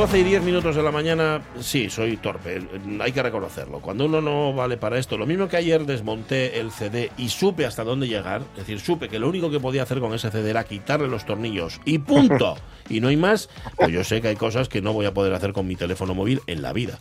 12 0.00 0.18
y 0.18 0.24
10 0.24 0.42
minutos 0.44 0.76
de 0.76 0.82
la 0.82 0.90
mañana, 0.90 1.42
sí, 1.60 1.90
soy 1.90 2.16
torpe, 2.16 2.66
hay 3.00 3.12
que 3.12 3.22
reconocerlo. 3.22 3.80
Cuando 3.80 4.06
uno 4.06 4.22
no 4.22 4.54
vale 4.54 4.78
para 4.78 4.98
esto, 4.98 5.18
lo 5.18 5.26
mismo 5.26 5.46
que 5.46 5.58
ayer 5.58 5.84
desmonté 5.84 6.58
el 6.58 6.70
CD 6.70 7.12
y 7.18 7.28
supe 7.28 7.66
hasta 7.66 7.84
dónde 7.84 8.08
llegar, 8.08 8.40
es 8.52 8.60
decir, 8.60 8.80
supe 8.80 9.10
que 9.10 9.18
lo 9.18 9.28
único 9.28 9.50
que 9.50 9.60
podía 9.60 9.82
hacer 9.82 10.00
con 10.00 10.14
ese 10.14 10.30
CD 10.30 10.48
era 10.48 10.64
quitarle 10.64 11.06
los 11.06 11.26
tornillos 11.26 11.82
y 11.84 11.98
punto, 11.98 12.56
y 12.88 13.00
no 13.00 13.08
hay 13.08 13.18
más, 13.18 13.50
pues 13.76 13.90
yo 13.90 14.02
sé 14.02 14.22
que 14.22 14.28
hay 14.28 14.36
cosas 14.36 14.70
que 14.70 14.80
no 14.80 14.94
voy 14.94 15.04
a 15.04 15.12
poder 15.12 15.34
hacer 15.34 15.52
con 15.52 15.66
mi 15.66 15.76
teléfono 15.76 16.14
móvil 16.14 16.40
en 16.46 16.62
la 16.62 16.72
vida. 16.72 16.98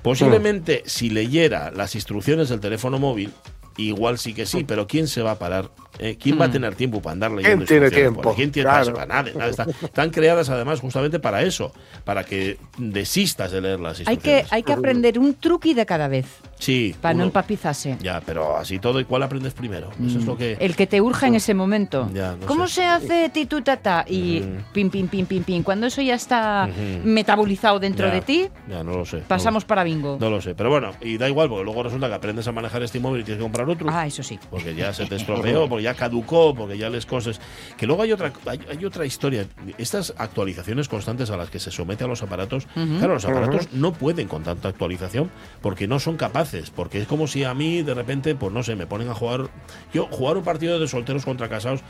Posiblemente 0.00 0.82
si 0.86 1.10
leyera 1.10 1.70
las 1.70 1.94
instrucciones 1.94 2.48
del 2.48 2.60
teléfono 2.60 2.98
móvil, 2.98 3.34
igual 3.76 4.18
sí 4.18 4.32
que 4.32 4.46
sí, 4.46 4.64
pero 4.64 4.86
¿quién 4.86 5.08
se 5.08 5.20
va 5.20 5.32
a 5.32 5.38
parar? 5.38 5.68
Eh, 6.02 6.16
¿Quién 6.18 6.40
va 6.40 6.46
a 6.46 6.50
tener 6.50 6.74
tiempo 6.76 7.02
para 7.02 7.12
andar 7.12 7.30
leyendo 7.30 7.66
¿Quién 7.66 7.78
tiene 7.80 7.90
tiempo? 7.90 8.34
¿Quién 8.34 8.50
tiene 8.50 8.70
Claro. 8.70 8.94
para 8.94 9.04
nada, 9.06 9.30
nada, 9.34 9.50
está- 9.50 9.66
Están 9.82 10.08
creadas 10.08 10.48
además 10.48 10.80
justamente 10.80 11.18
para 11.20 11.42
eso, 11.42 11.74
para 12.04 12.24
que 12.24 12.56
desistas 12.78 13.52
de 13.52 13.60
leer 13.60 13.80
las 13.80 14.00
Hay 14.06 14.16
que, 14.16 14.44
hay 14.50 14.62
que 14.62 14.72
aprender 14.72 15.18
un 15.18 15.34
truqui 15.34 15.74
de 15.74 15.84
cada 15.84 16.08
vez 16.08 16.24
Sí, 16.58 16.94
para 17.00 17.12
no 17.14 17.18
uno- 17.18 17.24
empapizarse. 17.26 17.98
Ya, 18.00 18.20
pero 18.24 18.56
así 18.56 18.78
todo, 18.78 18.98
¿y 19.00 19.04
cuál 19.04 19.22
aprendes 19.24 19.52
primero? 19.52 19.90
Eso 20.04 20.18
es 20.18 20.24
lo 20.24 20.36
que... 20.38 20.56
El 20.60 20.74
que 20.74 20.86
te 20.86 21.00
urja 21.02 21.26
en 21.26 21.34
ese 21.34 21.52
momento. 21.54 22.10
Ya, 22.14 22.34
no 22.36 22.46
¿Cómo 22.46 22.66
sé. 22.66 22.76
se 22.76 22.84
hace 22.84 23.28
titutata? 23.30 24.04
Y 24.08 24.42
pim, 24.72 24.88
pim, 24.90 25.06
pim, 25.08 25.26
pim, 25.26 25.42
pim. 25.42 25.62
Cuando 25.62 25.86
eso 25.86 26.00
ya 26.02 26.14
está 26.14 26.68
Ujú. 26.70 27.06
metabolizado 27.08 27.78
dentro 27.78 28.06
Ya, 28.08 28.14
de 28.14 28.20
ti, 28.22 28.48
Ya, 28.68 28.82
no 28.82 28.96
lo 28.96 29.04
sé. 29.04 29.18
pasamos 29.18 29.64
para 29.66 29.84
bingo. 29.84 30.16
No, 30.20 30.30
no 30.30 30.36
lo 30.36 30.40
sé, 30.42 30.54
pero 30.54 30.70
bueno, 30.70 30.92
y 31.02 31.18
da 31.18 31.28
igual, 31.28 31.48
porque 31.48 31.64
luego 31.64 31.82
resulta 31.82 32.08
que 32.08 32.14
aprendes 32.14 32.46
a 32.48 32.52
manejar 32.52 32.82
este 32.82 33.00
móvil 33.00 33.20
y 33.22 33.24
tienes 33.24 33.38
que 33.38 33.42
comprar 33.44 33.68
otro. 33.68 33.88
Ah, 33.90 34.06
eso 34.06 34.22
sí. 34.22 34.38
porque 34.50 34.74
ya 34.74 34.92
se 34.94 35.04
te 35.06 35.16
estropeó, 35.16 35.68
porque 35.68 35.84
ya 35.84 35.89
caducó, 35.94 36.54
porque 36.54 36.78
ya 36.78 36.90
les 36.90 37.06
cosas. 37.06 37.40
Que 37.76 37.86
luego 37.86 38.02
hay 38.02 38.12
otra, 38.12 38.32
hay, 38.46 38.60
hay 38.70 38.84
otra 38.84 39.06
historia. 39.06 39.46
Estas 39.78 40.14
actualizaciones 40.16 40.88
constantes 40.88 41.30
a 41.30 41.36
las 41.36 41.50
que 41.50 41.58
se 41.58 41.70
somete 41.70 42.04
a 42.04 42.06
los 42.06 42.22
aparatos, 42.22 42.66
claro, 42.74 43.14
los 43.14 43.24
aparatos 43.24 43.72
no 43.72 43.92
pueden 43.92 44.28
con 44.28 44.42
tanta 44.42 44.68
actualización 44.68 45.30
porque 45.60 45.86
no 45.88 45.98
son 45.98 46.16
capaces, 46.16 46.70
porque 46.70 47.00
es 47.00 47.06
como 47.06 47.26
si 47.26 47.44
a 47.44 47.54
mí 47.54 47.82
de 47.82 47.94
repente, 47.94 48.34
pues 48.34 48.52
no 48.52 48.62
sé, 48.62 48.76
me 48.76 48.86
ponen 48.86 49.08
a 49.08 49.14
jugar. 49.14 49.50
Yo, 49.92 50.06
jugar 50.10 50.36
un 50.36 50.44
partido 50.44 50.78
de 50.78 50.88
solteros 50.88 51.24
contra 51.24 51.48
casados. 51.48 51.80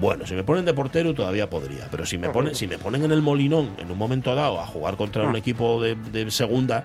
Bueno, 0.00 0.26
si 0.26 0.34
me 0.34 0.42
ponen 0.42 0.64
de 0.64 0.72
portero 0.72 1.12
todavía 1.12 1.50
podría, 1.50 1.86
pero 1.90 2.06
si 2.06 2.16
me 2.16 2.30
ponen, 2.30 2.54
si 2.54 2.66
me 2.66 2.78
ponen 2.78 3.04
en 3.04 3.12
el 3.12 3.20
molinón 3.20 3.76
en 3.78 3.90
un 3.90 3.98
momento 3.98 4.34
dado 4.34 4.58
a 4.58 4.66
jugar 4.66 4.96
contra 4.96 5.24
un 5.24 5.36
equipo 5.36 5.82
de, 5.82 5.96
de 5.96 6.30
segunda 6.30 6.84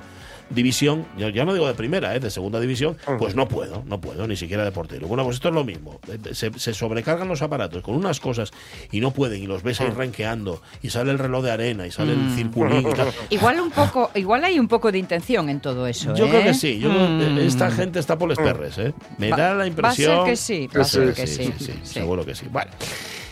división, 0.49 1.05
yo 1.17 1.29
ya 1.29 1.45
no 1.45 1.53
digo 1.53 1.67
de 1.67 1.73
primera, 1.73 2.15
¿eh? 2.15 2.19
de 2.19 2.29
segunda 2.29 2.59
división, 2.59 2.97
pues 3.19 3.35
no 3.35 3.47
puedo, 3.47 3.83
no 3.85 3.99
puedo, 3.99 4.27
ni 4.27 4.35
siquiera 4.35 4.63
de 4.63 4.71
portero. 4.71 5.07
Bueno, 5.07 5.23
pues 5.23 5.35
esto 5.37 5.49
es 5.49 5.53
lo 5.55 5.63
mismo. 5.63 5.99
Eh, 6.07 6.33
Se, 6.33 6.51
se 6.57 6.73
sobrecargan 6.73 7.27
los 7.27 7.41
aparatos 7.41 7.81
con 7.83 7.95
unas 7.95 8.19
cosas 8.19 8.51
y 8.91 8.99
no 8.99 9.11
pueden, 9.11 9.41
y 9.43 9.47
los 9.47 9.63
ves 9.63 9.81
ahí 9.81 9.89
renqueando, 9.89 10.61
y 10.81 10.89
sale 10.89 11.11
el 11.11 11.19
reloj 11.19 11.43
de 11.43 11.51
arena, 11.51 11.85
y 11.87 11.91
sale 11.91 12.13
el 12.13 12.31
circulín 12.35 12.87
y 12.87 12.93
tal. 12.93 13.07
Igual 13.29 13.59
un 13.59 13.71
poco, 13.71 14.11
igual 14.15 14.43
hay 14.45 14.59
un 14.59 14.67
poco 14.67 14.91
de 14.91 14.97
intención 14.99 15.49
en 15.49 15.59
todo 15.59 15.85
eso. 15.87 16.13
Yo 16.15 16.25
¿eh? 16.25 16.29
creo 16.29 16.43
que 16.43 16.53
sí, 16.53 16.79
yo 16.79 16.89
creo 16.89 17.07
que 17.19 17.27
Mm. 17.27 17.37
esta 17.39 17.69
gente 17.71 17.99
está 17.99 18.17
por 18.17 18.29
los 18.29 18.37
perres, 18.37 18.77
¿eh? 18.77 18.93
Me 19.17 19.29
Va- 19.31 19.37
da 19.37 19.53
la 19.53 19.55
va 19.55 19.61
a 19.61 19.63
ser 19.63 19.67
impresión. 19.67 20.25
que 20.25 20.35
sí, 20.35 20.67
va 20.75 20.81
a 20.81 20.85
ser 20.85 21.13
que 21.13 21.27
sí, 21.27 21.53
sí. 21.59 21.73
seguro 21.83 22.25
que 22.25 22.35
sí. 22.35 22.45
Vale. 22.51 22.71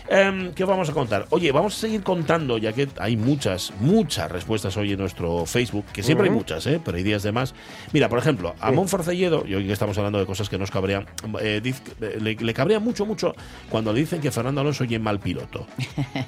Em, 0.08 0.54
¿Qué 0.54 0.64
vamos 0.66 0.90
a 0.90 0.94
contar? 0.94 1.26
Oye, 1.32 1.52
vamos 1.52 1.76
a 1.76 1.80
seguir 1.80 2.04
contando, 2.04 2.58
ya 2.58 2.74
que 2.74 2.88
hay 3.00 3.18
muchas, 3.18 3.74
muchas 3.80 4.32
respuestas 4.32 4.78
hoy 4.78 4.92
en 4.94 5.00
nuestro 5.00 5.46
Facebook, 5.46 5.86
que 5.92 6.04
siempre 6.04 6.28
hay 6.28 6.34
muchas, 6.34 6.68
¿eh? 6.68 6.80
pero 6.84 6.98
hay 6.98 7.04
días 7.04 7.24
de 7.24 7.32
más. 7.32 7.56
Mira, 7.92 8.08
por 8.08 8.20
ejemplo, 8.20 8.54
a 8.60 8.72
Mon 8.72 8.88
Forcelledo, 8.88 9.44
y 9.48 9.56
hoy 9.56 9.66
que 9.66 9.74
estamos 9.74 9.98
hablando 9.98 10.20
de 10.20 10.26
cosas 10.26 10.48
que 10.48 10.58
nos 10.58 10.70
cabrean, 10.70 11.08
eh, 11.42 11.62
eh, 12.02 12.18
le, 12.22 12.36
le 12.36 12.54
cabrea 12.54 12.80
mucho, 12.80 13.06
mucho 13.06 13.34
cuando 13.70 13.94
le 13.94 14.00
dicen 14.00 14.22
que 14.22 14.32
Fernando 14.32 14.62
Alonso 14.62 14.84
es 14.84 15.00
mal 15.00 15.20
piloto, 15.20 15.66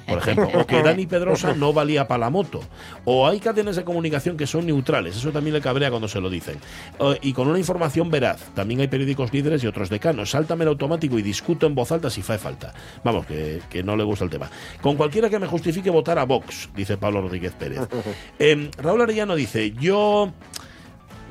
por 0.08 0.18
ejemplo, 0.18 0.48
o 0.54 0.66
que 0.66 0.82
Dani 0.82 1.06
Pedrosa 1.06 1.54
no 1.54 1.72
valía 1.72 2.08
para 2.08 2.18
la 2.18 2.30
moto, 2.30 2.60
o 3.04 3.28
hay 3.28 3.38
cadenas 3.38 3.76
de 3.76 3.84
comunicación 3.84 4.36
que 4.36 4.46
son 4.46 4.66
neutrales, 4.66 5.16
eso 5.16 5.30
también 5.30 5.54
le 5.54 5.60
cabrea 5.60 5.90
cuando 5.90 6.08
se 6.08 6.20
lo 6.20 6.28
dicen, 6.28 6.58
Eh, 7.00 7.18
y 7.22 7.32
con 7.32 7.48
una 7.48 7.58
información 7.58 8.10
veraz. 8.10 8.40
También 8.54 8.80
hay 8.80 8.88
periódicos 8.88 9.32
líderes 9.32 9.62
y 9.62 9.66
otros 9.66 9.88
decanos. 9.88 10.30
Sáltame 10.30 10.64
el 10.64 10.68
automático 10.68 11.18
y 11.18 11.22
discuto 11.22 11.66
en 11.66 11.74
voz 11.74 11.92
alta 11.92 12.10
si 12.10 12.22
fae 12.22 12.38
falta. 12.38 12.74
Vamos, 13.04 13.26
que, 13.26 13.60
que 13.68 13.82
no 13.82 13.96
le 13.96 14.04
gusta 14.04 14.24
el 14.24 14.30
tema. 14.30 14.50
Con 14.80 14.96
cualquiera 14.96 15.28
que 15.30 15.38
me 15.38 15.46
justifique 15.46 15.90
votar 15.90 16.18
a 16.18 16.24
Vox, 16.24 16.68
dice 16.74 16.96
Pablo 16.96 17.22
Rodríguez 17.22 17.52
Pérez. 17.52 17.80
Em, 18.38 18.70
Raúl 18.78 19.02
Arellano 19.02 19.34
dice, 19.34 19.72
yo... 19.72 20.32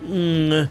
mm, 0.07 0.61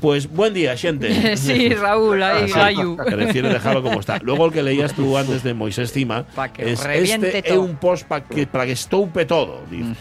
pues 0.00 0.30
buen 0.30 0.54
día, 0.54 0.76
gente. 0.76 1.36
Sí, 1.38 1.70
Raúl, 1.70 2.22
ahí, 2.22 2.50
Gayu. 2.50 2.96
Prefiero 2.96 3.48
dejarlo 3.48 3.82
como 3.82 4.00
está. 4.00 4.18
Luego 4.18 4.46
el 4.46 4.52
que 4.52 4.62
leías 4.62 4.94
tú 4.94 5.16
antes 5.16 5.42
de 5.42 5.54
Moisés 5.54 5.92
Cima 5.92 6.26
es 6.58 6.84
este 6.84 7.52
es 7.52 7.56
un 7.56 7.76
post 7.76 8.06
para 8.06 8.24
que, 8.24 8.46
para 8.46 8.66
que 8.66 8.72
estoupe 8.72 9.24
todo. 9.24 9.62
dice. 9.70 9.94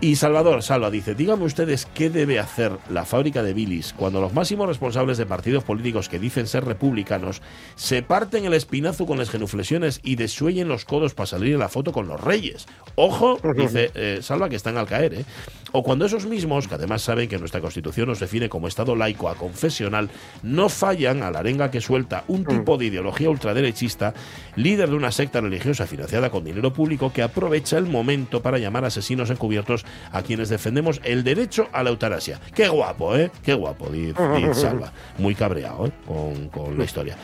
Y 0.00 0.16
Salvador 0.16 0.62
Salva 0.62 0.90
dice, 0.90 1.14
díganme 1.14 1.44
ustedes 1.44 1.86
qué 1.94 2.10
debe 2.10 2.38
hacer 2.38 2.72
la 2.90 3.04
fábrica 3.04 3.42
de 3.42 3.52
bilis 3.52 3.92
cuando 3.92 4.20
los 4.20 4.32
máximos 4.32 4.68
responsables 4.68 5.18
de 5.18 5.26
partidos 5.26 5.64
políticos 5.64 6.08
que 6.08 6.18
dicen 6.18 6.46
ser 6.46 6.64
republicanos 6.64 7.42
se 7.74 8.02
parten 8.02 8.44
el 8.44 8.54
espinazo 8.54 9.06
con 9.06 9.18
las 9.18 9.30
genuflexiones 9.30 10.00
y 10.02 10.16
desuellen 10.16 10.68
los 10.68 10.84
codos 10.84 11.14
para 11.14 11.26
salir 11.26 11.54
en 11.54 11.60
la 11.60 11.68
foto 11.68 11.92
con 11.92 12.08
los 12.08 12.20
reyes. 12.20 12.66
Ojo, 12.94 13.38
dice 13.56 13.90
eh, 13.94 14.18
Salva, 14.22 14.48
que 14.48 14.56
están 14.56 14.78
al 14.78 14.86
caer. 14.86 15.14
¿eh? 15.14 15.24
O 15.72 15.82
cuando 15.82 16.06
esos 16.06 16.26
mismos, 16.26 16.66
que 16.66 16.74
además 16.74 17.02
saben 17.02 17.28
que 17.28 17.38
nuestra 17.38 17.60
constitución 17.60 18.08
nos 18.08 18.20
define 18.20 18.48
como 18.48 18.68
Estado 18.68 18.96
laico 18.96 19.17
a 19.26 19.36
confesional, 19.36 20.10
no 20.42 20.68
fallan 20.68 21.22
a 21.22 21.30
la 21.30 21.38
arenga 21.38 21.70
que 21.70 21.80
suelta 21.80 22.24
un 22.28 22.44
tipo 22.44 22.76
de 22.76 22.84
ideología 22.84 23.30
ultraderechista, 23.30 24.12
líder 24.56 24.90
de 24.90 24.96
una 24.96 25.10
secta 25.12 25.40
religiosa 25.40 25.86
financiada 25.86 26.28
con 26.28 26.44
dinero 26.44 26.74
público 26.74 27.10
que 27.10 27.22
aprovecha 27.22 27.78
el 27.78 27.86
momento 27.86 28.42
para 28.42 28.58
llamar 28.58 28.84
asesinos 28.84 29.30
encubiertos 29.30 29.86
a 30.12 30.20
quienes 30.20 30.50
defendemos 30.50 31.00
el 31.04 31.24
derecho 31.24 31.68
a 31.72 31.82
la 31.82 31.88
eutanasia. 31.88 32.38
Qué 32.54 32.68
guapo, 32.68 33.16
¿eh? 33.16 33.30
Qué 33.42 33.54
guapo, 33.54 33.88
dice 33.88 34.14
Salva. 34.54 34.92
Muy 35.16 35.34
cabreado, 35.34 35.86
¿eh? 35.86 35.92
Con, 36.06 36.48
con 36.50 36.76
la 36.76 36.84
historia. 36.84 37.16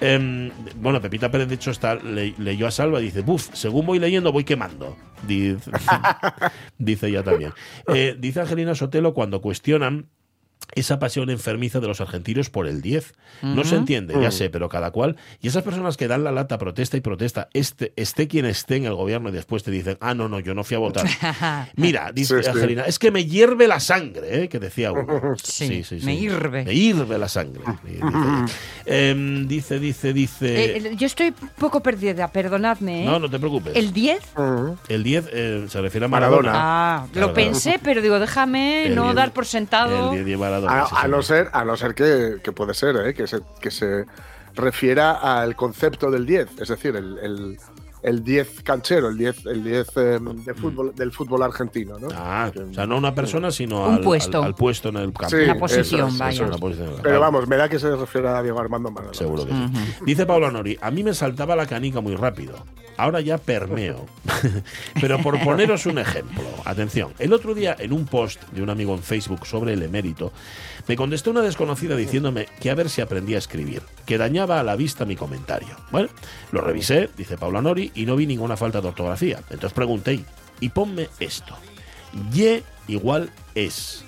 Em, 0.00 0.50
bueno, 0.80 1.00
Pepita 1.00 1.30
Pérez, 1.30 1.48
de 1.48 1.54
hecho, 1.54 1.70
está, 1.70 1.94
le- 1.94 2.34
leyó 2.38 2.66
a 2.66 2.70
Salva 2.72 3.00
y 3.00 3.04
dice, 3.04 3.22
buf, 3.22 3.50
según 3.52 3.86
voy 3.86 3.98
leyendo, 4.00 4.32
voy 4.32 4.42
quemando. 4.44 4.96
Dice, 5.26 5.70
dice 6.78 7.08
ella 7.08 7.22
también. 7.22 7.52
Eh, 7.94 8.16
dice 8.18 8.40
Angelina 8.40 8.74
Sotelo 8.74 9.14
cuando 9.14 9.40
cuestionan 9.40 10.08
esa 10.74 10.98
pasión 10.98 11.30
enfermiza 11.30 11.80
de 11.80 11.88
los 11.88 12.00
argentinos 12.00 12.50
por 12.50 12.66
el 12.66 12.80
10. 12.82 13.14
No 13.42 13.64
se 13.64 13.76
entiende, 13.76 14.14
ya 14.20 14.30
sé, 14.30 14.50
pero 14.50 14.68
cada 14.68 14.90
cual. 14.90 15.16
Y 15.40 15.48
esas 15.48 15.62
personas 15.64 15.96
que 15.96 16.06
dan 16.08 16.22
la 16.24 16.32
lata, 16.32 16.58
protesta 16.58 16.96
y 16.96 17.00
protesta, 17.00 17.48
este, 17.52 17.92
esté 17.96 18.28
quien 18.28 18.46
esté 18.46 18.76
en 18.76 18.86
el 18.86 18.94
gobierno 18.94 19.28
y 19.30 19.32
después 19.32 19.62
te 19.64 19.70
dicen, 19.70 19.98
ah, 20.00 20.14
no, 20.14 20.28
no, 20.28 20.38
yo 20.40 20.54
no 20.54 20.64
fui 20.64 20.76
a 20.76 20.80
votar. 20.80 21.06
Mira, 21.76 22.12
dice 22.12 22.36
Sí, 22.38 22.42
sí. 22.44 22.48
Angelina, 22.50 22.82
es 22.84 22.98
que 22.98 23.10
me 23.10 23.24
hierve 23.24 23.66
la 23.68 23.80
sangre, 23.80 24.44
¿eh? 24.44 24.48
que 24.48 24.58
decía 24.58 24.92
uno. 24.92 25.34
Sí, 25.42 25.82
me 26.02 26.14
hirve. 26.14 26.64
Me 26.64 26.74
hierve 26.74 27.18
la 27.18 27.28
sangre. 27.28 27.62
Em, 28.84 29.46
dice, 29.48 29.78
dice, 29.78 30.12
dice. 30.12 30.76
Eh, 30.76 30.96
yo 30.96 31.06
estoy 31.06 31.28
un 31.28 31.48
poco 31.58 31.82
perdida, 31.82 32.28
perdonadme. 32.28 33.02
¿eh? 33.02 33.06
no, 33.06 33.18
no 33.18 33.28
te 33.30 33.38
preocupes. 33.38 33.74
¿El 33.76 33.92
10? 33.92 34.20
El 34.88 35.02
10 35.02 35.28
eh, 35.32 35.64
se 35.68 35.80
refiere 35.80 36.06
a 36.06 36.08
Maradona. 36.08 36.52
Maradona. 36.52 36.52
Ah, 36.54 37.06
Claro, 37.12 37.28
lo 37.28 37.32
claro. 37.32 37.52
pensé, 37.52 37.80
pero 37.82 38.00
digo, 38.02 38.18
déjame 38.18 38.86
El 38.86 38.94
no 38.94 39.04
10 39.04 39.14
dar 39.14 39.32
por 39.32 39.46
sentado. 39.46 40.06
El 40.10 40.10
10 40.12 40.24
de 40.26 40.30
A, 40.56 41.08
no 41.08 41.22
ser, 41.22 41.48
a 41.52 41.64
no 41.64 41.76
ser 41.76 41.94
que, 41.94 42.40
que 42.42 42.52
puede 42.52 42.74
ser, 42.74 42.96
¿eh? 42.96 43.14
que, 43.14 43.26
se, 43.26 43.40
que 43.60 43.70
se 43.70 44.04
refiera 44.54 45.12
al 45.40 45.56
concepto 45.56 46.10
del 46.10 46.26
10, 46.26 46.60
es 46.60 46.68
decir, 46.68 46.94
el, 46.96 47.18
el- 47.18 47.58
el 48.04 48.24
10 48.24 48.62
canchero, 48.64 49.10
el 49.10 49.16
10, 49.16 49.46
el 49.46 49.62
10 49.62 49.96
eh, 49.96 50.18
de 50.44 50.54
fútbol, 50.54 50.92
del 50.92 51.12
fútbol 51.12 51.40
argentino, 51.44 52.00
¿no? 52.00 52.08
Ah, 52.12 52.50
o 52.52 52.74
sea, 52.74 52.84
no 52.84 52.96
una 52.96 53.14
persona, 53.14 53.52
sino 53.52 53.84
Un 53.86 53.94
al, 53.94 54.00
puesto. 54.00 54.38
al- 54.38 54.46
al 54.46 54.54
puesto 54.56 54.88
en 54.88 54.96
el 54.96 55.12
campo. 55.12 55.28
Sí, 55.36 55.46
La 55.46 55.54
posición, 55.56 56.08
es, 56.08 56.18
vaya. 56.18 56.46
es. 56.46 56.56
Posición 56.60 56.94
Pero 57.00 57.20
vamos, 57.20 57.46
me 57.46 57.56
da 57.56 57.68
que 57.68 57.78
se 57.78 57.94
refiere 57.94 58.26
a 58.26 58.42
Diego 58.42 58.58
Armando 58.58 58.90
Maradona. 58.90 59.16
Seguro 59.16 59.46
que 59.46 59.52
sí. 59.52 59.70
Dice 60.04 60.26
Pablo 60.26 60.50
Nori, 60.50 60.76
a 60.82 60.90
mí 60.90 61.04
me 61.04 61.14
saltaba 61.14 61.54
la 61.54 61.66
canica 61.66 62.00
muy 62.00 62.16
rápido. 62.16 62.54
Ahora 63.02 63.20
ya 63.20 63.36
permeo. 63.36 64.06
Pero 65.00 65.20
por 65.20 65.42
poneros 65.42 65.86
un 65.86 65.98
ejemplo, 65.98 66.44
atención, 66.64 67.12
el 67.18 67.32
otro 67.32 67.52
día 67.52 67.74
en 67.76 67.92
un 67.92 68.06
post 68.06 68.40
de 68.52 68.62
un 68.62 68.70
amigo 68.70 68.94
en 68.94 69.02
Facebook 69.02 69.44
sobre 69.44 69.72
el 69.72 69.82
emérito, 69.82 70.32
me 70.86 70.94
contestó 70.94 71.32
una 71.32 71.40
desconocida 71.40 71.96
diciéndome 71.96 72.46
que 72.60 72.70
a 72.70 72.76
ver 72.76 72.88
si 72.88 73.00
aprendía 73.00 73.38
a 73.38 73.38
escribir, 73.40 73.82
que 74.06 74.18
dañaba 74.18 74.60
a 74.60 74.62
la 74.62 74.76
vista 74.76 75.04
mi 75.04 75.16
comentario. 75.16 75.76
Bueno, 75.90 76.10
lo 76.52 76.60
revisé, 76.60 77.10
dice 77.16 77.36
Pablo 77.36 77.60
Nori, 77.60 77.90
y 77.92 78.06
no 78.06 78.14
vi 78.14 78.24
ninguna 78.24 78.56
falta 78.56 78.80
de 78.80 78.86
ortografía. 78.86 79.38
Entonces 79.50 79.72
pregunté, 79.72 80.24
y 80.60 80.68
ponme 80.68 81.08
esto. 81.18 81.56
Y 82.32 82.62
igual 82.86 83.30
es. 83.56 84.04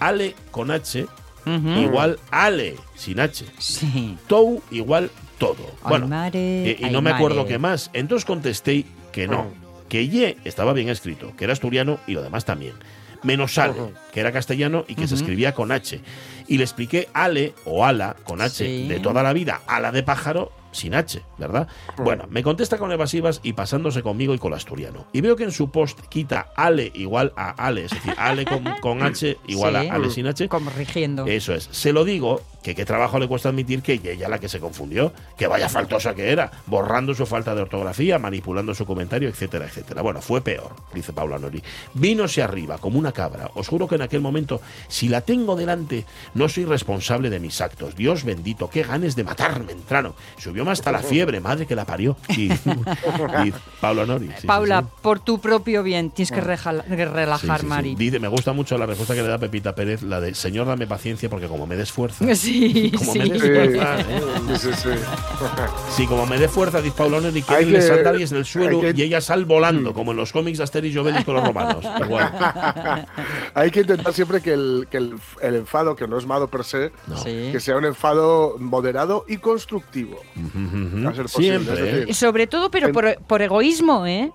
Ale 0.00 0.34
con 0.50 0.72
H 0.72 1.06
igual 1.46 2.18
Ale 2.30 2.76
sin 2.96 3.20
H. 3.20 3.44
Sí. 3.58 4.16
Tou 4.26 4.62
igual 4.70 5.10
todo. 5.46 5.66
Bueno, 5.88 6.08
mare, 6.08 6.70
eh, 6.70 6.76
y 6.80 6.90
no 6.90 7.02
me 7.02 7.10
acuerdo 7.10 7.38
mare. 7.38 7.48
qué 7.48 7.58
más. 7.58 7.90
Entonces 7.92 8.24
contesté 8.24 8.84
que 9.12 9.26
no, 9.28 9.46
que 9.88 10.08
Ye 10.08 10.36
estaba 10.44 10.72
bien 10.72 10.88
escrito, 10.88 11.32
que 11.36 11.44
era 11.44 11.52
asturiano 11.52 11.98
y 12.06 12.12
lo 12.12 12.22
demás 12.22 12.44
también. 12.44 12.74
Menos 13.22 13.56
Ale, 13.58 13.74
que 14.12 14.18
era 14.20 14.32
castellano 14.32 14.84
y 14.88 14.96
que 14.96 15.06
se 15.06 15.14
escribía 15.14 15.54
con 15.54 15.70
H. 15.70 16.00
Y 16.48 16.58
le 16.58 16.64
expliqué 16.64 17.08
Ale 17.14 17.54
o 17.64 17.84
Ala 17.84 18.16
con 18.24 18.40
H 18.40 18.64
Sí. 18.66 18.88
de 18.88 18.98
toda 18.98 19.22
la 19.22 19.32
vida, 19.32 19.60
Ala 19.68 19.92
de 19.92 20.02
pájaro 20.02 20.50
sin 20.72 20.94
H, 20.94 21.22
¿verdad? 21.38 21.68
Bueno, 21.98 22.24
me 22.30 22.42
contesta 22.42 22.78
con 22.78 22.90
evasivas 22.90 23.38
y 23.44 23.52
pasándose 23.52 24.02
conmigo 24.02 24.34
y 24.34 24.38
con 24.38 24.52
el 24.52 24.56
asturiano. 24.56 25.06
Y 25.12 25.20
veo 25.20 25.36
que 25.36 25.44
en 25.44 25.52
su 25.52 25.70
post 25.70 26.00
quita 26.08 26.48
Ale 26.56 26.90
igual 26.94 27.32
a 27.36 27.50
Ale, 27.64 27.84
es 27.84 27.92
decir, 27.92 28.12
Ale 28.16 28.44
con, 28.44 28.64
con 28.80 29.02
H 29.04 29.36
igual 29.46 29.80
Sí. 29.82 29.88
a 29.88 29.94
Ale 29.94 30.10
sin 30.10 30.26
H. 30.26 30.48
Corrigiendo. 30.48 31.24
Eso 31.26 31.54
es. 31.54 31.68
Se 31.70 31.92
lo 31.92 32.04
digo, 32.04 32.40
que 32.62 32.74
qué 32.74 32.84
trabajo 32.84 33.18
le 33.18 33.28
cuesta 33.28 33.48
admitir 33.48 33.82
que 33.82 33.94
ella 34.04 34.28
la 34.28 34.38
que 34.38 34.48
se 34.48 34.60
confundió, 34.60 35.12
que 35.36 35.46
vaya 35.46 35.68
faltosa 35.68 36.14
que 36.14 36.30
era, 36.30 36.50
borrando 36.66 37.14
su 37.14 37.26
falta 37.26 37.54
de 37.54 37.62
ortografía, 37.62 38.18
manipulando 38.18 38.74
su 38.74 38.86
comentario, 38.86 39.28
etcétera, 39.28 39.66
etcétera. 39.66 40.02
Bueno, 40.02 40.20
fue 40.22 40.40
peor, 40.40 40.74
dice 40.94 41.12
Paula 41.12 41.38
Nori. 41.38 41.62
Vínose 41.94 42.42
arriba 42.42 42.78
como 42.78 42.98
una 42.98 43.12
cabra. 43.12 43.50
Os 43.54 43.68
juro 43.68 43.88
que 43.88 43.96
en 43.96 44.02
aquel 44.02 44.20
momento, 44.20 44.60
si 44.88 45.08
la 45.08 45.20
tengo 45.22 45.56
delante, 45.56 46.04
no 46.34 46.48
soy 46.48 46.64
responsable 46.64 47.30
de 47.30 47.40
mis 47.40 47.60
actos. 47.60 47.96
Dios 47.96 48.24
bendito, 48.24 48.70
qué 48.70 48.82
ganes 48.82 49.16
de 49.16 49.24
matarme 49.24 49.72
entraron. 49.72 50.14
Subió 50.38 50.64
más 50.64 50.78
hasta 50.78 50.92
la 50.92 51.00
fiebre, 51.00 51.40
madre 51.40 51.66
que 51.66 51.74
la 51.74 51.84
parió. 51.84 52.16
Y, 52.30 52.52
y 52.52 53.52
Paula 53.80 54.06
Nori. 54.06 54.28
sí, 54.28 54.32
sí, 54.42 54.46
Paula, 54.46 54.82
sí. 54.82 54.86
por 55.02 55.20
tu 55.20 55.40
propio 55.40 55.82
bien, 55.82 56.10
tienes 56.10 56.30
que 56.30 56.40
Sí, 56.40 56.46
relajar, 56.46 57.60
sí, 57.60 57.64
sí. 57.64 57.68
Mari. 57.68 57.94
Dice, 57.94 58.18
me 58.18 58.28
gusta 58.28 58.52
mucho 58.52 58.76
la 58.78 58.86
respuesta 58.86 59.14
que 59.14 59.22
le 59.22 59.28
da 59.28 59.38
Pepita 59.38 59.74
Pérez, 59.74 60.02
la 60.02 60.20
de 60.20 60.34
Señor, 60.34 60.66
dame 60.66 60.86
paciencia 60.86 61.28
porque 61.28 61.46
como 61.48 61.66
me 61.66 61.76
des 61.76 61.90
fuerza. 61.92 62.24
Sí, 62.52 62.92
Como 62.98 63.12
sí. 63.12 63.18
me 63.18 63.28
des 63.28 63.42
Sí, 63.42 63.48
fuerza, 63.48 63.98
sí, 63.98 64.56
sí, 64.58 64.70
sí. 64.82 64.88
Sí, 65.96 66.06
como 66.06 66.26
me 66.26 66.38
dé 66.38 66.48
fuerza, 66.48 66.80
dice 66.80 66.94
Paulón, 66.96 67.36
y 67.36 67.42
que 67.42 67.62
le 67.66 67.80
sandalias 67.82 68.32
en 68.32 68.38
el 68.38 68.44
suelo 68.44 68.80
que- 68.80 68.92
y 68.96 69.02
ella 69.02 69.20
sal 69.20 69.44
volando, 69.44 69.92
como 69.92 70.12
en 70.12 70.16
los 70.18 70.32
cómics 70.32 70.58
de 70.58 70.64
Asterix 70.64 70.94
y 70.94 70.98
Obelix 70.98 71.24
con 71.24 71.34
los 71.34 71.44
romanos. 71.46 71.84
Igual. 72.04 73.06
Hay 73.54 73.70
que 73.70 73.80
intentar 73.80 74.12
siempre 74.12 74.40
que 74.40 74.52
el, 74.52 74.86
que 74.90 74.96
el, 74.98 75.14
el 75.40 75.54
enfado, 75.56 75.96
que 75.96 76.06
no 76.06 76.18
es 76.18 76.26
malo 76.26 76.48
per 76.48 76.64
se, 76.64 76.92
No. 77.06 77.16
Sí. 77.18 77.48
que 77.52 77.60
sea 77.60 77.76
un 77.76 77.84
enfado 77.84 78.56
moderado 78.58 79.24
y 79.28 79.36
constructivo. 79.38 80.18
Ujú. 80.36 81.08
A 81.08 81.14
ser 81.14 81.24
posible, 81.24 81.58
Siempre, 81.58 82.02
¿eh? 82.10 82.14
Sobre 82.14 82.46
todo, 82.46 82.70
pero 82.70 82.88
En- 82.88 82.92
por, 82.92 83.16
por 83.26 83.42
egoísmo, 83.42 84.06
¿eh? 84.06 84.32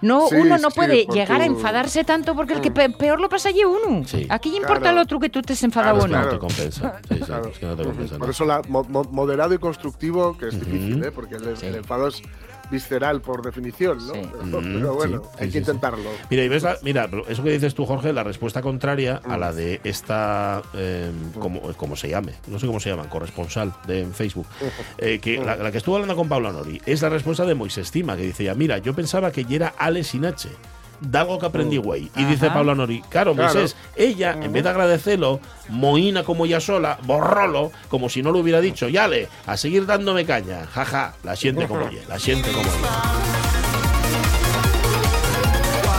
No, 0.00 0.28
Sí, 0.28 0.36
uno 0.36 0.58
no 0.58 0.70
puede 0.70 1.06
llegar 1.06 1.40
a 1.40 1.44
enfadarse 1.44 2.04
tanto 2.04 2.34
porque 2.34 2.54
el 2.54 2.60
que 2.60 2.70
pe- 2.70 2.90
peor 2.90 3.20
lo 3.20 3.28
pasa 3.28 3.48
allí 3.48 3.64
uno. 3.64 4.04
Sí. 4.06 4.26
Aquí 4.28 4.50
importa 4.56 4.80
Claro. 4.80 4.96
el 4.98 5.02
otro 5.02 5.18
que 5.18 5.28
tú 5.28 5.42
te 5.42 5.52
has 5.54 5.62
enfadado 5.62 6.06
Claro, 6.06 6.12
o 6.14 6.18
no. 6.18 6.24
No 6.24 6.30
te 6.32 6.38
compensa. 6.38 7.00
Sí, 7.08 7.14
es 7.50 7.58
que 7.58 7.66
no 7.66 7.76
te 7.76 7.84
compensa. 7.84 8.18
Por 8.18 8.30
eso 8.30 8.44
la 8.44 8.62
mo- 8.68 8.84
mo- 8.88 9.04
moderado 9.10 9.54
y 9.54 9.58
constructivo, 9.58 10.36
que 10.38 10.48
es 10.48 10.60
difícil, 10.60 11.02
¿eh? 11.04 11.10
porque 11.10 11.36
el, 11.36 11.56
Sí. 11.56 11.66
el 11.66 11.76
enfado 11.76 12.08
es 12.08 12.22
visceral 12.70 13.20
por 13.20 13.42
definición, 13.42 13.98
¿no? 14.06 14.14
Sí. 14.14 14.20
Pero, 14.48 14.60
pero 14.60 14.94
bueno, 14.94 15.22
sí, 15.22 15.44
hay 15.44 15.50
que 15.50 15.58
intentarlo. 15.58 16.10
Mira, 16.30 16.44
y 16.44 16.48
ves 16.48 16.62
la- 16.62 16.76
mira, 16.82 17.08
eso 17.28 17.42
que 17.42 17.50
dices 17.50 17.74
tú, 17.74 17.84
Jorge, 17.86 18.12
la 18.12 18.24
respuesta 18.24 18.62
contraria 18.62 19.20
a 19.24 19.36
la 19.36 19.52
de 19.52 19.80
esta, 19.84 20.62
eh, 20.74 21.10
como, 21.38 21.60
como 21.74 21.96
se 21.96 22.08
llame, 22.08 22.32
no 22.46 22.58
sé 22.58 22.66
cómo 22.66 22.80
se 22.80 22.90
llaman, 22.90 23.08
corresponsal 23.08 23.74
de 23.86 24.02
en 24.02 24.12
Facebook, 24.14 24.46
eh, 24.98 25.18
que 25.18 25.38
la, 25.44 25.56
la 25.56 25.70
que 25.72 25.78
estuvo 25.78 25.96
hablando 25.96 26.16
con 26.16 26.28
Pablo 26.28 26.52
Nori, 26.52 26.80
es 26.86 27.02
la 27.02 27.08
respuesta 27.08 27.44
de 27.44 27.54
Moisés 27.54 27.90
Tima, 27.90 28.16
que 28.16 28.22
dice 28.22 28.44
ya, 28.44 28.54
mira, 28.54 28.78
yo 28.78 28.94
pensaba 28.94 29.30
que 29.32 29.44
ya 29.44 29.56
era 29.56 29.74
Ale 29.78 30.04
sin 30.04 30.24
Da 31.00 31.20
algo 31.20 31.38
que 31.38 31.46
aprendí, 31.46 31.76
güey. 31.76 32.10
Y 32.16 32.24
dice. 32.24 32.50
Pablo 32.50 32.74
Nori, 32.74 33.02
claro, 33.08 33.34
Claro. 33.34 33.54
Moisés, 33.54 33.76
ella, 33.96 34.32
en 34.40 34.52
vez 34.52 34.64
de 34.64 34.70
agradecerlo, 34.70 35.40
moína 35.68 36.24
como 36.24 36.44
ella 36.46 36.60
sola, 36.60 36.98
borrolo, 37.04 37.70
como 37.88 38.08
si 38.08 38.22
no 38.22 38.32
lo 38.32 38.38
hubiera 38.40 38.60
dicho. 38.60 38.88
Yale, 38.88 39.28
a 39.46 39.56
seguir 39.56 39.86
dándome 39.86 40.24
caña. 40.24 40.66
Jaja, 40.66 41.14
la 41.22 41.36
siente 41.36 41.66
como 41.66 41.88
ella, 41.88 42.02
la 42.08 42.18
siente 42.18 42.50
como 42.50 42.68
ella. 42.68 42.88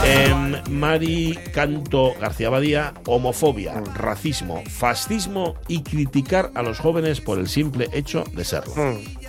Em, 0.02 0.56
Mari 0.70 1.38
Canto 1.52 2.14
García 2.18 2.48
Badía, 2.48 2.94
homofobia, 3.06 3.74
racismo, 3.94 4.62
fascismo 4.68 5.56
y 5.68 5.82
criticar 5.82 6.50
a 6.54 6.62
los 6.62 6.78
jóvenes 6.78 7.20
por 7.20 7.38
el 7.38 7.48
simple 7.48 7.88
hecho 7.92 8.24
de 8.32 8.44
serlo. 8.44 8.72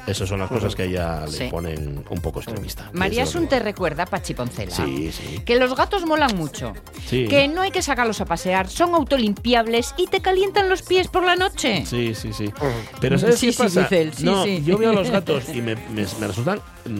Esas 0.07 0.27
son 0.27 0.39
las 0.39 0.49
cosas 0.49 0.75
que 0.75 0.83
a 0.83 0.85
ella 0.85 1.25
le 1.25 1.31
Sí. 1.31 1.47
ponen 1.49 2.03
un 2.09 2.21
poco 2.21 2.39
extremista. 2.39 2.89
María 2.93 3.23
luego. 3.25 3.47
te 3.47 3.59
recuerda, 3.59 4.05
Pachi 4.05 4.33
Poncela, 4.33 4.71
Sí, 4.75 5.11
sí. 5.11 5.39
que 5.45 5.55
los 5.57 5.75
gatos 5.75 6.05
molan 6.05 6.35
mucho, 6.35 6.73
Sí. 7.07 7.27
que 7.27 7.47
no 7.47 7.61
hay 7.61 7.71
que 7.71 7.81
sacarlos 7.81 8.19
a 8.21 8.25
pasear, 8.25 8.67
son 8.69 8.93
autolimpiables 8.95 9.93
y 9.97 10.07
te 10.07 10.21
calientan 10.21 10.69
los 10.69 10.81
pies 10.81 11.07
por 11.07 11.23
la 11.23 11.35
noche. 11.35 11.85
Sí, 11.85 12.13
sí, 12.15 12.33
sí. 12.33 12.51
Pero 12.99 13.17
¿sabes 13.17 13.39
Sí, 13.39 13.47
qué 13.47 13.53
sí, 13.53 13.57
pasa? 13.63 13.87
él, 13.91 14.13
sí, 14.13 14.23
no, 14.25 14.43
sí. 14.43 14.63
yo 14.65 14.77
veo 14.77 14.89
a 14.91 14.93
los 14.93 15.09
gatos 15.09 15.43
y 15.53 15.61
me, 15.61 15.75
me- 15.75 16.05
me 16.19 16.27
resultan, 16.27 16.59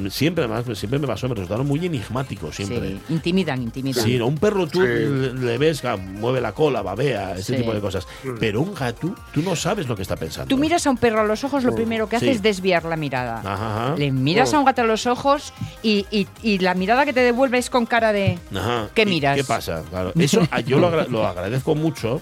siempre 0.10 0.46
además, 0.46 0.66
siempre 0.78 1.00
me 1.00 1.08
pasó, 1.08 1.28
me 1.30 1.36
resultaron 1.36 1.68
muy 1.68 1.86
enigmáticos, 1.86 2.56
siempre. 2.56 2.80
Sí, 2.92 3.02
intimidan, 3.10 3.62
intimidan. 3.62 4.04
Sí, 4.04 4.18
¿no? 4.18 4.28
un 4.28 4.38
perro 4.38 4.68
tú 4.68 4.82
Sí. 4.82 4.88
le, 4.88 5.58
ves, 5.58 5.84
ah, 5.86 5.98
mueve 5.98 6.42
la 6.42 6.52
cola, 6.54 6.82
babea, 6.82 7.34
ese 7.34 7.54
Sí. 7.56 7.62
tipo 7.62 7.74
de 7.74 7.82
cosas. 7.82 8.08
Pero 8.40 8.62
un 8.62 8.74
gato, 8.74 9.16
tú 9.34 9.42
no 9.42 9.56
sabes 9.56 9.88
lo 9.88 9.96
que 9.96 10.02
está 10.02 10.16
pensando. 10.16 10.48
Tú 10.48 10.58
miras 10.58 10.86
a 10.88 10.90
un 10.92 10.98
perro 10.98 11.22
a 11.22 11.26
los 11.26 11.44
ojos, 11.44 11.64
lo 11.64 11.74
primero 11.76 12.08
que 12.10 12.16
hace 12.18 12.26
Sí. 12.28 12.32
es 12.32 12.42
desviar 12.42 12.86
la 12.86 12.96
mirada. 12.96 13.40
Ajá, 13.40 13.86
ajá. 13.88 13.96
Le 13.98 14.12
miras 14.12 14.54
a 14.54 14.60
un 14.60 14.66
gato 14.66 14.82
a 14.82 14.86
los 14.86 15.06
ojos 15.08 15.54
y, 15.84 16.06
y- 16.12 16.28
y 16.42 16.60
la 16.60 16.74
mirada 16.74 17.06
que 17.06 17.14
te 17.14 17.22
devuelve 17.22 17.58
es 17.58 17.70
con 17.70 17.86
cara 17.86 18.12
de... 18.14 18.40
Ajá. 18.56 18.90
¿Qué 18.94 19.04
¿Y 19.04 19.06
miras? 19.06 19.36
¿Qué 19.38 19.44
pasa? 19.44 19.84
Claro. 19.90 20.12
Eso 20.20 20.48
ah, 20.52 20.60
yo 20.62 20.80
lo, 20.80 20.88
agra- 20.88 21.08
lo 21.10 21.26
agradezco 21.26 21.76
mucho. 21.76 22.22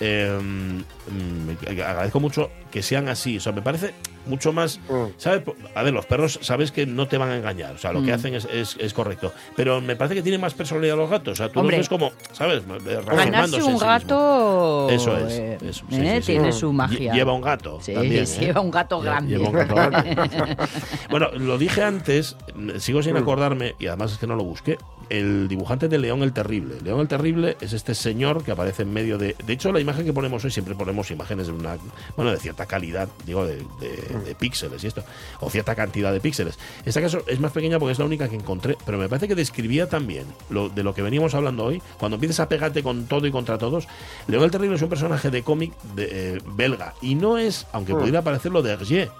Eh, 0.00 0.38
mm, 0.40 1.68
agradezco 1.70 2.20
mucho 2.20 2.50
que 2.70 2.82
sean 2.82 3.08
así. 3.08 3.36
O 3.36 3.40
sea, 3.40 3.52
me 3.52 3.62
parece 3.62 3.94
mucho 4.26 4.52
más. 4.52 4.80
Mm. 4.88 5.04
¿sabes? 5.18 5.42
A 5.74 5.82
ver, 5.82 5.92
los 5.92 6.06
perros 6.06 6.38
sabes 6.42 6.72
que 6.72 6.86
no 6.86 7.06
te 7.08 7.18
van 7.18 7.30
a 7.30 7.36
engañar. 7.36 7.74
O 7.74 7.78
sea, 7.78 7.92
lo 7.92 8.02
que 8.02 8.10
Mm. 8.10 8.14
hacen 8.14 8.34
es, 8.34 8.46
es- 8.46 8.76
es 8.80 8.92
correcto. 8.94 9.32
Pero 9.56 9.80
me 9.80 9.96
parece 9.96 10.14
que 10.16 10.22
tienen 10.22 10.40
más 10.40 10.54
personalidad 10.54 10.96
los 10.96 11.10
gatos. 11.10 11.32
O 11.32 11.36
sea, 11.36 11.48
tú 11.50 11.60
Hombre. 11.60 11.76
los 11.78 11.84
ves 11.84 11.88
como, 11.88 12.12
¿sabes? 12.32 12.62
Ganarse 12.66 13.62
un 13.62 13.78
sí 13.78 13.84
gato... 13.84 14.88
Eso 14.90 15.16
es, 15.18 15.32
eh, 15.34 15.58
eso, 15.62 15.84
sí, 15.90 15.96
eh, 16.00 16.16
sí, 16.16 16.22
sí. 16.22 16.32
Tiene 16.32 16.52
su 16.52 16.72
magia. 16.72 17.12
Lleva 17.12 17.32
un 17.32 17.42
gato. 17.42 17.78
Sí, 17.80 17.92
también, 17.94 18.24
¿eh? 18.24 18.26
lleva 18.40 18.60
un 18.60 18.70
gato 18.70 19.00
grande. 19.00 19.30
lleva 19.36 19.48
un 19.48 19.54
gato 19.54 19.74
grande. 19.74 20.56
bueno, 21.10 21.28
lo 21.32 21.58
dije 21.58 21.82
antes, 21.82 22.36
sigo 22.78 23.02
sin 23.02 23.16
acordarme, 23.16 23.74
y 23.78 23.86
además 23.86 24.12
es 24.12 24.18
que 24.18 24.26
no 24.26 24.36
lo 24.36 24.44
busqué. 24.44 24.78
El 25.10 25.48
dibujante 25.48 25.88
de 25.88 25.98
León 25.98 26.22
el 26.22 26.32
Terrible. 26.32 26.80
León 26.82 27.00
el 27.00 27.08
Terrible 27.08 27.56
es 27.60 27.72
este 27.72 27.94
señor 27.94 28.42
que 28.44 28.52
aparece 28.52 28.82
en 28.82 28.92
medio 28.92 29.18
de. 29.18 29.36
De 29.46 29.52
hecho, 29.52 29.72
la 29.72 29.80
imagen 29.80 30.04
que 30.04 30.12
ponemos 30.12 30.44
hoy 30.44 30.50
siempre 30.50 30.74
ponemos 30.74 31.10
imágenes 31.10 31.46
de 31.46 31.52
una. 31.52 31.76
Bueno, 32.16 32.30
de 32.30 32.38
cierta 32.38 32.66
calidad, 32.66 33.08
digo, 33.26 33.46
de, 33.46 33.56
de- 33.80 34.20
de 34.24 34.34
píxeles 34.34 34.82
y 34.84 34.86
esto. 34.86 35.04
O 35.40 35.50
cierta 35.50 35.74
cantidad 35.74 36.12
de 36.12 36.20
píxeles. 36.20 36.58
En 36.82 36.88
este 36.88 37.00
caso 37.02 37.22
es 37.26 37.40
más 37.40 37.52
pequeña 37.52 37.78
porque 37.78 37.92
es 37.92 37.98
la 37.98 38.04
única 38.04 38.28
que 38.28 38.36
encontré, 38.36 38.76
pero 38.86 38.98
me 38.98 39.08
parece 39.08 39.28
que 39.28 39.34
describía 39.34 39.88
también 39.88 40.24
lo, 40.50 40.68
de 40.68 40.82
lo 40.82 40.94
que 40.94 41.02
veníamos 41.02 41.34
hablando 41.34 41.64
hoy. 41.64 41.82
Cuando 41.98 42.16
empiezas 42.16 42.40
a 42.40 42.48
pegarte 42.48 42.82
con 42.82 43.06
todo 43.06 43.26
y 43.26 43.30
contra 43.30 43.58
todos, 43.58 43.86
León 44.28 44.44
el 44.44 44.50
Terrible 44.50 44.76
es 44.76 44.82
un 44.82 44.88
personaje 44.88 45.30
de 45.30 45.42
cómic 45.42 45.72
de, 45.94 46.36
eh, 46.36 46.40
belga. 46.56 46.94
Y 47.02 47.14
no 47.14 47.38
es, 47.38 47.66
aunque 47.72 47.94
Mm. 47.94 47.98
pudiera 47.98 48.22
parecer 48.22 48.52
lo 48.52 48.62
de 48.62 48.72
Hergé. 48.72 49.10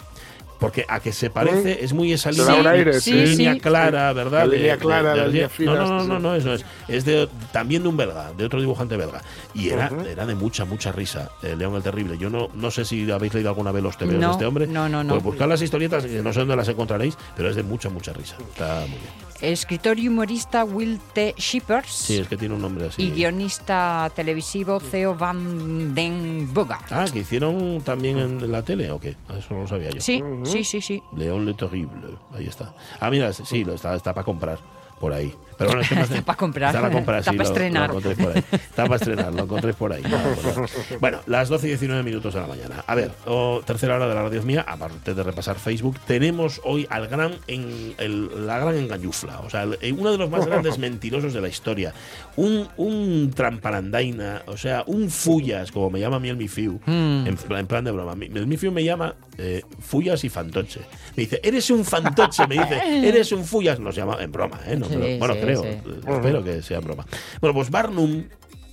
Porque 0.65 0.87
a 0.89 0.99
que 0.99 1.13
se 1.13 1.29
parece 1.29 1.85
es 1.85 1.93
muy 1.93 2.11
esa 2.15 2.31
línea, 2.31 2.71
aire, 2.71 2.99
sí, 2.99 3.13
línea 3.13 3.53
sí. 3.53 3.61
clara, 3.61 4.11
¿verdad? 4.15 4.47
La 4.47 4.57
línea 4.57 4.79
clara, 4.79 5.15
la 5.15 5.27
línea 5.27 5.51
fina, 5.51 5.75
No, 5.75 5.87
no, 5.87 6.05
no, 6.05 6.19
no, 6.19 6.35
eso 6.35 6.55
es. 6.55 6.65
Es 6.89 7.05
de, 7.05 7.29
también 7.53 7.83
de 7.83 7.91
un 7.91 7.99
belga, 7.99 8.33
de 8.33 8.47
otro 8.47 8.59
dibujante 8.61 8.97
belga. 8.97 9.21
Y 9.53 9.69
era, 9.69 9.91
era 10.11 10.25
de 10.25 10.35
mucha, 10.35 10.65
mucha 10.65 10.91
risa, 10.91 11.31
eh, 11.43 11.55
León 11.55 11.75
el 11.75 11.83
Terrible. 11.83 12.17
Yo 12.17 12.31
no, 12.31 12.49
no 12.55 12.71
sé 12.71 12.87
si 12.87 13.11
habéis 13.11 13.35
leído 13.35 13.51
alguna 13.51 13.73
vez 13.73 13.83
los 13.83 13.99
tebeos 13.99 14.19
No, 14.19 14.29
de 14.29 14.33
este 14.33 14.47
hombre. 14.47 14.67
no, 14.67 14.89
no, 14.89 15.05
no. 15.05 15.13
Pues 15.13 15.23
buscad 15.23 15.49
las 15.51 15.61
historietas, 15.61 16.07
que 16.07 16.23
no 16.23 16.33
sé 16.33 16.39
dónde 16.39 16.57
las 16.57 16.69
encontraréis, 16.69 17.19
pero 17.37 17.51
es 17.51 17.57
de 17.57 17.63
mucha, 17.63 17.91
mucha 17.91 18.15
risa. 18.15 18.37
Está 18.39 18.81
muy 18.89 18.99
bien. 18.99 19.13
Escritor 19.41 19.99
y 19.99 20.09
humorista 20.09 20.65
Will 20.65 21.01
T. 21.13 21.35
Shippers. 21.37 21.91
Sí, 21.91 22.19
es 22.19 22.29
que 22.29 22.37
tiene 22.37 22.55
un 22.55 22.63
nombre 22.63 22.87
así. 22.87 23.03
Y 23.03 23.11
guionista 23.11 24.11
televisivo 24.15 24.81
Theo 24.81 25.15
Van 25.15 25.95
Den 25.95 26.53
Bogart. 26.53 26.91
Ah, 26.91 27.07
que 27.13 27.21
hicieron 27.21 27.83
también 27.83 28.19
en 28.19 28.53
la 28.53 28.63
tele, 28.63 28.91
¿o 28.91 29.01
qué? 29.01 29.17
Eso 29.37 29.55
no 29.55 29.63
lo 29.63 29.69
sabía 29.69 29.91
yo. 29.91 30.01
Sí, 30.01 30.23
sí, 30.45 30.65
sí, 30.65 30.81
sí. 30.81 31.03
León 31.17 31.47
le 31.47 31.55
Terrible. 31.55 32.19
Ahí 32.33 32.47
está. 32.47 32.75
Ah, 33.01 33.11
mira, 33.11 33.33
sí, 33.33 33.65
lo 33.65 33.75
está, 33.75 33.95
está 33.95 34.13
para 34.15 34.25
comprar 34.25 34.59
por 35.01 35.13
ahí. 35.13 35.35
Pero 35.59 35.71
bueno, 35.71 35.83
es 35.83 35.89
que 35.89 35.95
más- 35.95 36.11
Está 36.11 36.23
pa' 36.25 36.37
comprar. 36.37 36.69
Está 36.71 36.81
para 36.83 36.93
comprar, 36.93 37.19
Está 37.21 37.31
sí, 37.33 37.37
pa' 37.37 37.43
lo- 37.45 37.49
estrenar. 37.49 37.91
Lo, 37.91 37.99
encontréis 37.99 38.19
por 38.19 38.37
ahí. 38.37 38.45
Está 38.53 38.83
para 38.85 38.97
estrenar, 38.97 39.33
lo 39.35 39.43
encontréis 39.45 39.77
por 39.77 39.93
ahí. 39.93 40.03
Bueno, 41.01 41.21
las 41.27 41.49
12 41.49 41.67
y 41.67 41.71
19 41.71 42.03
minutos 42.03 42.35
de 42.35 42.41
la 42.41 42.47
mañana. 42.47 42.85
A 42.87 42.95
ver, 42.95 43.11
oh, 43.27 43.61
tercera 43.65 43.97
hora 43.97 44.07
de 44.09 44.15
la 44.15 44.23
radio 44.23 44.43
mía, 44.43 44.65
aparte 44.67 45.15
de 45.15 45.23
repasar 45.23 45.57
Facebook, 45.57 45.99
tenemos 46.07 46.61
hoy 46.65 46.87
al 46.91 47.09
gran 47.09 47.35
en, 47.47 47.95
el- 47.99 48.47
la 48.47 48.59
gran 48.59 48.77
engañufla, 48.77 49.41
o 49.41 49.51
sea, 49.51 49.63
el- 49.65 49.79
eh, 49.81 49.93
uno 49.93 50.13
de 50.13 50.19
los 50.19 50.31
más 50.31 50.47
grandes 50.47 50.79
mentirosos 50.79 51.33
de 51.33 51.41
la 51.41 51.49
historia. 51.49 51.93
Un, 52.37 52.69
un 52.77 53.33
tramparandaina, 53.35 54.43
o 54.47 54.57
sea, 54.57 54.85
un 54.87 55.11
fullas, 55.11 55.71
como 55.73 55.91
me 55.91 56.01
llama 56.01 56.17
a 56.17 56.21
mí 56.21 56.29
el 56.29 56.37
Mifiu, 56.37 56.81
Hmm. 56.85 57.27
en, 57.27 57.37
plan- 57.37 57.61
en 57.61 57.67
plan 57.67 57.85
de 57.85 57.91
broma. 57.91 58.13
El 58.21 58.47
Mifiu 58.47 58.71
me 58.73 58.85
llama 58.85 59.15
eh, 59.39 59.63
fullas 59.81 60.23
y 60.25 60.29
fantoche. 60.29 60.81
Me 61.17 61.23
dice, 61.25 61.41
eres 61.43 61.69
un 61.71 61.85
fantoche, 61.85 62.47
me 62.47 62.55
dice, 62.57 62.81
eres 63.09 63.33
un 63.33 63.45
fullas. 63.45 63.79
Nos 63.81 63.95
llama 63.97 64.17
en 64.21 64.31
broma, 64.33 64.61
¿eh? 64.67 64.77
No, 64.77 64.87
Sí, 64.87 64.95
pero- 64.99 65.19
bueno, 65.19 65.35
sí, 65.35 65.41
creo. 65.45 65.63
sí. 65.63 65.69
eh, 65.69 65.83
Espero 66.09 66.43
que 66.45 66.63
sea 66.63 66.81
broma. 66.81 67.07
Bueno, 67.41 67.55
pues 67.55 67.71
Barnum 67.71 68.25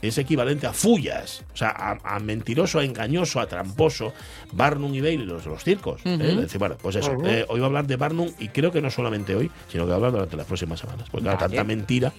es 0.01 0.17
equivalente 0.17 0.65
a 0.65 0.73
fullas, 0.73 1.43
o 1.53 1.57
sea, 1.57 1.69
a, 1.69 2.15
a 2.15 2.19
mentiroso, 2.19 2.79
a 2.79 2.83
engañoso, 2.83 3.39
a 3.39 3.45
tramposo. 3.47 4.13
Barnum 4.51 4.91
y 4.95 4.99
Bailey, 5.01 5.27
los 5.27 5.43
de 5.43 5.51
los 5.51 5.63
circos. 5.63 6.01
¿eh? 6.05 6.17
Es 6.19 6.37
decir, 6.37 6.57
bueno, 6.57 6.75
pues 6.81 6.95
eso. 6.95 7.11
eh, 7.23 7.45
hoy 7.49 7.59
voy 7.59 7.61
a 7.61 7.65
hablar 7.67 7.85
de 7.85 7.97
Barnum 7.97 8.27
y 8.39 8.47
creo 8.47 8.71
que 8.71 8.81
no 8.81 8.89
solamente 8.89 9.35
hoy, 9.35 9.51
sino 9.71 9.83
que 9.83 9.85
voy 9.85 9.91
a 9.91 9.95
hablar 9.97 10.11
durante 10.11 10.35
las 10.35 10.47
próximas 10.47 10.79
semanas. 10.79 11.07
Porque 11.11 11.27
Vale. 11.27 11.37
tanta 11.37 11.63
mentira 11.63 12.11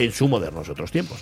en 0.00 0.10
su 0.10 0.26
modernos 0.26 0.68
otros 0.68 0.90
tiempos. 0.90 1.18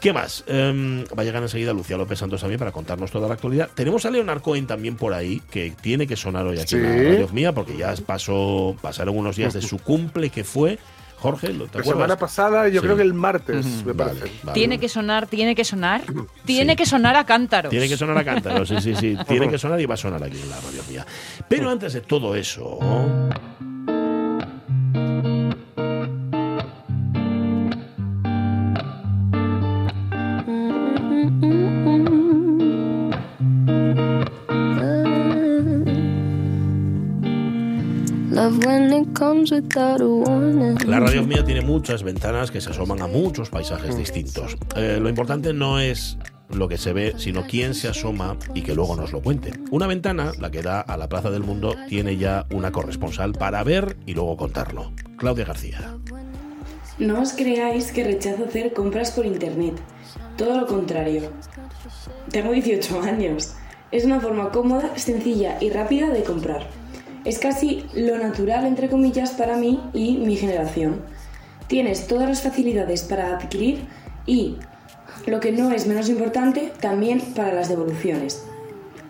¿Qué 0.00 0.14
más? 0.14 0.44
Em, 0.46 1.04
va 1.04 1.20
a 1.20 1.24
llegar 1.24 1.42
enseguida 1.42 1.74
Lucía 1.74 1.98
López 1.98 2.18
Santos 2.18 2.40
también 2.40 2.58
para 2.58 2.72
contarnos 2.72 3.10
toda 3.10 3.28
la 3.28 3.34
actualidad. 3.34 3.68
Tenemos 3.74 4.06
a 4.06 4.10
Leonard 4.10 4.40
Cohen 4.40 4.66
también 4.66 4.96
por 4.96 5.12
ahí, 5.12 5.42
que 5.50 5.74
tiene 5.82 6.06
que 6.06 6.16
sonar 6.16 6.46
hoy 6.46 6.58
aquí 6.58 6.76
en 6.76 6.84
la 6.84 6.92
Sí. 6.94 7.04
radio 7.04 7.28
mía, 7.34 7.52
porque 7.52 7.76
ya 7.76 7.94
pasó, 8.06 8.74
pasaron 8.80 9.14
unos 9.14 9.36
días 9.36 9.52
de 9.52 9.60
su 9.60 9.76
cumple, 9.78 10.30
que 10.30 10.42
fue. 10.42 10.78
Jorge, 11.20 11.52
¿lo- 11.52 11.66
¿te 11.66 11.78
La 11.78 11.80
acuerdas? 11.80 11.92
semana 11.92 12.16
pasada, 12.16 12.68
yo 12.68 12.80
Sí. 12.80 12.86
creo 12.86 12.96
que 12.96 13.02
el 13.02 13.12
martes, 13.14 13.66
me 13.84 13.92
Vale, 13.92 14.14
parece. 14.14 14.32
vale. 14.42 14.54
Tiene 14.54 14.78
que 14.80 14.88
sonar, 14.88 15.26
tiene 15.26 15.54
que 15.54 15.64
sonar, 15.64 16.02
tiene 16.46 16.72
Sí. 16.72 16.76
que 16.76 16.86
sonar 16.86 17.14
a 17.16 17.24
cántaros. 17.24 17.70
Tiene 17.70 17.88
que 17.88 17.96
sonar 17.96 18.16
a 18.18 18.24
cántaro, 18.24 18.64
sí, 18.64 18.76
sí, 18.80 18.94
sí. 18.94 19.16
Tiene 19.28 19.48
que 19.48 19.58
sonar 19.58 19.80
y 19.80 19.86
va 19.86 19.94
a 19.94 19.98
sonar 19.98 20.22
aquí 20.24 20.40
en 20.40 20.48
la 20.50 20.56
radio 20.60 20.82
mía. 20.88 21.06
Pero 21.48 21.70
antes 21.70 21.92
de 21.92 22.00
todo 22.00 22.34
eso. 22.34 22.78
La 40.86 41.00
radio 41.00 41.22
mía 41.24 41.44
tiene 41.44 41.62
muchas 41.62 42.02
ventanas 42.02 42.50
que 42.50 42.60
se 42.60 42.70
asoman 42.70 43.00
a 43.02 43.06
muchos 43.06 43.50
paisajes 43.50 43.96
distintos. 43.96 44.56
Eh, 44.76 44.98
lo 45.00 45.08
importante 45.08 45.52
no 45.52 45.78
es 45.78 46.18
lo 46.50 46.68
que 46.68 46.76
se 46.76 46.92
ve, 46.92 47.14
sino 47.16 47.46
quién 47.46 47.74
se 47.74 47.88
asoma 47.88 48.36
y 48.54 48.62
que 48.62 48.74
luego 48.74 48.96
nos 48.96 49.12
lo 49.12 49.22
cuente. 49.22 49.52
Una 49.70 49.86
ventana, 49.86 50.32
la 50.38 50.50
que 50.50 50.62
da 50.62 50.80
a 50.80 50.96
la 50.96 51.08
Plaza 51.08 51.30
del 51.30 51.42
Mundo, 51.42 51.74
tiene 51.88 52.16
ya 52.16 52.46
una 52.52 52.72
corresponsal 52.72 53.32
para 53.32 53.62
ver 53.64 53.96
y 54.06 54.14
luego 54.14 54.36
contarlo. 54.36 54.92
Claudia 55.16 55.44
García. 55.44 55.96
No 56.98 57.22
os 57.22 57.32
creáis 57.32 57.92
que 57.92 58.04
rechazo 58.04 58.44
hacer 58.44 58.72
compras 58.72 59.12
por 59.12 59.24
internet. 59.24 59.74
Todo 60.36 60.60
lo 60.60 60.66
contrario. 60.66 61.30
Tengo 62.30 62.52
18 62.52 63.00
años. 63.02 63.54
Es 63.90 64.04
una 64.04 64.20
forma 64.20 64.50
cómoda, 64.50 64.96
sencilla 64.96 65.56
y 65.60 65.70
rápida 65.70 66.10
de 66.10 66.22
comprar. 66.22 66.79
Es 67.24 67.38
casi 67.38 67.84
lo 67.94 68.16
natural, 68.18 68.64
entre 68.64 68.88
comillas, 68.88 69.32
para 69.32 69.56
mí 69.56 69.80
y 69.92 70.16
mi 70.16 70.36
generación. 70.36 71.02
Tienes 71.66 72.06
todas 72.06 72.28
las 72.28 72.42
facilidades 72.42 73.02
para 73.02 73.36
adquirir 73.36 73.84
y, 74.26 74.56
lo 75.26 75.38
que 75.38 75.52
no 75.52 75.70
es 75.70 75.86
menos 75.86 76.08
importante, 76.08 76.72
también 76.80 77.20
para 77.36 77.52
las 77.52 77.68
devoluciones. 77.68 78.44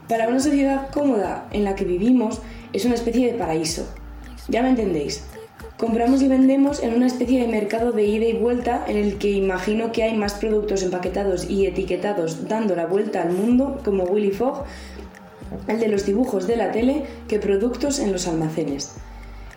Para 0.08 0.28
una 0.28 0.40
sociedad 0.40 0.88
cómoda 0.90 1.46
en 1.52 1.64
la 1.64 1.76
que 1.76 1.84
vivimos 1.84 2.40
es 2.72 2.84
una 2.84 2.96
especie 2.96 3.30
de 3.30 3.38
paraíso. 3.38 3.86
Ya 4.48 4.62
me 4.62 4.70
entendéis. 4.70 5.24
Compramos 5.76 6.20
y 6.20 6.28
vendemos 6.28 6.82
en 6.82 6.94
una 6.94 7.06
especie 7.06 7.40
de 7.40 7.46
mercado 7.46 7.92
de 7.92 8.04
ida 8.04 8.26
y 8.26 8.32
vuelta 8.32 8.84
en 8.88 8.96
el 8.96 9.18
que 9.18 9.30
imagino 9.30 9.92
que 9.92 10.02
hay 10.02 10.16
más 10.16 10.34
productos 10.34 10.82
empaquetados 10.82 11.48
y 11.48 11.64
etiquetados 11.64 12.48
dando 12.48 12.74
la 12.74 12.86
vuelta 12.86 13.22
al 13.22 13.30
mundo 13.30 13.80
como 13.84 14.04
Willy 14.04 14.32
Fogg, 14.32 14.64
el 15.66 15.80
de 15.80 15.88
los 15.88 16.06
dibujos 16.06 16.46
de 16.46 16.56
la 16.56 16.72
tele, 16.72 17.04
que 17.28 17.38
productos 17.38 17.98
en 17.98 18.12
los 18.12 18.26
almacenes. 18.26 18.94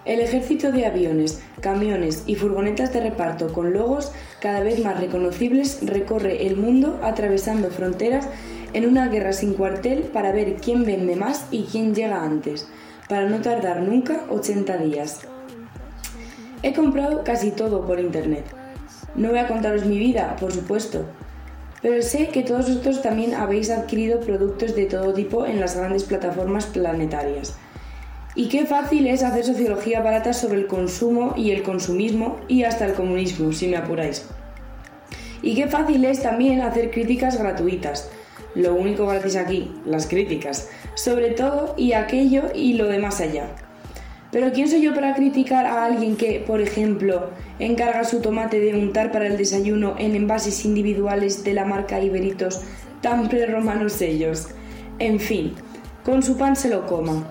El 0.06 0.20
ejército 0.20 0.74
de 0.74 0.86
aviones, 0.86 1.42
camiones 1.62 2.24
y 2.28 2.36
furgonetas 2.36 2.92
de 2.92 3.00
reparto 3.00 3.54
con 3.54 3.72
logos 3.72 4.12
cada 4.42 4.60
vez 4.60 4.84
más 4.84 5.00
reconocibles 5.00 5.80
recorre 5.82 6.46
el 6.46 6.58
mundo 6.58 7.00
atravesando 7.04 7.70
fronteras 7.70 8.28
en 8.74 8.86
una 8.86 9.08
guerra 9.08 9.32
sin 9.32 9.54
cuartel 9.54 10.02
para 10.04 10.34
ver 10.34 10.56
quién 10.56 10.84
vende 10.84 11.16
más 11.16 11.46
y 11.52 11.64
quién 11.64 11.96
llega 11.96 12.22
antes, 12.22 12.68
para 13.08 13.30
no 13.30 13.40
tardar 13.40 13.82
nunca 13.82 14.26
80 14.30 14.78
días. 14.78 15.22
He 16.64 16.74
comprado 16.74 17.24
casi 17.24 17.52
todo 17.52 17.86
por 17.86 18.00
internet. 18.00 18.44
No 19.16 19.30
voy 19.30 19.40
a 19.40 19.48
contaros 19.48 19.86
mi 19.86 20.00
vida, 20.00 20.36
por 20.38 20.52
supuesto, 20.52 21.06
pero 21.84 22.02
sé 22.02 22.30
que 22.30 22.44
todos 22.44 22.70
vosotros 22.70 23.02
también 23.02 23.36
habéis 23.36 23.70
adquirido 23.70 24.22
productos 24.22 24.74
de 24.74 24.86
todo 24.86 25.14
tipo 25.14 25.46
en 25.46 25.60
las 25.60 25.76
grandes 25.76 26.06
plataformas 26.06 26.66
planetarias. 26.66 27.56
Y 28.36 28.48
qué 28.48 28.66
fácil 28.66 29.06
es 29.06 29.22
hacer 29.22 29.44
sociología 29.44 30.02
barata 30.02 30.32
sobre 30.32 30.60
el 30.60 30.68
consumo 30.68 31.34
y 31.36 31.52
el 31.52 31.62
consumismo 31.62 32.40
y 32.48 32.64
hasta 32.64 32.86
el 32.86 32.94
comunismo, 32.94 33.52
si 33.52 33.68
me 33.68 33.76
apuráis. 33.76 34.26
Y 35.42 35.56
qué 35.56 35.68
fácil 35.68 36.06
es 36.06 36.24
también 36.24 36.62
hacer 36.62 36.90
críticas 36.90 37.38
gratuitas. 37.38 38.10
Lo 38.56 38.74
único 38.76 39.06
gratis 39.06 39.36
aquí, 39.36 39.76
las 39.86 40.08
críticas. 40.08 40.70
Sobre 40.96 41.32
todo 41.32 41.76
y 41.78 41.94
aquello 41.94 42.44
y 42.56 42.74
lo 42.74 42.86
de 42.86 43.00
más 43.00 43.20
allá. 43.20 43.48
Pero 44.34 44.52
¿quién 44.52 44.68
soy 44.68 44.82
yo 44.82 44.96
para 44.96 45.14
criticar 45.14 45.68
a 45.68 45.86
alguien 45.86 46.18
que, 46.18 46.44
por 46.46 46.60
ejemplo, 46.60 47.30
encarga 47.60 48.04
su 48.04 48.20
tomate 48.20 48.60
de 48.60 48.74
untar 48.74 49.12
para 49.12 49.28
el 49.28 49.38
desayuno 49.38 49.94
en 50.00 50.16
envases 50.16 50.66
individuales 50.66 51.44
de 51.44 51.54
la 51.54 51.66
marca 51.66 52.02
Iberitos 52.02 52.62
tan 53.02 53.30
prerromanos 53.30 54.02
ellos? 54.02 54.48
En 54.98 55.20
fin, 55.20 55.54
con 56.04 56.24
su 56.24 56.36
pan 56.36 56.56
se 56.56 56.70
lo 56.70 56.88
coma. 56.88 57.28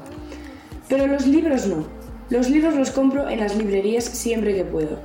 Pero 0.88 1.09
los 1.09 1.26
libros 1.26 1.66
no. 1.66 1.87
Los 2.30 2.49
libros 2.49 2.76
los 2.76 2.92
compro 2.92 3.28
en 3.28 3.40
las 3.40 3.56
librerías 3.56 4.04
siempre 4.04 4.54
que 4.54 4.64
puedo. 4.64 5.00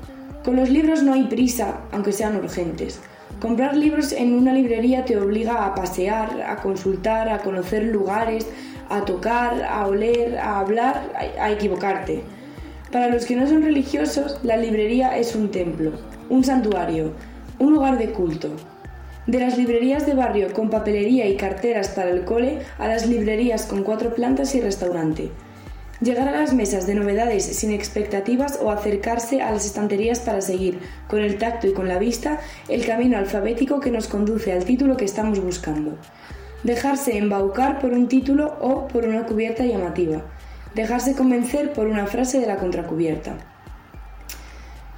Con 0.45 0.55
los 0.55 0.69
libros 0.69 1.01
no 1.01 1.13
hay 1.13 1.23
prisa, 1.23 1.81
aunque 1.91 2.11
sean 2.11 2.35
urgentes. 2.35 2.99
Comprar 3.39 3.75
libros 3.75 4.13
en 4.13 4.33
una 4.33 4.53
librería 4.53 5.03
te 5.03 5.17
obliga 5.17 5.65
a 5.65 5.73
pasear, 5.73 6.43
a 6.43 6.57
consultar, 6.57 7.27
a 7.27 7.39
conocer 7.39 7.85
lugares, 7.85 8.45
a 8.89 9.05
tocar, 9.05 9.63
a 9.63 9.87
oler, 9.87 10.37
a 10.37 10.59
hablar, 10.59 11.11
a, 11.39 11.51
equivocarte. 11.51 12.23
Para 12.91 13.09
los 13.09 13.25
que 13.25 13.35
no 13.35 13.47
son 13.47 13.63
religiosos, 13.63 14.39
la 14.43 14.57
librería 14.57 15.17
es 15.17 15.35
un 15.35 15.51
templo, 15.51 15.91
un 16.29 16.43
santuario, 16.43 17.13
un 17.59 17.73
lugar 17.73 17.97
de 17.97 18.11
culto. 18.11 18.49
De 19.25 19.39
las 19.39 19.57
librerías 19.57 20.05
de 20.05 20.13
barrio 20.13 20.53
con 20.53 20.69
papelería 20.69 21.27
y 21.27 21.35
carteras 21.35 21.89
para 21.89 22.11
el 22.11 22.23
cole 22.23 22.59
a 22.77 22.87
las 22.87 23.07
librerías 23.07 23.65
con 23.65 23.83
cuatro 23.83 24.15
plantas 24.15 24.55
y 24.55 24.61
restaurante. 24.61 25.31
Llegar 25.99 26.27
a 26.27 26.39
las 26.39 26.53
mesas 26.53 26.85
de 26.85 26.93
novedades 26.93 27.43
sin 27.43 27.71
expectativas 27.71 28.59
o 28.61 28.69
acercarse 28.69 29.41
a 29.41 29.51
las 29.51 29.65
estanterías 29.65 30.19
para 30.19 30.41
seguir, 30.41 30.79
con 31.09 31.19
el 31.19 31.39
tacto 31.39 31.65
y 31.65 31.73
con 31.73 31.87
la 31.87 31.97
vista, 31.97 32.39
el 32.69 32.85
camino 32.85 33.17
alfabético 33.17 33.79
que 33.79 33.89
nos 33.89 34.07
conduce 34.07 34.53
al 34.53 34.63
título 34.63 34.95
que 34.95 35.05
estamos 35.05 35.39
buscando. 35.43 35.97
Dejarse 36.63 37.17
embaucar 37.17 37.79
por 37.79 37.93
un 37.93 38.07
título 38.07 38.57
o 38.61 38.87
por 38.87 39.05
una 39.05 39.25
cubierta 39.25 39.65
llamativa. 39.65 40.21
Dejarse 40.75 41.15
convencer 41.15 41.73
por 41.73 41.87
una 41.87 42.07
frase 42.07 42.39
de 42.39 42.47
la 42.47 42.57
contracubierta. 42.57 43.37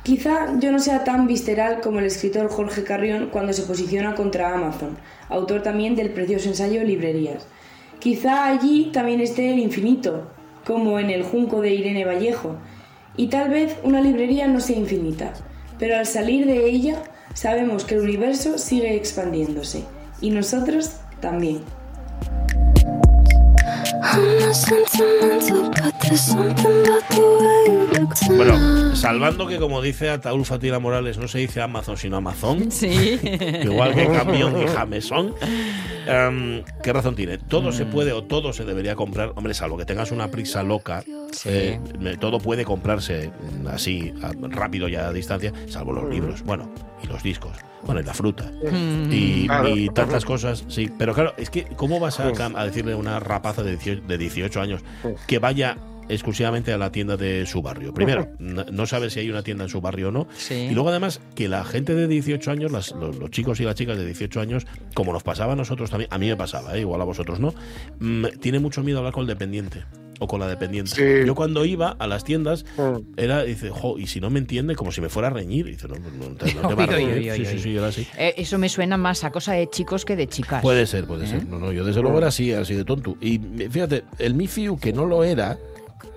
Quizá 0.04 0.58
yo 0.60 0.72
no 0.72 0.80
sea 0.80 1.04
tan 1.04 1.28
visceral 1.28 1.82
como 1.82 2.00
el 2.00 2.06
escritor 2.06 2.50
Jorge 2.50 2.84
Carrión 2.84 3.30
cuando 3.32 3.54
se 3.54 3.64
posiciona 3.64 4.16
contra 4.16 4.56
Amazon, 4.56 4.98
autor 5.28 5.62
también 5.62 5.96
del 5.96 6.12
precioso 6.12 6.50
ensayo 6.50 6.84
Librerías. 6.84 7.46
Quizá 8.00 8.48
allí 8.48 8.92
también 8.94 9.20
esté 9.20 9.54
el 9.54 9.60
infinito, 9.60 10.32
como 10.66 11.00
en 11.00 11.10
El 11.10 11.24
Junco 11.24 11.62
de 11.62 11.74
Irene 11.74 12.06
Vallejo, 12.06 12.56
y 13.18 13.28
tal 13.28 13.50
vez 13.50 13.76
una 13.84 14.02
librería 14.02 14.48
no 14.48 14.62
sea 14.62 14.78
infinita, 14.78 15.34
pero 15.78 15.98
al 15.98 16.06
salir 16.06 16.46
de 16.46 16.66
ella 16.66 17.04
sabemos 17.34 17.84
que 17.84 17.96
el 17.96 18.02
universo 18.02 18.58
sigue 18.58 18.96
expandiéndose, 18.96 19.84
y 20.22 20.32
nosotros 20.32 20.99
también. 21.20 21.62
Bueno, 28.36 28.96
salvando 28.96 29.48
que 29.48 29.58
como 29.58 29.82
dice 29.82 30.10
Ataúl 30.10 30.46
Fatila 30.46 30.80
Morales, 30.80 31.18
no 31.18 31.28
se 31.28 31.40
dice 31.40 31.62
Amazon 31.62 31.98
sino 31.98 32.18
Amazon, 32.18 32.72
Sí. 32.72 33.20
igual 33.64 33.94
que 33.94 34.08
camión 34.08 34.62
y 34.62 34.68
jamesón, 34.68 35.34
em, 36.08 36.64
¿qué 36.84 36.94
razón 36.94 37.16
tiene? 37.16 37.38
Todo 37.38 37.70
Mm. 37.70 37.74
se 37.74 37.86
puede 37.86 38.12
o 38.14 38.24
todo 38.24 38.54
se 38.54 38.66
debería 38.66 38.96
comprar, 38.96 39.34
hombre, 39.36 39.54
salvo 39.54 39.78
que 39.78 39.86
tengas 39.86 40.12
una 40.12 40.30
prisa 40.30 40.64
loca, 40.64 41.04
Sí. 41.32 41.50
eh, 41.50 41.80
todo 42.20 42.40
puede 42.40 42.66
comprarse 42.66 43.32
mm, 43.62 43.68
así, 43.68 44.14
rápido 44.50 44.88
y 44.88 44.96
a 44.96 45.12
distancia, 45.12 45.54
salvo 45.68 45.94
los 45.94 46.10
libros, 46.10 46.44
bueno, 46.44 46.70
y 47.04 47.08
los 47.08 47.22
discos, 47.24 47.52
bueno, 47.84 48.02
y 48.02 48.04
la 48.04 48.14
fruta, 48.14 48.52
Mm. 48.72 49.12
y, 49.12 49.46
Claro. 49.48 49.70
y 49.70 49.90
tantas 49.90 50.26
cosas, 50.26 50.66
sí, 50.68 50.90
pero 50.98 51.14
claro, 51.14 51.34
es 51.38 51.50
que, 51.50 51.66
¿cómo 51.76 52.00
vas 52.00 52.20
a, 52.20 52.32
cam- 52.34 52.54
a 52.58 52.66
decirle 52.66 52.94
a 52.94 52.98
una 52.98 53.20
rapaza 53.20 53.64
de 53.64 53.72
18, 53.72 54.04
de 54.08 54.18
18 54.18 54.62
años 54.62 54.82
que 55.28 55.40
vaya 55.40 55.78
exclusivamente 56.10 56.74
a 56.74 56.78
la 56.78 56.92
tienda 56.92 57.18
de 57.18 57.46
su 57.46 57.62
barrio? 57.62 57.94
Primero, 57.94 58.30
no 58.40 58.86
sabe 58.86 59.10
si 59.10 59.20
hay 59.20 59.30
una 59.30 59.44
tienda 59.44 59.64
en 59.66 59.70
su 59.70 59.80
barrio 59.82 60.10
o 60.10 60.12
no, 60.12 60.28
Sí. 60.36 60.56
y 60.56 60.72
luego 60.72 60.90
además 60.90 61.22
que 61.36 61.48
la 61.48 61.64
gente 61.64 61.94
de 61.96 62.08
18 62.08 62.52
años, 62.52 62.72
las- 62.72 62.92
los, 62.92 63.16
los 63.18 63.30
chicos 63.32 63.60
y 63.60 63.64
las 63.64 63.76
chicas 63.76 63.98
de 63.98 64.06
18 64.06 64.42
años, 64.42 64.66
como 64.94 65.14
nos 65.14 65.24
pasaba 65.24 65.54
a 65.54 65.56
nosotros 65.56 65.90
también, 65.90 66.10
a 66.12 66.18
mí 66.18 66.28
me 66.28 66.36
pasaba, 66.36 66.76
¿eh? 66.76 66.82
igual 66.82 67.00
a 67.02 67.06
vosotros 67.06 67.40
no, 67.40 67.54
mm, 68.00 68.26
tiene 68.42 68.60
mucho 68.60 68.84
miedo 68.84 68.98
a 68.98 69.00
hablar 69.00 69.14
con 69.14 69.22
el 69.22 69.28
dependiente 69.28 69.84
o 70.20 70.28
con 70.28 70.40
la 70.40 70.48
dependiente. 70.48 70.92
Sí. 70.92 71.26
Yo 71.26 71.34
cuando 71.36 71.66
iba 71.66 71.96
a 71.98 72.08
las 72.08 72.24
tiendas 72.24 72.66
Mm. 72.78 72.98
era, 73.18 73.44
dice, 73.44 73.70
jo, 73.70 73.98
y 73.98 74.08
si 74.08 74.20
no 74.20 74.30
me 74.30 74.40
entiende, 74.40 74.76
como 74.76 74.92
si 74.92 75.02
me 75.02 75.10
fuera 75.10 75.30
a 75.30 75.32
reñir. 75.32 75.66
Dice, 75.66 75.88
no, 75.88 75.96
no, 75.96 76.30
no 76.30 76.36
te, 76.36 76.54
no 76.54 76.68
te 76.68 76.76
va 76.76 76.84
a 76.84 76.88
Oy, 76.88 76.94
oy, 76.96 77.06
reñir. 77.14 77.32
oy, 77.32 77.38
Sí, 77.40 77.46
sí, 77.46 77.60
sí, 77.60 77.76
era 77.78 77.88
así. 77.88 78.08
Eh, 78.18 78.34
eso 78.38 78.58
me 78.58 78.70
suena 78.70 78.98
más 78.98 79.24
a 79.24 79.32
cosa 79.32 79.54
de 79.54 79.68
chicos 79.70 80.06
que 80.06 80.16
de 80.16 80.28
chicas. 80.28 80.62
Puede 80.62 80.86
ser, 80.86 81.06
puede 81.06 81.26
ser. 81.28 81.46
No, 81.48 81.58
no, 81.60 81.72
yo 81.72 81.84
desde 81.86 82.02
luego 82.02 82.18
era 82.18 82.28
así, 82.28 82.52
así 82.54 82.74
de 82.76 82.84
tonto. 82.86 83.18
Y 83.22 83.40
fíjate, 83.70 84.04
el 84.20 84.34
Mifiu, 84.36 84.78
que 84.78 84.94
no 84.94 85.06
lo 85.06 85.24
era, 85.24 85.58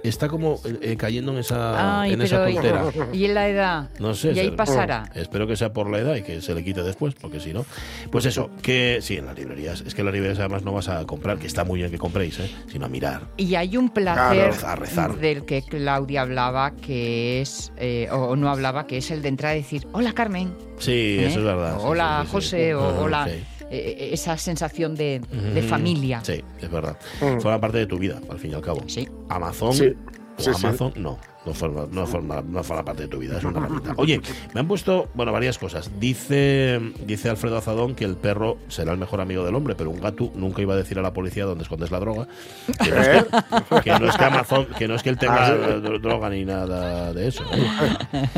está 0.03 0.29
como 0.29 0.61
eh, 0.65 0.79
eh, 0.83 0.97
cayendo 0.97 1.33
en 1.33 1.39
esa, 1.39 2.01
Ay, 2.03 2.12
en 2.15 2.23
esa 2.23 2.45
tontera. 2.45 2.85
y 3.12 3.25
en 3.25 3.35
la 3.35 3.49
edad. 3.49 3.91
No 3.99 4.15
sé. 4.15 4.33
Y 4.33 4.39
ahí 4.39 4.47
se- 4.51 4.53
pasará. 4.53 5.11
Espero 5.15 5.47
que 5.47 5.57
sea 5.57 5.73
por 5.73 5.91
la 5.91 5.99
edad 5.99 6.15
y 6.17 6.23
que 6.23 6.41
se 6.41 6.55
le 6.55 6.65
quite 6.65 6.83
después, 6.83 7.15
porque 7.15 7.41
si 7.41 7.53
no. 7.53 7.65
Pues 8.11 8.25
eso, 8.27 8.51
que 8.62 8.99
sí, 9.03 9.17
en 9.17 9.27
las 9.27 9.37
librerías. 9.39 9.81
Es 9.83 9.95
que 9.95 10.03
en 10.03 10.07
las 10.07 10.15
librerías 10.15 10.39
además 10.41 10.62
no 10.62 10.73
vas 10.73 10.89
a 10.89 11.05
comprar, 11.07 11.39
que 11.39 11.47
está 11.47 11.65
muy 11.65 11.81
bien 11.81 11.91
que 11.91 11.99
compréis, 11.99 12.39
¿eh? 12.41 12.51
sino 12.71 12.87
a 12.87 12.89
mirar. 12.89 13.23
Y 13.37 13.55
hay 13.55 13.77
un 13.77 13.89
placer 13.91 14.51
Claro, 14.51 14.67
a 14.69 14.77
rezar. 14.77 15.17
del 15.17 15.45
que 15.45 15.62
Claudia 15.62 16.23
hablaba, 16.23 16.73
que 16.73 17.41
es, 17.41 17.73
eh, 17.77 18.09
o 18.11 18.37
no 18.37 18.49
hablaba, 18.51 18.87
que 18.87 18.99
es 18.99 19.11
el 19.11 19.23
de 19.23 19.29
entrar 19.29 19.53
a 19.53 19.55
decir, 19.55 19.87
hola 19.93 20.12
Carmen. 20.12 20.55
Sí, 20.79 21.17
eso 21.21 21.39
es 21.39 21.45
verdad. 21.45 21.79
Hola 21.81 22.19
sí, 22.23 22.27
sí, 22.27 22.27
sí. 22.27 22.33
José, 22.33 22.75
o 22.75 23.03
hola. 23.03 23.29
Eh, 23.73 24.11
esa 24.12 24.37
sensación 24.37 24.95
de, 24.95 25.21
familia. 25.69 26.21
Sí, 26.23 26.43
es 26.61 26.71
verdad. 26.71 26.97
Mm. 27.21 27.41
Forma 27.41 27.61
parte 27.61 27.79
de 27.79 27.87
tu 27.87 27.99
vida, 27.99 28.21
al 28.29 28.38
fin 28.38 28.50
y 28.50 28.55
al 28.55 28.61
cabo. 28.61 28.83
Sí. 28.87 29.09
Amazon. 29.29 29.73
Sí, 29.73 29.95
o 30.38 30.43
sí, 30.43 30.50
sí. 30.55 30.67
Amazon, 30.67 30.93
no. 30.97 31.19
No 31.45 31.53
forma, 31.55 31.87
no, 31.91 32.07
forma, 32.07 32.41
no 32.41 32.63
forma 32.63 32.85
parte 32.85 33.03
de 33.03 33.09
tu 33.09 33.19
vida, 33.19 33.39
es 33.39 33.45
una 33.45 33.59
herramienta. 33.59 33.95
Oye, 33.97 34.21
me 34.55 34.61
han 34.61 34.69
puesto, 34.69 35.09
bueno, 35.15 35.33
varias 35.33 35.59
cosas. 35.59 35.91
Dice, 35.99 36.81
dice 37.05 37.31
Alfredo 37.31 37.57
Azadón 37.59 37.97
que 37.97 38.05
el 38.05 38.17
perro 38.17 38.59
será 38.69 38.93
el 38.93 38.99
mejor 38.99 39.21
amigo 39.21 39.45
del 39.45 39.55
hombre, 39.57 39.75
pero 39.75 39.91
un 39.91 40.01
gato 40.01 40.31
nunca 40.37 40.63
iba 40.63 40.75
a 40.75 40.77
decir 40.77 40.99
a 41.01 41.03
la 41.03 41.13
policía 41.13 41.45
dónde 41.45 41.65
escondes 41.65 41.91
la 41.91 41.99
droga. 41.99 42.29
Que 42.85 42.91
no 42.91 43.01
es 43.01 43.09
que, 43.09 43.81
que 43.83 43.99
no 43.99 44.09
es 44.09 44.17
que 44.17 44.25
Amazon, 44.25 44.67
que 44.79 44.87
no 44.87 44.95
es 44.95 45.03
que 45.03 45.11
él 45.11 45.19
tenga 45.19 45.47
Ah, 45.47 45.49
sí. 45.49 45.53
eh, 45.71 45.81
dro- 45.83 46.01
droga 46.01 46.31
ni 46.31 46.45
nada 46.45 47.13
de 47.13 47.27
eso. 47.27 47.43
¿eh? 47.53 48.29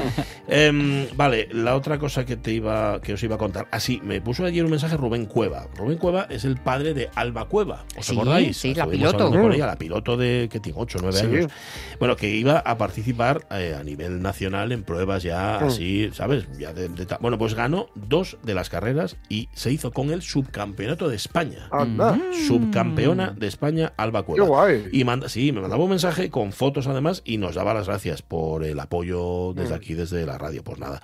Em, 0.48 1.06
vale, 1.16 1.48
la 1.52 1.74
otra 1.76 1.98
cosa 1.98 2.24
que 2.24 2.36
te 2.36 2.52
iba, 2.52 3.00
que 3.00 3.14
os 3.14 3.22
iba 3.22 3.34
a 3.34 3.38
contar. 3.38 3.66
Así, 3.70 4.00
me 4.02 4.20
puso 4.20 4.44
ayer 4.44 4.64
un 4.64 4.70
mensaje 4.70 4.96
Rubén 4.96 5.26
Cueva. 5.26 5.66
Rubén 5.76 5.98
Cueva 5.98 6.26
es 6.30 6.44
el 6.44 6.56
padre 6.56 6.94
de 6.94 7.10
Alba 7.14 7.46
Cueva. 7.48 7.84
¿Os 7.98 8.06
Sí, 8.06 8.12
acordáis? 8.14 8.56
sí, 8.56 8.74
la 8.74 8.84
Estuvimos 8.84 9.12
piloto. 9.14 9.30
con 9.30 9.48
Mm. 9.48 9.52
ella, 9.52 9.66
la 9.66 9.76
piloto 9.76 10.16
de 10.16 10.48
que 10.50 10.60
tiene 10.60 10.78
8 10.80 10.98
o 10.98 11.02
9 11.02 11.18
Sí. 11.18 11.26
años. 11.26 11.52
Bueno, 11.98 12.16
que 12.16 12.30
iba 12.30 12.58
a 12.58 12.76
participar 13.04 13.44
eh, 13.50 13.74
a 13.78 13.82
nivel 13.82 14.22
nacional 14.22 14.70
en 14.70 14.84
pruebas 14.84 15.24
ya 15.24 15.58
Mm. 15.60 15.64
así, 15.64 16.10
¿sabes? 16.12 16.46
Ya 16.58 16.72
de- 16.72 16.88
de 16.88 17.06
ta- 17.06 17.18
bueno, 17.20 17.36
pues 17.38 17.54
ganó 17.54 17.88
dos 17.96 18.36
de 18.44 18.54
las 18.54 18.70
carreras 18.70 19.16
y 19.28 19.48
se 19.52 19.72
hizo 19.72 19.90
con 19.90 20.10
el 20.10 20.22
subcampeonato 20.22 21.08
de 21.08 21.16
España. 21.16 21.68
Anda. 21.72 22.16
Subcampeona 22.46 23.32
de 23.36 23.48
España, 23.48 23.92
Alba 23.96 24.20
Qué 24.20 24.26
Cueva. 24.26 24.46
guay. 24.46 24.88
Y 24.92 25.02
manda, 25.02 25.28
sí, 25.28 25.50
me 25.50 25.60
mandaba 25.60 25.82
un 25.82 25.90
mensaje 25.90 26.30
con 26.30 26.52
fotos 26.52 26.86
además 26.86 27.22
y 27.24 27.38
nos 27.38 27.56
daba 27.56 27.74
las 27.74 27.88
gracias 27.88 28.22
por 28.22 28.62
el 28.64 28.78
apoyo 28.78 29.50
Mm. 29.52 29.56
desde 29.56 29.74
aquí, 29.74 29.94
desde 29.94 30.24
la 30.24 30.38
radio. 30.38 30.62
Pues 30.62 30.78
nada, 30.78 31.02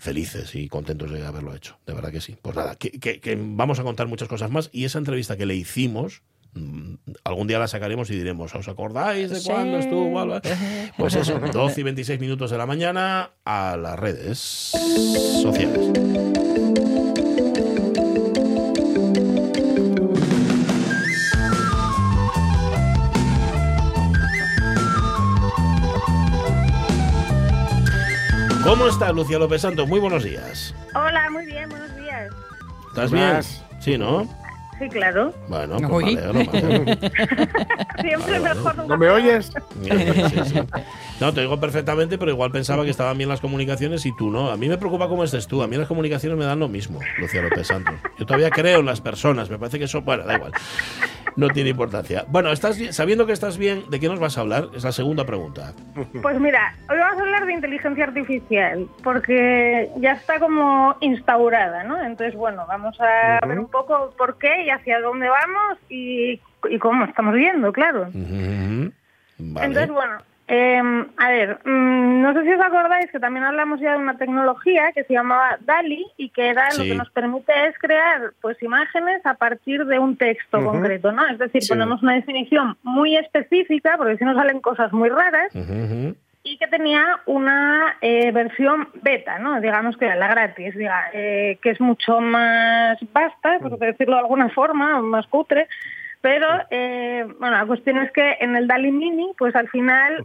felices 0.00 0.56
y 0.56 0.68
contentos 0.68 1.10
de 1.12 1.24
haberlo 1.24 1.54
hecho. 1.54 1.78
De 1.86 1.94
verdad 1.94 2.10
que 2.10 2.20
sí. 2.20 2.36
Pues 2.42 2.56
nada, 2.56 2.74
que, 2.74 2.90
que- 2.90 3.20
que 3.20 3.38
vamos 3.40 3.78
a 3.78 3.84
contar 3.84 4.08
muchas 4.08 4.26
cosas 4.28 4.50
más. 4.50 4.70
Y 4.72 4.84
esa 4.86 4.98
entrevista 4.98 5.36
que 5.36 5.46
le 5.46 5.54
hicimos, 5.54 6.22
mm, 6.22 6.37
algún 7.24 7.46
día 7.46 7.58
la 7.58 7.68
sacaremos 7.68 8.10
y 8.10 8.16
diremos, 8.16 8.54
¿os 8.54 8.68
acordáis 8.68 9.30
de 9.30 9.40
Sí. 9.40 9.48
cuándo 9.48 9.78
estuvo? 9.78 10.18
Alba? 10.20 10.40
Pues 10.96 11.14
eso, 11.14 11.38
12 11.38 11.80
y 11.80 11.84
26 11.84 12.18
minutos 12.20 12.50
de 12.50 12.58
la 12.58 12.66
mañana 12.66 13.30
a 13.44 13.76
las 13.76 13.98
redes 13.98 14.38
sociales. 15.42 15.90
¿Cómo 28.64 28.86
está 28.88 29.12
Lucía 29.12 29.38
López 29.38 29.62
Santos? 29.62 29.88
Muy 29.88 29.98
buenos 30.00 30.24
días. 30.24 30.74
Hola, 30.94 31.30
muy 31.30 31.46
bien, 31.46 31.68
buenos 31.70 31.94
días. 31.96 32.30
¿Estás 32.88 33.10
bien? 33.10 33.40
Sí, 33.80 33.96
¿no? 33.96 34.28
Sí, 34.78 34.88
claro. 34.88 35.34
Bueno, 35.48 35.76
pues 35.88 36.06
Uy. 36.06 36.14
me 36.14 36.22
alegro, 36.22 36.52
me 36.52 36.58
alegro. 36.58 37.08
Siempre 38.00 38.38
Vale, 38.40 38.54
mejor. 38.54 38.86
¿No 38.86 38.96
me 38.96 39.10
oyes? 39.10 39.50
Sí, 39.82 40.40
sí. 40.44 40.60
No, 41.20 41.34
te 41.34 41.40
digo 41.40 41.58
perfectamente, 41.58 42.16
pero 42.16 42.30
igual 42.30 42.52
pensaba 42.52 42.84
que 42.84 42.90
estaban 42.90 43.18
bien 43.18 43.28
las 43.28 43.40
comunicaciones 43.40 44.06
y 44.06 44.14
tú 44.16 44.30
no. 44.30 44.50
A 44.50 44.56
mí 44.56 44.68
me 44.68 44.78
preocupa 44.78 45.08
cómo 45.08 45.24
estés 45.24 45.48
tú. 45.48 45.62
A 45.62 45.66
mí 45.66 45.76
las 45.76 45.88
comunicaciones 45.88 46.38
me 46.38 46.44
dan 46.44 46.60
lo 46.60 46.68
mismo, 46.68 47.00
Lucía 47.18 47.42
López 47.42 47.66
Santos. 47.66 47.94
Yo 48.18 48.24
todavía 48.24 48.50
creo 48.50 48.78
en 48.80 48.86
las 48.86 49.00
personas. 49.00 49.50
Me 49.50 49.58
parece 49.58 49.78
que 49.78 49.84
eso, 49.86 50.02
bueno, 50.02 50.24
da 50.24 50.36
igual. 50.36 50.52
No 51.34 51.48
tiene 51.48 51.70
importancia. 51.70 52.24
Bueno, 52.28 52.52
estás 52.52 52.78
bien- 52.78 52.92
sabiendo 52.92 53.26
que 53.26 53.32
estás 53.32 53.58
bien, 53.58 53.84
¿de 53.90 53.98
qué 53.98 54.08
nos 54.08 54.20
vas 54.20 54.38
a 54.38 54.42
hablar? 54.42 54.68
Es 54.76 54.84
la 54.84 54.92
segunda 54.92 55.24
pregunta. 55.24 55.72
Pues 56.22 56.38
mira, 56.38 56.74
hoy 56.88 56.96
vamos 56.98 57.18
a 57.18 57.20
hablar 57.22 57.46
de 57.46 57.52
inteligencia 57.52 58.04
artificial, 58.04 58.86
porque 59.02 59.90
ya 59.96 60.12
está 60.12 60.38
como 60.38 60.94
instaurada, 61.00 61.82
¿no? 61.82 62.00
Entonces, 62.00 62.36
bueno, 62.36 62.64
vamos 62.68 62.96
a 63.00 63.44
ver 63.46 63.58
un 63.58 63.68
poco 63.68 64.14
por 64.16 64.38
qué 64.38 64.64
y 64.66 64.70
hacia 64.70 65.00
dónde 65.00 65.28
vamos 65.28 65.78
y, 65.88 66.40
y 66.70 66.78
cómo 66.78 67.04
estamos 67.04 67.34
viendo, 67.34 67.72
claro. 67.72 68.08
Vale. 68.12 69.66
Entonces, 69.66 69.90
bueno, 69.90 70.18
eh, 70.48 70.80
a 71.16 71.28
ver, 71.28 71.58
mm, 71.64 72.22
no 72.22 72.32
sé 72.32 72.42
si 72.42 72.52
os 72.52 72.60
acordáis 72.60 73.10
que 73.10 73.20
también 73.20 73.44
hablamos 73.44 73.80
ya 73.80 73.92
de 73.92 73.98
una 73.98 74.16
tecnología 74.16 74.92
que 74.92 75.04
se 75.04 75.12
llamaba 75.12 75.58
DALI 75.60 76.06
y 76.16 76.30
que 76.30 76.48
era 76.48 76.68
lo 76.76 76.84
que 76.84 76.94
nos 76.94 77.10
permite 77.10 77.52
es 77.66 77.78
crear 77.78 78.32
pues 78.40 78.60
imágenes 78.62 79.24
a 79.26 79.34
partir 79.34 79.84
de 79.84 79.98
un 79.98 80.16
texto 80.16 80.64
concreto, 80.64 81.12
¿no? 81.12 81.26
Es 81.28 81.38
decir, 81.38 81.62
Sí. 81.62 81.68
ponemos 81.68 82.02
una 82.02 82.14
definición 82.14 82.76
muy 82.82 83.16
específica, 83.16 83.96
porque 83.98 84.16
si 84.16 84.24
no 84.24 84.34
salen 84.34 84.60
cosas 84.60 84.92
muy 84.92 85.10
raras, 85.10 85.54
y 86.44 86.56
que 86.56 86.66
tenía 86.68 87.20
una 87.26 87.96
eh, 88.00 88.30
versión 88.32 88.88
beta, 89.02 89.38
¿no? 89.38 89.60
Digamos 89.60 89.98
que 89.98 90.06
era 90.06 90.16
la 90.16 90.28
gratis, 90.28 90.74
diga, 90.74 91.10
eh, 91.12 91.58
que 91.60 91.70
es 91.70 91.80
mucho 91.80 92.20
más 92.20 92.96
vasta, 93.12 93.58
por 93.58 93.78
decirlo 93.78 94.14
de 94.14 94.20
alguna 94.22 94.48
forma, 94.48 95.00
más 95.02 95.26
cutre, 95.26 95.68
pero 96.22 96.46
eh, 96.70 97.26
bueno, 97.38 97.56
la 97.56 97.66
cuestión 97.66 97.98
es 97.98 98.10
que 98.12 98.38
en 98.40 98.56
el 98.56 98.66
DALI 98.66 98.92
Mini, 98.92 99.32
pues 99.36 99.54
al 99.54 99.68
final, 99.68 100.24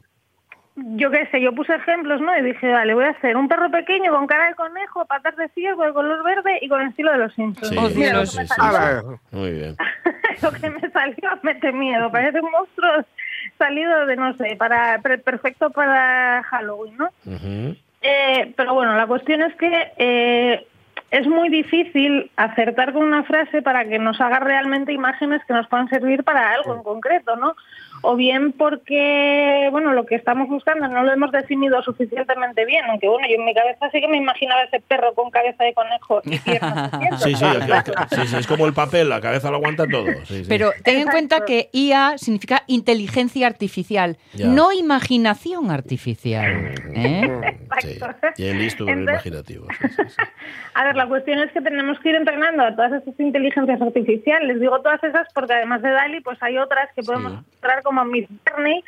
yo 0.76 1.12
qué 1.12 1.28
sé, 1.28 1.40
yo 1.42 1.54
puse 1.54 1.74
ejemplos, 1.76 2.20
¿no? 2.22 2.36
Y 2.38 2.42
dije, 2.42 2.72
vale, 2.72 2.94
voy 2.94 3.06
a 3.06 3.10
hacer 3.12 3.38
un 3.38 3.48
perro 3.48 3.70
pequeño 3.70 4.12
con 4.12 4.26
cara 4.28 4.48
de 4.50 4.56
conejo, 4.56 5.06
patas 5.06 5.36
de 5.36 5.48
ciervo 5.50 5.84
de 5.84 5.94
color 5.94 6.24
verde 6.24 6.58
y 6.62 6.68
con 6.68 6.82
el 6.82 6.90
estilo 6.90 7.12
de 7.12 7.18
los 7.20 7.34
Simpsons. 7.34 7.70
Sí, 7.70 7.78
Oh, 7.80 7.88
sí, 7.90 7.96
Dios. 8.04 8.32
sí, 8.32 8.46
sí. 8.48 8.62
Muy 9.32 9.52
bien. 9.52 9.76
lo 10.42 10.52
que 10.52 10.70
me 10.70 10.90
salió 10.92 11.30
mete 11.44 11.72
miedo. 11.72 12.12
Parece 12.12 12.42
un 12.42 12.50
monstruo 12.52 12.90
salido 13.58 14.06
de, 14.08 14.16
no 14.16 14.34
sé, 14.38 14.56
para 14.58 15.00
per- 15.00 15.22
perfecto 15.22 15.70
para 15.70 16.42
Halloween, 16.44 16.98
¿no? 16.98 17.10
Eh, 18.02 18.54
pero 18.58 18.74
bueno, 18.74 18.96
la 18.96 19.08
cuestión 19.08 19.42
es 19.44 19.56
que 19.56 19.92
eh, 19.98 20.68
es 21.12 21.28
muy 21.28 21.50
difícil 21.50 22.32
acertar 22.36 22.92
con 22.94 23.04
una 23.04 23.24
frase 23.24 23.62
para 23.62 23.86
que 23.86 24.00
nos 24.00 24.20
haga 24.20 24.40
realmente 24.40 24.92
imágenes 24.92 25.42
que 25.46 25.54
nos 25.54 25.68
puedan 25.68 25.88
servir 25.88 26.24
para 26.24 26.52
algo 26.52 26.76
en 26.76 26.84
concreto, 26.84 27.36
¿no? 27.36 27.56
O 28.06 28.16
bien 28.16 28.52
porque, 28.52 29.70
bueno, 29.72 29.94
lo 29.94 30.06
que 30.06 30.16
estamos 30.16 30.48
buscando 30.50 30.88
no 30.88 31.04
lo 31.04 31.12
hemos 31.14 31.32
definido 31.32 31.82
suficientemente 31.84 32.66
bien, 32.66 32.84
aunque 32.90 33.08
bueno, 33.08 33.28
yo 33.28 33.36
en 33.36 33.46
mi 33.46 33.54
cabeza 33.54 33.90
sí 33.92 34.02
que 34.02 34.08
me 34.08 34.18
imaginaba 34.18 34.62
ese 34.64 34.80
perro 34.82 35.14
con 35.16 35.32
cabeza 35.32 35.64
de 35.64 35.74
conejo 35.74 36.22
y 36.26 36.38
piernas. 36.40 36.92
Sí, 37.24 37.34
sí, 37.36 37.46
es, 37.46 38.10
sí, 38.20 38.28
sí, 38.28 38.36
es 38.38 38.48
como 38.48 38.66
el 38.66 38.74
papel, 38.74 39.08
la 39.10 39.22
cabeza 39.22 39.50
lo 39.50 39.58
aguanta 39.58 39.86
todo. 39.88 40.06
sí, 40.26 40.44
sí. 40.44 40.46
Pero 40.50 40.72
ten 40.84 40.98
en 41.00 41.08
cuenta 41.08 41.46
que 41.46 41.70
IA 41.72 42.18
significa 42.18 42.64
inteligencia 42.68 43.48
artificial, 43.48 44.18
Ya. 44.34 44.48
no 44.48 44.72
imaginación 44.74 45.72
artificial. 45.72 46.74
¿eh? 46.96 47.58
Sí, 47.82 47.90
Exacto. 47.94 48.28
y 48.38 48.46
el 48.46 48.60
listo 48.60 48.88
Entonces- 48.88 49.14
imaginativo. 49.26 49.68
sí, 49.80 49.88
sí, 49.90 50.04
sí. 50.10 50.16
A 50.76 50.84
ver, 50.86 50.96
la 50.96 51.08
cuestión 51.08 51.40
es 51.40 51.52
que 51.52 51.62
tenemos 51.62 52.00
que 52.00 52.10
ir 52.10 52.16
entrenando 52.16 52.64
a 52.64 52.76
todas 52.76 52.94
estas 52.94 53.20
inteligencias 53.20 53.80
artificiales. 53.82 54.60
Digo 54.60 54.82
todas 54.82 55.04
esas 55.04 55.28
porque 55.34 55.54
además 55.54 55.82
de 55.84 55.92
DALI, 55.92 56.22
pues 56.22 56.42
hay 56.42 56.58
otras 56.58 56.90
que 56.96 57.04
podemos 57.04 57.32
Sí. 57.34 57.38
encontrar 57.40 57.84
como 57.84 57.93
Midjourney 58.06 58.84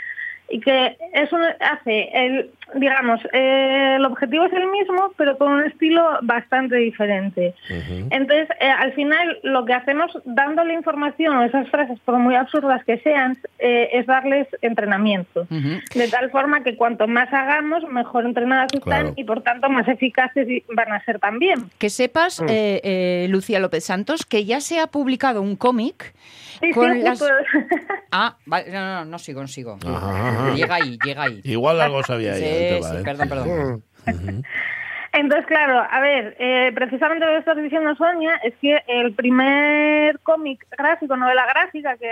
y 0.48 0.60
que 0.60 0.96
eso 1.14 1.38
hace, 1.60 2.08
el, 2.14 2.52
digamos, 2.76 3.20
eh, 3.34 3.96
el 3.96 4.06
objetivo 4.06 4.46
es 4.46 4.54
el 4.54 4.68
mismo, 4.70 5.12
pero 5.18 5.40
con 5.40 5.52
un 5.54 5.64
estilo 5.64 6.08
bastante 6.22 6.76
diferente. 6.76 7.56
Entonces, 8.12 8.48
eh, 8.60 8.70
al 8.70 8.94
final, 8.94 9.40
lo 9.42 9.66
que 9.66 9.74
hacemos 9.74 10.12
dándole 10.24 10.76
información 10.76 11.36
a 11.36 11.48
esas 11.48 11.68
frases, 11.70 11.98
por 12.06 12.20
muy 12.20 12.36
absurdas 12.36 12.84
que 12.86 13.00
sean, 13.00 13.36
eh, 13.58 13.90
es 13.94 14.06
darles 14.06 14.48
entrenamiento. 14.62 15.48
De 15.50 16.08
tal 16.12 16.30
forma 16.30 16.62
que 16.64 16.76
cuanto 16.76 17.08
más 17.08 17.34
hagamos, 17.34 17.84
mejor 17.90 18.26
entrenadas 18.26 18.68
están 18.72 18.82
Claro. 18.84 19.14
y 19.16 19.24
por 19.24 19.42
tanto 19.42 19.68
más 19.72 19.88
eficaces 19.88 20.48
van 20.76 20.92
a 20.92 21.04
ser 21.06 21.18
también. 21.18 21.72
Que 21.80 21.90
sepas, 21.90 22.40
Mm. 22.40 22.46
eh, 22.50 22.82
eh, 22.84 23.28
Lucía 23.32 23.60
López 23.60 23.84
Santos, 23.84 24.28
que 24.28 24.46
ya 24.46 24.62
se 24.62 24.80
ha 24.80 24.86
publicado 24.86 25.42
un 25.42 25.56
cómic 25.56 26.14
Sí, 26.60 26.72
con 26.72 26.94
sí, 26.94 27.02
las... 27.02 27.20
justo. 27.20 27.34
Ah, 28.12 28.36
vale, 28.46 28.72
no, 28.72 28.80
no, 28.82 29.06
no 29.06 29.20
sigo, 29.20 29.42
no 29.42 29.48
sigo. 29.48 29.78
Ajá, 29.86 30.30
ajá. 30.30 30.54
Llega 30.56 30.76
ahí, 30.76 30.98
llega 31.04 31.24
ahí. 31.24 31.42
Igual 31.44 31.82
algo 31.82 32.04
sabía 32.04 32.36
Sí, 32.36 32.44
ahí 32.44 32.80
va, 32.82 32.90
sí, 32.90 32.98
¿eh? 32.98 33.02
perdón, 33.04 33.30
perdón. 33.30 33.84
Entonces, 35.14 35.46
claro, 35.48 35.82
a 35.90 36.00
ver, 36.02 36.36
eh, 36.40 36.74
precisamente 36.76 37.26
lo 37.26 37.32
que 37.32 37.38
estás 37.38 37.56
diciendo, 37.56 37.96
Sonia, 37.96 38.36
es 38.44 38.54
que 38.62 38.84
el 38.86 39.14
primer 39.14 40.20
cómic 40.20 40.68
gráfico, 40.78 41.16
novela 41.16 41.46
gráfica, 41.46 41.96
que, 41.96 42.12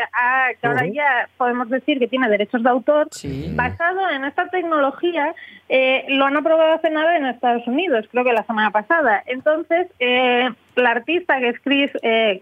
que 0.62 0.67
ahora 0.67 0.88
ya 0.88 1.27
podemos 1.36 1.69
decir 1.69 1.99
que 1.99 2.08
tiene 2.08 2.29
derechos 2.29 2.63
de 2.63 2.69
autor, 2.69 3.10
Sí. 3.12 3.51
basado 3.56 4.10
en 4.10 4.23
esta 4.23 4.47
tecnología, 4.47 5.36
eh, 5.67 6.06
lo 6.08 6.25
han 6.27 6.38
aprobado 6.38 6.75
hace 6.75 6.89
nada 6.91 7.17
en 7.17 7.25
Estados 7.25 7.67
Unidos, 7.67 8.06
creo 8.10 8.23
que 8.23 8.32
la 8.32 8.43
semana 8.45 8.71
pasada. 8.71 9.21
Entonces, 9.25 9.88
eh, 9.99 10.49
la 10.77 10.91
artista 10.91 11.39
que 11.39 11.49
es 11.49 11.60
Chris 11.60 11.91
eh, 12.03 12.41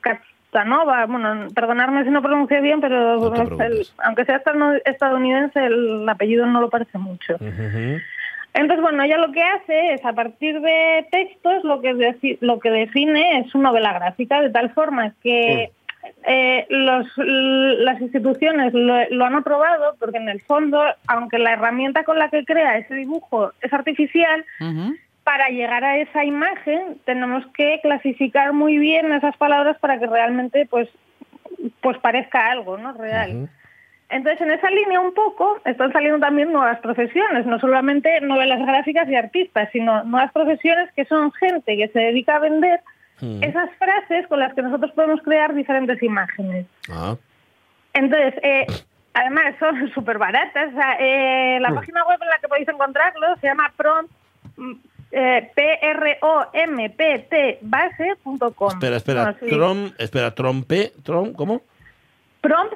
Bueno, 0.51 1.47
perdonadme 1.55 2.03
si 2.03 2.09
no 2.09 2.21
pronuncio 2.21 2.61
bien, 2.61 2.81
pero 2.81 3.17
No 3.29 3.63
el- 3.63 3.87
aunque 4.03 4.25
sea 4.25 4.41
estadounidense, 4.85 5.65
el 5.65 6.07
apellido 6.09 6.45
no 6.45 6.59
lo 6.61 6.69
parece 6.69 6.97
mucho. 6.97 7.37
Entonces, 8.53 8.81
bueno, 8.81 9.01
ella 9.03 9.17
lo 9.17 9.31
que 9.31 9.41
hace 9.41 9.93
es, 9.93 10.03
a 10.05 10.11
partir 10.11 10.59
de 10.59 11.07
textos, 11.09 11.63
lo 11.63 11.79
que, 11.79 11.93
deci- 11.95 12.37
lo 12.41 12.59
que 12.59 12.69
define 12.69 13.39
es 13.39 13.49
su 13.49 13.59
novela 13.59 13.93
gráfica, 13.93 14.41
de 14.41 14.49
tal 14.49 14.71
forma 14.71 15.13
que 15.23 15.71
eh, 16.27 16.65
los, 16.69 17.07
las 17.17 18.01
instituciones 18.01 18.73
lo, 18.73 19.07
lo 19.09 19.25
han 19.25 19.35
aprobado, 19.35 19.95
porque 19.99 20.17
en 20.17 20.27
el 20.27 20.41
fondo, 20.41 20.83
aunque 21.07 21.39
la 21.39 21.53
herramienta 21.53 22.03
con 22.03 22.19
la 22.19 22.29
que 22.29 22.43
crea 22.43 22.77
ese 22.77 22.95
dibujo 22.95 23.53
es 23.61 23.71
artificial. 23.71 24.43
Para 25.23 25.49
llegar 25.49 25.83
a 25.83 25.97
esa 25.97 26.25
imagen 26.25 26.99
tenemos 27.05 27.45
que 27.53 27.79
clasificar 27.81 28.53
muy 28.53 28.77
bien 28.77 29.11
esas 29.13 29.37
palabras 29.37 29.77
para 29.79 29.99
que 29.99 30.07
realmente 30.07 30.65
pues, 30.65 30.89
pues 31.81 31.97
parezca 31.99 32.51
algo, 32.51 32.77
¿no? 32.77 32.93
Real. 32.93 33.49
Entonces, 34.09 34.41
en 34.41 34.51
esa 34.51 34.69
línea 34.69 34.99
un 34.99 35.13
poco 35.13 35.59
están 35.63 35.93
saliendo 35.93 36.19
también 36.19 36.51
nuevas 36.51 36.79
profesiones, 36.79 37.45
no 37.45 37.59
solamente 37.59 38.19
novelas 38.19 38.59
gráficas 38.65 39.07
y 39.07 39.15
artistas, 39.15 39.69
sino 39.71 40.03
nuevas 40.03 40.31
profesiones 40.33 40.91
que 40.95 41.05
son 41.05 41.31
gente 41.31 41.77
que 41.77 41.87
se 41.87 41.99
dedica 41.99 42.35
a 42.35 42.39
vender 42.39 42.81
esas 43.21 43.69
frases 43.77 44.27
con 44.27 44.39
las 44.39 44.53
que 44.55 44.63
nosotros 44.63 44.91
podemos 44.93 45.21
crear 45.21 45.53
diferentes 45.53 46.01
imágenes. 46.01 46.65
Ah, 46.89 47.15
Entonces, 47.93 48.33
eh, 48.41 48.65
además 49.13 49.53
son 49.59 49.89
súper 49.93 50.17
baratas. 50.17 50.73
O 50.73 50.75
sea, 50.75 50.97
eh, 50.99 51.59
la 51.59 51.69
página 51.69 52.03
web 52.05 52.17
en 52.21 52.29
la 52.29 52.39
que 52.39 52.47
podéis 52.47 52.67
encontrarlo 52.67 53.35
se 53.39 53.47
llama 53.47 53.71
prompt, 53.77 54.11
eh, 55.11 55.51
P-R-O-M-P-T 55.55 57.59
base.com. 57.61 58.69
espera, 58.69 58.97
espera. 58.97 59.23
Bueno, 59.23 59.37
sí. 59.39 59.49
Trom, 59.49 59.91
espera, 59.97 60.35
trompe, 60.35 60.91
trom, 61.03 61.33
¿cómo? 61.33 61.61
Prompt 62.41 62.73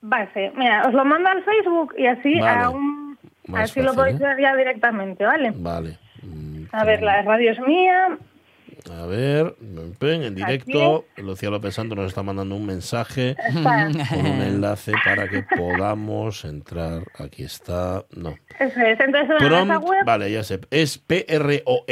base. 0.00 0.52
Mira, 0.56 0.84
os 0.86 0.94
lo 0.94 1.04
mando 1.04 1.28
al 1.28 1.42
Facebook 1.44 1.94
y 1.98 2.06
así 2.06 2.38
Vale. 2.40 2.62
a 2.64 2.70
un, 2.70 3.18
Más 3.46 3.70
así 3.70 3.80
lo 3.82 3.94
podéis 3.94 4.20
¿eh? 4.20 4.24
ver 4.24 4.40
ya 4.40 4.56
directamente, 4.56 5.24
¿vale? 5.24 5.52
Vale. 5.54 5.98
Mm, 6.22 6.64
A 6.72 6.84
ver, 6.84 7.02
la 7.02 7.22
radio 7.22 7.52
es 7.52 7.60
mía. 7.60 8.18
A 8.90 9.06
ver, 9.06 9.54
en 10.00 10.34
directo, 10.34 11.04
Lucía 11.16 11.50
López 11.50 11.74
Santos 11.74 11.96
nos 11.98 12.06
está 12.08 12.22
mandando 12.22 12.54
un 12.56 12.64
mensaje 12.66 13.36
con 13.52 13.66
un 14.26 14.42
enlace 14.42 14.92
para 15.04 15.28
que 15.28 15.42
podamos 15.56 16.44
entrar. 16.44 17.02
Aquí 17.18 17.42
está. 17.44 18.04
No. 18.14 18.30
eso 18.58 18.80
es. 18.80 18.98
Entonces, 19.00 19.30
en 19.30 19.36
esa 19.36 19.66
Prompt, 19.66 19.88
web, 19.88 20.04
vale, 20.04 20.30
ya 20.32 20.42
sé. 20.42 20.60
Es 20.70 20.98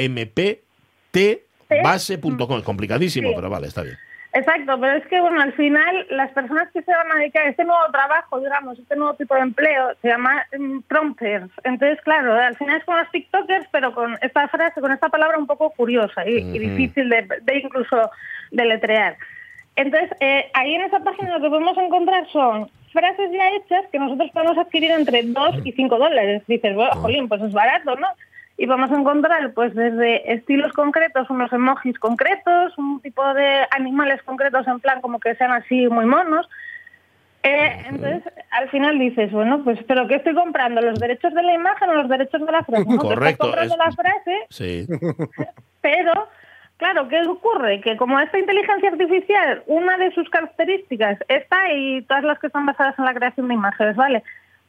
P-R-O-M-P-T 0.07 0.63
base.com. 1.83 2.59
Es 2.59 2.65
complicadísimo, 2.65 3.29
Sí. 3.31 3.35
pero 3.37 3.51
vale, 3.51 3.67
está 3.69 3.83
bien. 3.83 3.97
Exacto, 4.39 4.79
pero 4.81 4.99
es 4.99 5.07
que, 5.07 5.21
bueno, 5.21 5.41
al 5.41 5.53
final, 5.55 6.07
las 6.11 6.31
personas 6.33 6.71
que 6.73 6.83
se 6.83 6.91
van 6.91 7.13
a 7.13 7.17
dedicar 7.17 7.47
a 7.47 7.51
este 7.51 7.65
nuevo 7.65 7.83
trabajo, 7.91 8.41
digamos, 8.41 8.79
este 8.79 8.97
nuevo 8.97 9.15
tipo 9.15 9.35
de 9.35 9.41
empleo, 9.41 9.95
se 10.03 10.09
llama 10.09 10.47
mm, 10.59 10.81
prompters. 10.89 11.51
Entonces, 11.65 12.01
claro, 12.03 12.35
al 12.35 12.57
final 12.57 12.79
es 12.79 12.85
con 12.85 12.97
los 12.97 13.11
TikTokers, 13.11 13.67
pero 13.73 13.95
con 13.95 14.17
esta 14.23 14.49
frase, 14.49 14.81
con 14.81 14.93
esta 14.93 15.09
palabra 15.09 15.39
un 15.39 15.47
poco 15.47 15.71
curiosa 15.71 16.27
y, 16.27 16.59
difícil 16.59 17.09
de, 17.09 17.27
de 17.43 17.59
incluso 17.59 18.11
deletrear. 18.51 19.17
Entonces, 19.77 20.11
eh, 20.21 20.51
ahí 20.55 20.75
en 20.75 20.83
esa 20.83 21.01
página 21.01 21.37
lo 21.37 21.43
que 21.43 21.51
podemos 21.51 21.77
encontrar 21.77 22.27
son 22.31 22.69
frases 22.93 23.31
ya 23.31 23.51
hechas 23.51 23.85
que 23.93 23.99
nosotros 23.99 24.31
podemos 24.33 24.57
adquirir 24.57 24.91
entre 24.91 25.23
2 25.23 25.57
y 25.65 25.73
5 25.73 25.99
dólares. 25.99 26.43
Dices, 26.47 26.75
bueno, 26.75 26.95
jolín, 26.95 27.29
pues 27.29 27.43
es 27.43 27.53
barato, 27.53 27.95
¿no? 27.97 28.09
Y 28.59 28.67
vamos 28.67 28.91
a 28.91 28.95
encontrar, 28.99 29.53
pues, 29.53 29.75
desde 29.75 30.33
estilos 30.33 30.73
concretos, 30.73 31.29
unos 31.29 31.53
emojis 31.53 31.99
concretos, 31.99 32.77
un 32.79 33.01
tipo 33.03 33.23
de 33.35 33.67
animales 33.71 34.23
concretos 34.23 34.67
en 34.67 34.81
plan 34.81 35.01
como 35.03 35.21
que 35.21 35.35
sean 35.35 35.53
así 35.53 35.87
muy 35.89 36.07
monos. 36.07 36.49
Eh, 37.43 37.85
entonces, 37.91 38.23
al 38.51 38.69
final 38.71 38.99
dices, 38.99 39.31
bueno, 39.31 39.63
pues, 39.63 39.79
¿pero 39.87 40.09
qué 40.09 40.17
estoy 40.17 40.35
comprando? 40.35 40.81
¿Los 40.81 40.99
derechos 40.99 41.33
de 41.35 41.43
la 41.43 41.55
imagen 41.55 41.91
o 41.91 41.95
los 41.95 42.09
derechos 42.09 42.45
de 42.45 42.51
la 42.51 42.65
frase? 42.65 42.85
No, 42.89 42.99
Correcto, 42.99 43.45
comprando 43.45 43.75
es- 43.75 43.79
la 43.79 43.93
frase, 43.93 44.47
Sí. 44.51 44.87
pero, 45.83 46.29
claro, 46.79 47.07
¿qué 47.09 47.21
ocurre? 47.29 47.81
Que 47.83 47.97
como 47.97 48.19
esta 48.19 48.39
inteligencia 48.39 48.89
artificial, 48.91 49.63
una 49.67 49.97
de 49.99 50.11
sus 50.13 50.29
características 50.31 51.19
está 51.29 51.73
y 51.73 52.03
todas 52.03 52.25
las 52.25 52.39
que 52.41 52.49
están 52.49 52.67
basadas 52.67 52.99
en 52.99 53.05
la 53.05 53.15
creación 53.15 53.49
de 53.49 53.55
imágenes, 53.55 53.95
¿vale? 53.97 54.23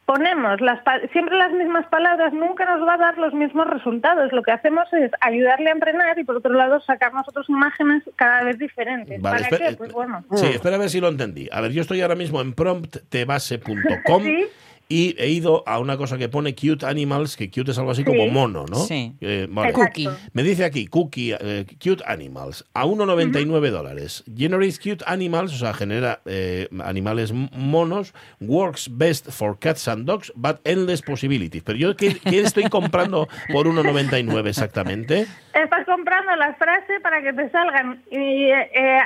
Ponemos 0.08 0.62
las 0.62 0.82
pa- 0.84 1.02
siempre 1.12 1.36
las 1.38 1.52
mismas 1.52 1.86
palabras, 1.88 2.32
nunca 2.32 2.64
nos 2.66 2.88
va 2.88 2.94
a 2.94 2.98
dar 2.98 3.18
los 3.18 3.34
mismos 3.34 3.68
resultados. 3.68 4.32
Lo 4.32 4.42
que 4.42 4.52
hacemos 4.52 4.88
es 4.94 5.12
ayudarle 5.20 5.70
a 5.70 5.74
entrenar 5.74 6.18
y, 6.18 6.24
por 6.24 6.38
otro 6.38 6.54
lado, 6.54 6.80
sacar 6.80 7.14
nosotros 7.14 7.48
imágenes 7.50 8.04
cada 8.16 8.42
vez 8.46 8.58
diferentes. 8.58 9.22
Vale, 9.22 9.48
¿Para 9.50 9.58
qué? 9.70 9.76
Pues 9.76 9.92
bueno. 9.92 10.24
Sí, 10.34 10.46
espera 10.46 10.78
a 10.78 10.80
ver 10.80 10.90
si 10.90 11.02
lo 11.02 11.10
entendí. 11.10 11.50
A 11.52 11.60
ver, 11.60 11.72
yo 11.74 11.82
estoy 11.82 12.00
ahora 12.02 12.16
mismo 12.16 12.40
en 12.40 12.54
prompttbase.com 12.54 14.24
Sí. 14.24 14.46
Y 14.90 15.16
he 15.18 15.30
ido 15.30 15.64
a 15.68 15.80
una 15.80 15.98
cosa 15.98 16.18
que 16.18 16.30
pone 16.30 16.56
cute 16.56 16.86
animals, 16.86 17.36
que 17.36 17.50
cute 17.50 17.72
es 17.72 17.78
algo 17.78 17.92
así 17.92 18.04
Sí. 18.04 18.06
como 18.06 18.28
mono, 18.28 18.66
¿no? 18.70 18.76
Sí. 18.78 19.14
Eh, 19.22 19.48
vale. 19.50 19.74
Cookie. 19.74 20.08
Me 20.34 20.44
dice 20.44 20.64
aquí, 20.66 20.88
cookie, 20.88 21.34
eh, 21.40 21.66
cute 21.84 22.04
animals, 22.08 22.66
a 22.74 22.86
1,99 22.86 23.70
dólares. 23.70 24.24
Generates 24.36 24.80
cute 24.80 25.04
animals, 25.08 25.54
o 25.54 25.58
sea, 25.58 25.74
genera 25.74 26.22
eh, 26.26 26.68
animales 26.84 27.32
m- 27.32 27.50
monos, 27.54 28.14
works 28.40 28.90
best 28.92 29.30
for 29.32 29.58
cats 29.60 29.88
and 29.88 30.06
dogs, 30.06 30.32
but 30.36 30.58
endless 30.64 31.02
possibilities. 31.02 31.64
Pero 31.64 31.78
yo, 31.78 31.96
¿qué, 31.96 32.16
qué 32.20 32.40
estoy 32.42 32.70
comprando 32.70 33.28
por 33.52 33.68
1,99 33.68 34.48
exactamente? 34.50 35.28
Estás 35.54 35.86
comprando 35.86 36.36
la 36.36 36.54
frase 36.54 37.00
para 37.02 37.22
que 37.22 37.34
te 37.34 37.50
salgan 37.50 38.04
eh, 38.12 38.54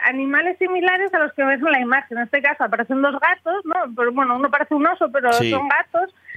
animales 0.05 0.57
similares 0.59 1.13
a 1.13 1.19
los 1.19 1.33
que 1.33 1.43
ves 1.45 1.59
en 1.59 1.71
la 1.71 1.79
imagen. 1.79 2.17
En 2.17 2.23
este 2.25 2.41
caso 2.41 2.63
aparecen 2.65 3.01
dos 3.01 3.15
gatos, 3.19 3.63
¿no? 3.63 3.93
Pero, 3.95 4.11
bueno, 4.11 4.35
uno 4.35 4.49
parece 4.51 4.75
un 4.75 4.85
oso, 4.85 5.09
pero 5.11 5.31
Sí. 5.33 5.49
son 5.49 5.67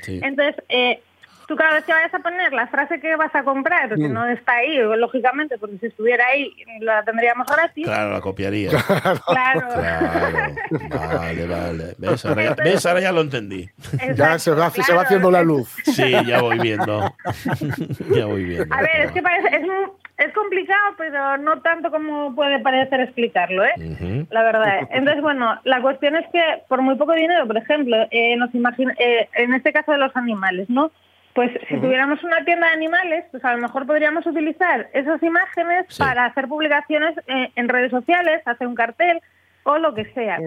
Sí. 0.02 0.20
Entonces, 0.22 0.56
eh, 0.68 1.00
tú 1.46 1.56
cada 1.56 1.74
vez 1.74 1.84
que 1.84 1.92
vayas 1.92 2.12
a 2.14 2.18
poner 2.20 2.52
la 2.52 2.66
frase 2.68 3.00
que 3.00 3.16
vas 3.16 3.34
a 3.34 3.42
comprar, 3.44 3.88
que 3.94 4.08
no 4.08 4.26
está 4.28 4.52
ahí, 4.56 4.76
lógicamente, 4.78 5.58
porque 5.58 5.78
si 5.78 5.86
estuviera 5.86 6.26
ahí 6.26 6.50
la 6.80 7.02
tendríamos 7.04 7.46
gratis. 7.46 7.84
Claro, 7.84 8.12
la 8.12 8.20
copiaría. 8.20 8.70
Claro. 8.70 9.20
Claro. 9.26 10.54
Vale, 10.90 11.46
vale. 11.46 11.94
¿Ves? 11.98 12.24
Ahora 12.24 12.42
ya, 12.44 12.54
¿ves? 12.54 12.86
Ahora 12.86 13.00
ya 13.00 13.12
lo 13.12 13.20
entendí. 13.22 13.68
Ya 14.14 14.38
se 14.38 14.50
va, 14.52 14.70
se 14.70 14.94
va 14.94 15.02
haciendo 15.02 15.30
la 15.30 15.42
luz. 15.42 15.68
Sí, 15.84 16.10
ya 16.26 16.40
voy 16.40 16.58
viendo. 16.58 17.14
ya 18.14 18.26
voy 18.26 18.44
viendo. 18.44 18.74
A 18.74 18.80
ver, 18.80 19.00
es 19.04 19.12
que 19.12 19.22
parece, 19.22 19.48
es, 19.56 19.62
un- 19.64 19.92
es 20.16 20.32
complicado, 20.32 20.94
pero 20.96 21.36
no 21.38 21.60
tanto 21.60 21.90
como 21.90 22.34
puede 22.34 22.60
parecer 22.60 23.00
explicarlo, 23.00 23.64
¿eh? 23.64 24.26
La 24.30 24.42
verdad. 24.44 24.88
Entonces, 24.90 25.22
bueno, 25.22 25.58
la 25.64 25.80
cuestión 25.82 26.14
es 26.16 26.26
que 26.32 26.40
por 26.68 26.82
muy 26.82 26.94
poco 26.96 27.12
dinero, 27.14 27.46
por 27.46 27.56
ejemplo, 27.56 27.96
eh, 28.10 28.36
nos 28.36 28.54
imagina, 28.54 28.94
eh, 28.98 29.28
en 29.34 29.54
este 29.54 29.72
caso 29.72 29.92
de 29.92 29.98
los 29.98 30.14
animales, 30.16 30.70
¿no? 30.70 30.90
Pues 31.34 31.50
si 31.68 31.76
tuviéramos 31.78 32.22
una 32.22 32.44
tienda 32.44 32.68
de 32.68 32.74
animales, 32.74 33.24
pues 33.32 33.44
a 33.44 33.52
lo 33.54 33.58
mejor 33.60 33.86
podríamos 33.88 34.24
utilizar 34.24 34.86
esas 34.92 35.20
imágenes 35.20 35.86
Sí. 35.88 36.00
para 36.00 36.26
hacer 36.26 36.46
publicaciones 36.46 37.16
eh, 37.26 37.50
en 37.56 37.68
redes 37.68 37.90
sociales, 37.90 38.40
hacer 38.46 38.68
un 38.68 38.76
cartel 38.76 39.20
o 39.64 39.78
lo 39.78 39.94
que 39.94 40.04
sea. 40.12 40.38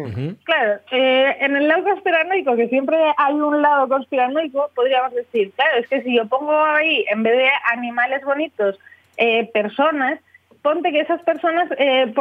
Claro, 0.46 0.80
eh, 0.92 1.36
en 1.42 1.58
el 1.58 1.68
lado 1.68 1.84
conspiranoico, 1.84 2.56
que 2.56 2.70
siempre 2.70 2.98
hay 3.18 3.34
un 3.34 3.62
lado 3.62 3.90
conspiranoico, 3.90 4.72
podríamos 4.76 5.14
decir, 5.14 5.52
claro, 5.58 5.78
es 5.80 5.88
que 5.90 6.04
si 6.04 6.16
yo 6.16 6.26
pongo 6.28 6.54
ahí, 6.64 7.04
en 7.12 7.22
vez 7.24 7.36
de 7.36 7.50
animales 7.74 8.24
bonitos, 8.24 8.80
eh, 9.18 9.50
personas, 9.54 10.20
ponte 10.62 10.92
que 10.92 11.00
esas 11.02 11.22
personas 11.24 11.70
eh, 11.78 12.12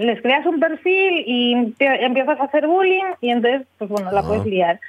les 0.00 0.20
creas 0.22 0.44
un 0.46 0.60
perfil 0.60 1.24
y 1.26 1.72
te- 1.78 2.04
empiezas 2.04 2.38
a 2.40 2.44
hacer 2.44 2.66
bullying 2.66 3.04
y 3.20 3.30
entonces, 3.30 3.66
pues 3.78 3.90
bueno, 3.90 4.10
la 4.12 4.22
puedes 4.22 4.44
liar. 4.46 4.80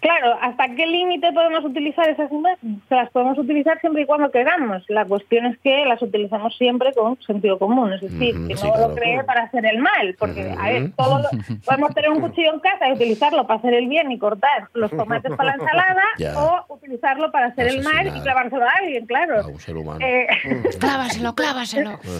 Claro, 0.00 0.34
¿hasta 0.40 0.66
qué 0.74 0.86
límite 0.86 1.30
podemos 1.32 1.64
utilizar 1.64 2.08
esas 2.08 2.32
imágenes? 2.32 2.78
Se 2.88 2.94
las 2.94 3.10
podemos 3.10 3.36
utilizar 3.38 3.78
siempre 3.80 4.02
y 4.02 4.06
cuando 4.06 4.30
queramos. 4.30 4.82
La 4.88 5.04
cuestión 5.04 5.44
es 5.46 5.58
que 5.58 5.84
las 5.84 6.00
utilizamos 6.00 6.56
siempre 6.56 6.92
con 6.94 7.20
sentido 7.22 7.58
común, 7.58 7.92
es 7.92 8.00
decir, 8.00 8.34
que 8.48 8.56
sí, 8.56 8.66
no 8.66 8.72
claro. 8.72 8.88
lo 8.88 8.94
cree 8.94 9.22
para 9.24 9.42
hacer 9.42 9.66
el 9.66 9.78
mal, 9.78 10.16
porque 10.18 10.54
a 10.58 10.62
ver, 10.68 10.92
todo 10.96 11.18
lo- 11.18 11.28
podemos 11.66 11.94
tener 11.94 12.10
un 12.10 12.20
cuchillo 12.20 12.54
en 12.54 12.60
casa 12.60 12.88
y 12.88 12.92
utilizarlo 12.92 13.46
para 13.46 13.58
hacer 13.58 13.74
el 13.74 13.88
bien 13.88 14.10
y 14.10 14.18
cortar 14.18 14.68
los 14.72 14.90
tomates 14.90 15.32
para 15.36 15.50
la 15.50 15.62
ensalada, 15.62 16.02
Ya. 16.18 16.32
o 16.38 16.64
utilizarlo 16.74 17.30
para 17.30 17.46
hacer 17.48 17.68
el 17.68 17.82
mal 17.82 18.06
y 18.06 18.20
clavárselo 18.22 18.64
a 18.64 18.70
alguien, 18.82 19.04
claro. 19.06 19.40
A 19.40 19.46
un 19.46 19.60
ser 19.60 19.76
humano. 19.76 19.98
Eh, 20.04 20.26
Clávaselo, 20.80 21.34
clávaselo. 21.34 21.98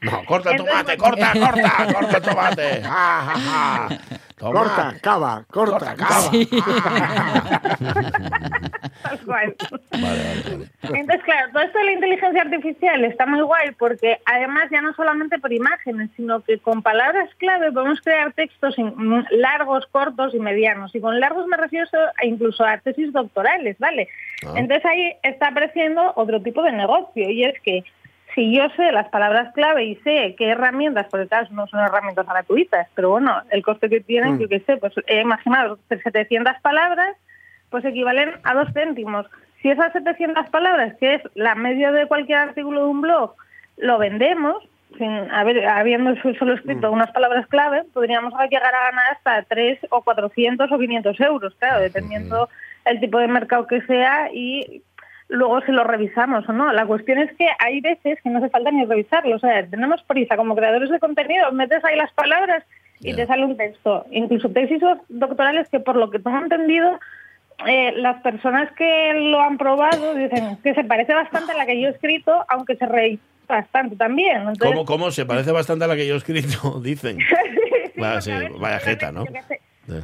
No, 0.00 0.24
corta 0.26 0.52
el 0.52 0.58
tomate, 0.58 0.96
corta, 0.96 1.32
corta, 1.32 1.92
corta 1.92 2.16
el 2.18 2.22
tomate. 2.22 2.82
Ja, 2.82 3.34
ja, 3.34 3.36
ja. 3.36 3.88
Toma. 4.38 4.60
Corta, 4.60 4.94
cava, 5.02 5.44
corta, 5.50 5.78
Corta, 5.78 5.96
cava. 5.96 6.30
tal 9.02 9.20
cual. 9.24 9.56
Vale, 9.90 10.00
vale, 10.00 10.42
vale. 10.44 11.00
Entonces, 11.00 11.24
claro, 11.24 11.48
todo 11.52 11.62
esto 11.62 11.78
de 11.78 11.84
la 11.84 11.92
inteligencia 11.92 12.42
artificial 12.42 13.04
está 13.04 13.26
muy 13.26 13.40
guay 13.42 13.72
porque 13.78 14.18
además 14.26 14.68
ya 14.70 14.80
no 14.80 14.94
solamente 14.94 15.38
por 15.38 15.52
imágenes, 15.52 16.10
sino 16.16 16.40
que 16.40 16.58
con 16.58 16.82
palabras 16.82 17.28
clave 17.38 17.72
podemos 17.72 18.00
crear 18.00 18.32
textos 18.32 18.76
largos, 19.30 19.86
cortos 19.90 20.34
y 20.34 20.38
medianos. 20.38 20.94
Y 20.94 21.00
con 21.00 21.18
largos 21.20 21.46
me 21.46 21.56
refiero 21.56 21.86
a 22.16 22.26
incluso 22.26 22.64
a 22.64 22.78
tesis 22.78 23.12
doctorales, 23.12 23.76
¿vale? 23.78 24.08
Ah. 24.46 24.52
Entonces 24.56 24.84
ahí 24.84 25.16
está 25.22 25.48
apareciendo 25.48 26.12
otro 26.16 26.40
tipo 26.42 26.62
de 26.62 26.72
negocio 26.72 27.30
y 27.30 27.44
es 27.44 27.60
que 27.62 27.84
si 28.38 28.54
yo 28.54 28.68
sé 28.76 28.92
las 28.92 29.08
palabras 29.08 29.52
clave 29.52 29.84
y 29.84 29.96
sé 29.96 30.36
qué 30.38 30.50
herramientas, 30.50 31.08
porque 31.10 31.26
claro, 31.26 31.48
no 31.50 31.66
son 31.66 31.80
herramientas 31.80 32.24
gratuitas, 32.24 32.86
pero 32.94 33.10
bueno, 33.10 33.42
el 33.50 33.64
coste 33.64 33.88
que 33.88 34.00
tienen, 34.00 34.34
Mm. 34.36 34.38
yo 34.38 34.48
qué 34.48 34.60
sé, 34.60 34.76
pues 34.76 34.92
he 35.08 35.22
imaginado 35.22 35.80
700 35.88 36.54
palabras, 36.62 37.16
pues 37.68 37.84
equivalen 37.84 38.34
a 38.44 38.54
dos 38.54 38.68
céntimos. 38.72 39.26
Si 39.60 39.68
esas 39.68 39.92
700 39.92 40.48
palabras, 40.50 40.94
que 41.00 41.14
es 41.14 41.22
la 41.34 41.56
media 41.56 41.90
de 41.90 42.06
cualquier 42.06 42.38
artículo 42.38 42.82
de 42.82 42.86
un 42.86 43.00
blog, 43.00 43.34
lo 43.76 43.98
vendemos, 43.98 44.62
sin 44.98 45.10
haber, 45.32 45.66
habiendo 45.66 46.14
solo 46.38 46.54
escrito 46.54 46.92
unas 46.92 47.10
palabras 47.10 47.44
clave, 47.48 47.82
podríamos 47.92 48.32
llegar 48.48 48.72
a 48.72 48.84
ganar 48.90 49.04
hasta 49.16 49.42
3 49.48 49.80
o 49.90 50.02
400 50.02 50.70
o 50.70 50.78
500 50.78 51.20
euros, 51.22 51.56
claro, 51.58 51.80
dependiendo 51.80 52.48
el 52.84 53.00
tipo 53.00 53.18
de 53.18 53.26
mercado 53.26 53.66
que 53.66 53.82
sea 53.82 54.30
y 54.32 54.84
luego 55.28 55.60
si 55.62 55.72
lo 55.72 55.84
revisamos 55.84 56.48
o 56.48 56.52
no. 56.52 56.72
La 56.72 56.86
cuestión 56.86 57.18
es 57.18 57.30
que 57.36 57.46
hay 57.58 57.80
veces 57.80 58.18
que 58.22 58.30
no 58.30 58.38
hace 58.38 58.50
falta 58.50 58.70
ni 58.70 58.84
revisarlo, 58.84 59.36
o 59.36 59.38
sea, 59.38 59.66
tenemos 59.66 60.02
prisa 60.02 60.36
como 60.36 60.56
creadores 60.56 60.90
de 60.90 60.98
contenido, 60.98 61.52
metes 61.52 61.84
ahí 61.84 61.96
las 61.96 62.12
palabras 62.12 62.64
y 63.00 63.14
te 63.14 63.26
sale 63.26 63.44
un 63.44 63.56
texto. 63.56 64.06
Incluso 64.10 64.48
tesis 64.48 64.80
doctorales 65.08 65.68
que 65.68 65.80
por 65.80 65.96
lo 65.96 66.10
que 66.10 66.18
tengo 66.18 66.38
entendido, 66.38 66.98
eh, 67.66 67.92
las 67.96 68.22
personas 68.22 68.70
que 68.72 69.12
lo 69.14 69.40
han 69.40 69.58
probado 69.58 70.14
dicen 70.14 70.58
que 70.62 70.74
se 70.74 70.84
parece 70.84 71.14
bastante 71.14 71.52
a 71.52 71.56
la 71.56 71.66
que 71.66 71.80
yo 71.80 71.88
he 71.88 71.92
escrito, 71.92 72.44
aunque 72.48 72.76
se 72.76 72.86
reí 72.86 73.18
bastante 73.46 73.96
también. 73.96 74.38
Entonces, 74.38 74.70
¿Cómo, 74.70 74.84
¿Cómo? 74.84 75.10
Se 75.10 75.26
parece 75.26 75.52
bastante 75.52 75.84
a 75.84 75.88
la 75.88 75.96
que 75.96 76.06
yo 76.06 76.14
he 76.14 76.18
escrito, 76.18 76.80
dicen. 76.82 77.18
Vaya, 77.96 78.20
sí, 78.20 78.32
vaya 78.58 78.78
jeta, 78.80 79.12
¿no? 79.12 79.24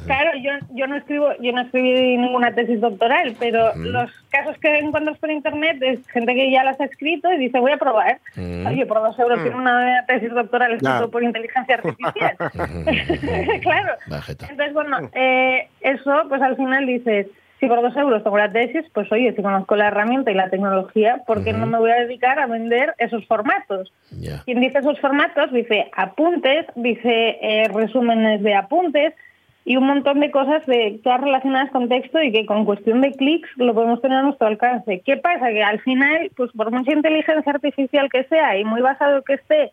Claro, 0.05 0.31
yo, 0.41 0.51
yo 0.73 0.87
no 0.87 0.95
escribo, 0.95 1.29
yo 1.39 1.51
no 1.51 1.61
escribí 1.61 2.17
ninguna 2.17 2.53
tesis 2.53 2.81
doctoral, 2.81 3.35
pero 3.39 3.75
los 3.75 4.11
casos 4.29 4.57
que 4.57 4.79
encuentras 4.79 5.17
por 5.19 5.29
internet 5.29 5.77
es 5.81 6.07
gente 6.07 6.33
que 6.33 6.51
ya 6.51 6.63
las 6.63 6.79
ha 6.81 6.85
escrito 6.85 7.31
y 7.31 7.37
dice 7.37 7.59
voy 7.59 7.71
a 7.71 7.77
probar. 7.77 8.19
Oye, 8.67 8.85
por 8.85 8.99
dos 9.01 9.17
euros 9.19 9.41
tiene 9.41 9.57
una 9.57 10.03
tesis 10.07 10.31
doctoral 10.31 10.73
escrita 10.73 11.01
Ya. 11.01 11.07
por 11.07 11.23
inteligencia 11.23 11.75
artificial. 11.75 12.35
claro. 13.61 13.93
Entonces, 14.27 14.73
bueno, 14.73 15.09
eh, 15.13 15.67
eso, 15.81 16.23
pues 16.29 16.41
al 16.41 16.55
final 16.55 16.85
dices, 16.85 17.27
si 17.59 17.67
por 17.67 17.81
dos 17.81 17.95
euros 17.95 18.23
tengo 18.23 18.37
la 18.37 18.51
tesis, 18.51 18.83
pues 18.93 19.11
oye, 19.11 19.33
si 19.35 19.41
conozco 19.41 19.75
la 19.75 19.87
herramienta 19.87 20.31
y 20.31 20.35
la 20.35 20.49
tecnología, 20.49 21.21
¿por 21.25 21.43
qué 21.43 21.53
no 21.53 21.65
me 21.67 21.77
voy 21.77 21.91
a 21.91 22.01
dedicar 22.01 22.39
a 22.39 22.47
vender 22.47 22.93
esos 22.97 23.25
formatos? 23.27 23.91
Quien 24.45 24.59
dice 24.61 24.79
esos 24.79 24.99
formatos 24.99 25.51
dice 25.53 25.89
apuntes, 25.95 26.65
dice 26.75 27.37
eh, 27.41 27.67
resúmenes 27.73 28.41
de 28.43 28.55
apuntes 28.55 29.13
y 29.65 29.77
un 29.77 29.87
montón 29.87 30.19
de 30.19 30.29
cosas 30.29 30.63
de 30.67 30.99
todas 31.03 31.21
relacionadas 31.21 31.71
con 31.71 31.89
texto 31.89 32.21
y 32.21 32.31
que 32.31 32.45
con 32.45 32.65
cuestión 32.65 33.01
de 33.01 33.11
clics 33.11 33.49
lo 33.57 33.73
podemos 33.73 33.99
tener 33.99 34.19
a 34.19 34.21
nuestro 34.21 34.47
alcance. 34.47 35.01
¿Qué 35.03 35.17
pasa? 35.17 35.49
Que 35.49 35.63
al 35.63 35.81
final, 35.81 36.31
pues 36.37 36.51
por 36.51 36.71
mucha 36.71 36.93
inteligencia 36.93 37.51
artificial 37.51 38.07
que 38.11 38.25
sea 38.25 38.57
y 38.59 38.63
muy 38.63 38.81
basado 38.81 39.23
que 39.23 39.33
esté 39.33 39.71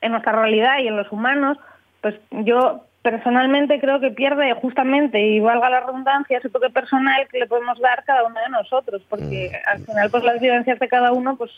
en 0.00 0.12
nuestra 0.12 0.32
realidad 0.32 0.78
y 0.82 0.88
en 0.88 0.96
los 0.96 1.12
humanos, 1.12 1.58
pues 2.00 2.14
yo 2.30 2.84
personalmente 3.08 3.78
creo 3.80 4.00
que 4.00 4.10
pierde 4.10 4.54
justamente, 4.54 5.20
y 5.20 5.38
valga 5.38 5.68
la 5.68 5.80
redundancia, 5.80 6.38
ese 6.38 6.48
toque 6.48 6.70
personal 6.70 7.28
que 7.30 7.38
le 7.38 7.46
podemos 7.46 7.78
dar 7.78 8.02
cada 8.04 8.24
uno 8.24 8.40
de 8.40 8.48
nosotros, 8.48 9.02
porque 9.10 9.52
al 9.66 9.84
final 9.84 10.10
pues 10.10 10.24
las 10.24 10.40
vivencias 10.40 10.78
de 10.80 10.88
cada 10.88 11.12
uno 11.12 11.36
pues 11.36 11.50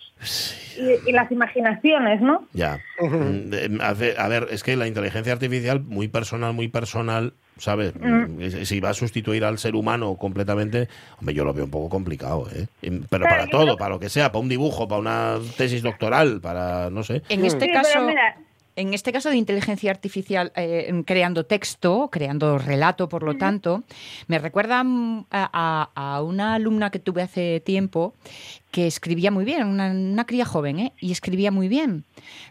y, 0.77 1.09
y 1.09 1.13
las 1.13 1.31
imaginaciones, 1.31 2.21
¿no? 2.21 2.45
Ya. 2.53 2.81
Mm, 3.01 3.81
a 3.81 3.93
ver- 3.95 4.19
a 4.19 4.27
ver, 4.29 4.49
es 4.51 4.65
que 4.65 4.75
la 4.75 4.89
inteligencia 4.89 5.33
artificial, 5.33 5.81
muy 5.81 6.09
personal, 6.09 6.53
muy 6.53 6.67
personal, 6.67 7.33
¿sabes? 7.59 7.95
Mm, 7.95 8.43
Si 8.65 8.81
va 8.81 8.91
a 8.91 8.95
sustituir 8.95 9.45
al 9.45 9.59
ser 9.59 9.77
humano 9.77 10.17
completamente, 10.17 10.89
hombre, 11.21 11.33
yo 11.35 11.45
lo 11.45 11.55
veo 11.55 11.65
un 11.67 11.71
poco 11.71 11.89
complicado, 11.89 12.49
¿eh? 12.55 12.67
Pero 12.81 13.07
Claro, 13.09 13.29
para 13.29 13.47
todo, 13.47 13.63
creo- 13.67 13.77
para 13.79 13.91
lo 13.95 14.01
que 14.01 14.09
sea, 14.09 14.33
para 14.33 14.43
un 14.43 14.49
dibujo, 14.49 14.89
para 14.89 15.01
una 15.01 15.37
tesis 15.57 15.81
doctoral, 15.83 16.41
para, 16.43 16.91
no 16.91 17.05
sé. 17.05 17.23
En 17.29 17.45
este 17.47 17.67
Sí, 17.67 17.71
pero 17.73 17.83
caso, 17.85 18.03
mira- 18.03 18.37
en 18.77 18.93
este 18.95 19.11
caso 19.13 19.31
de 19.31 19.37
inteligencia 19.37 19.91
artificial 19.91 20.53
eh, 20.55 20.93
creando 21.07 21.47
texto, 21.47 22.09
creando 22.13 22.59
relato, 22.59 23.09
por 23.09 23.23
lo 23.23 23.37
tanto, 23.37 23.83
me 24.29 24.39
recuerda 24.39 24.85
mm, 24.85 25.27
a, 25.31 25.91
a- 25.95 26.15
a 26.17 26.23
una 26.23 26.55
alumna 26.55 26.91
que 26.91 26.99
tuve 26.99 27.23
hace 27.23 27.61
tiempo 27.61 28.15
que 28.71 28.87
escribía 28.87 29.31
muy 29.31 29.45
bien, 29.47 29.67
una, 29.67 29.91
una 29.91 30.27
cría 30.27 30.45
joven, 30.45 30.79
¿eh? 30.79 30.93
y 31.01 31.11
escribía 31.13 31.51
muy 31.51 31.69
bien. 31.69 32.05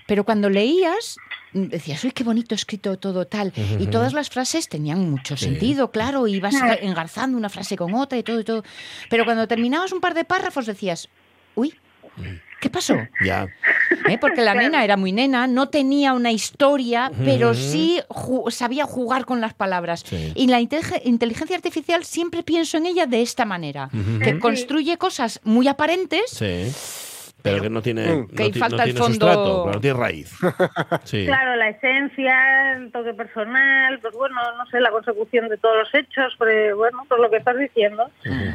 Pero 0.07 0.23
cuando 0.23 0.49
leías 0.49 1.17
mm, 1.53 1.65
decías, 1.67 2.03
uy, 2.03 2.11
qué 2.11 2.23
bonito 2.23 2.55
escrito 2.55 2.97
todo 2.97 3.27
tal. 3.27 3.53
Y 3.79 3.87
todas 3.87 4.13
las 4.13 4.29
frases 4.29 4.67
tenían 4.67 5.07
mucho 5.09 5.37
Sí. 5.37 5.45
sentido, 5.45 5.91
claro, 5.91 6.25
y 6.27 6.35
ibas 6.37 6.55
engarzando 6.81 7.37
una 7.37 7.49
frase 7.49 7.77
con 7.77 7.93
otra 7.93 8.17
y 8.17 8.23
todo 8.23 8.39
y 8.39 8.43
todo. 8.43 8.63
Pero 9.09 9.25
cuando 9.25 9.47
terminabas 9.47 9.91
un 9.91 10.01
par 10.01 10.15
de 10.15 10.25
párrafos 10.25 10.65
decías, 10.65 11.07
uy, 11.53 11.75
¿qué 12.61 12.69
pasó? 12.69 12.95
Ya. 13.23 13.47
¿eh? 14.09 14.17
Porque 14.19 14.41
la 14.41 14.53
nena 14.55 14.83
era 14.83 14.97
muy 14.97 15.11
nena, 15.11 15.47
no 15.47 15.69
tenía 15.69 16.13
una 16.13 16.31
historia, 16.31 17.11
pero 17.23 17.53
sí 17.53 18.01
ju- 18.09 18.49
sabía 18.51 18.85
jugar 18.85 19.25
con 19.25 19.41
las 19.41 19.53
palabras. 19.53 20.03
Sí. 20.05 20.31
Y 20.35 20.47
la 20.47 20.59
intelig- 20.61 21.01
inteligencia 21.05 21.55
artificial 21.55 22.03
siempre 22.05 22.43
pienso 22.43 22.77
en 22.77 22.85
ella 22.87 23.05
de 23.05 23.21
esta 23.21 23.45
manera, 23.45 23.89
que 24.23 24.39
construye 24.39 24.97
cosas 24.97 25.39
muy 25.43 25.67
aparentes. 25.67 26.23
Sí. 26.31 26.71
Pero 27.45 27.61
que 27.63 27.69
no 27.69 27.81
tiene, 27.81 28.01
Mm. 28.07 28.27
no 28.31 28.35
Que 28.35 28.53
falta 28.59 28.77
no 28.77 28.83
el 28.83 28.89
tiene 28.89 28.99
fondo. 28.99 29.13
sustrato, 29.13 29.63
claro, 29.63 29.71
no 29.75 29.81
tiene 29.81 29.99
raíz. 29.99 30.37
Sí. 31.05 31.25
Claro, 31.25 31.55
la 31.55 31.69
esencia, 31.69 32.71
el 32.73 32.91
toque 32.91 33.13
personal, 33.13 33.99
pues 33.99 34.13
bueno, 34.15 34.35
no 34.57 34.65
sé, 34.67 34.79
la 34.81 34.89
consecución 34.91 35.47
de 35.49 35.57
todos 35.57 35.77
los 35.77 35.95
hechos, 35.95 36.33
pues 36.37 36.75
bueno, 36.75 37.03
por 37.07 37.19
lo 37.19 37.29
que 37.29 37.37
estás 37.37 37.57
diciendo. 37.57 38.09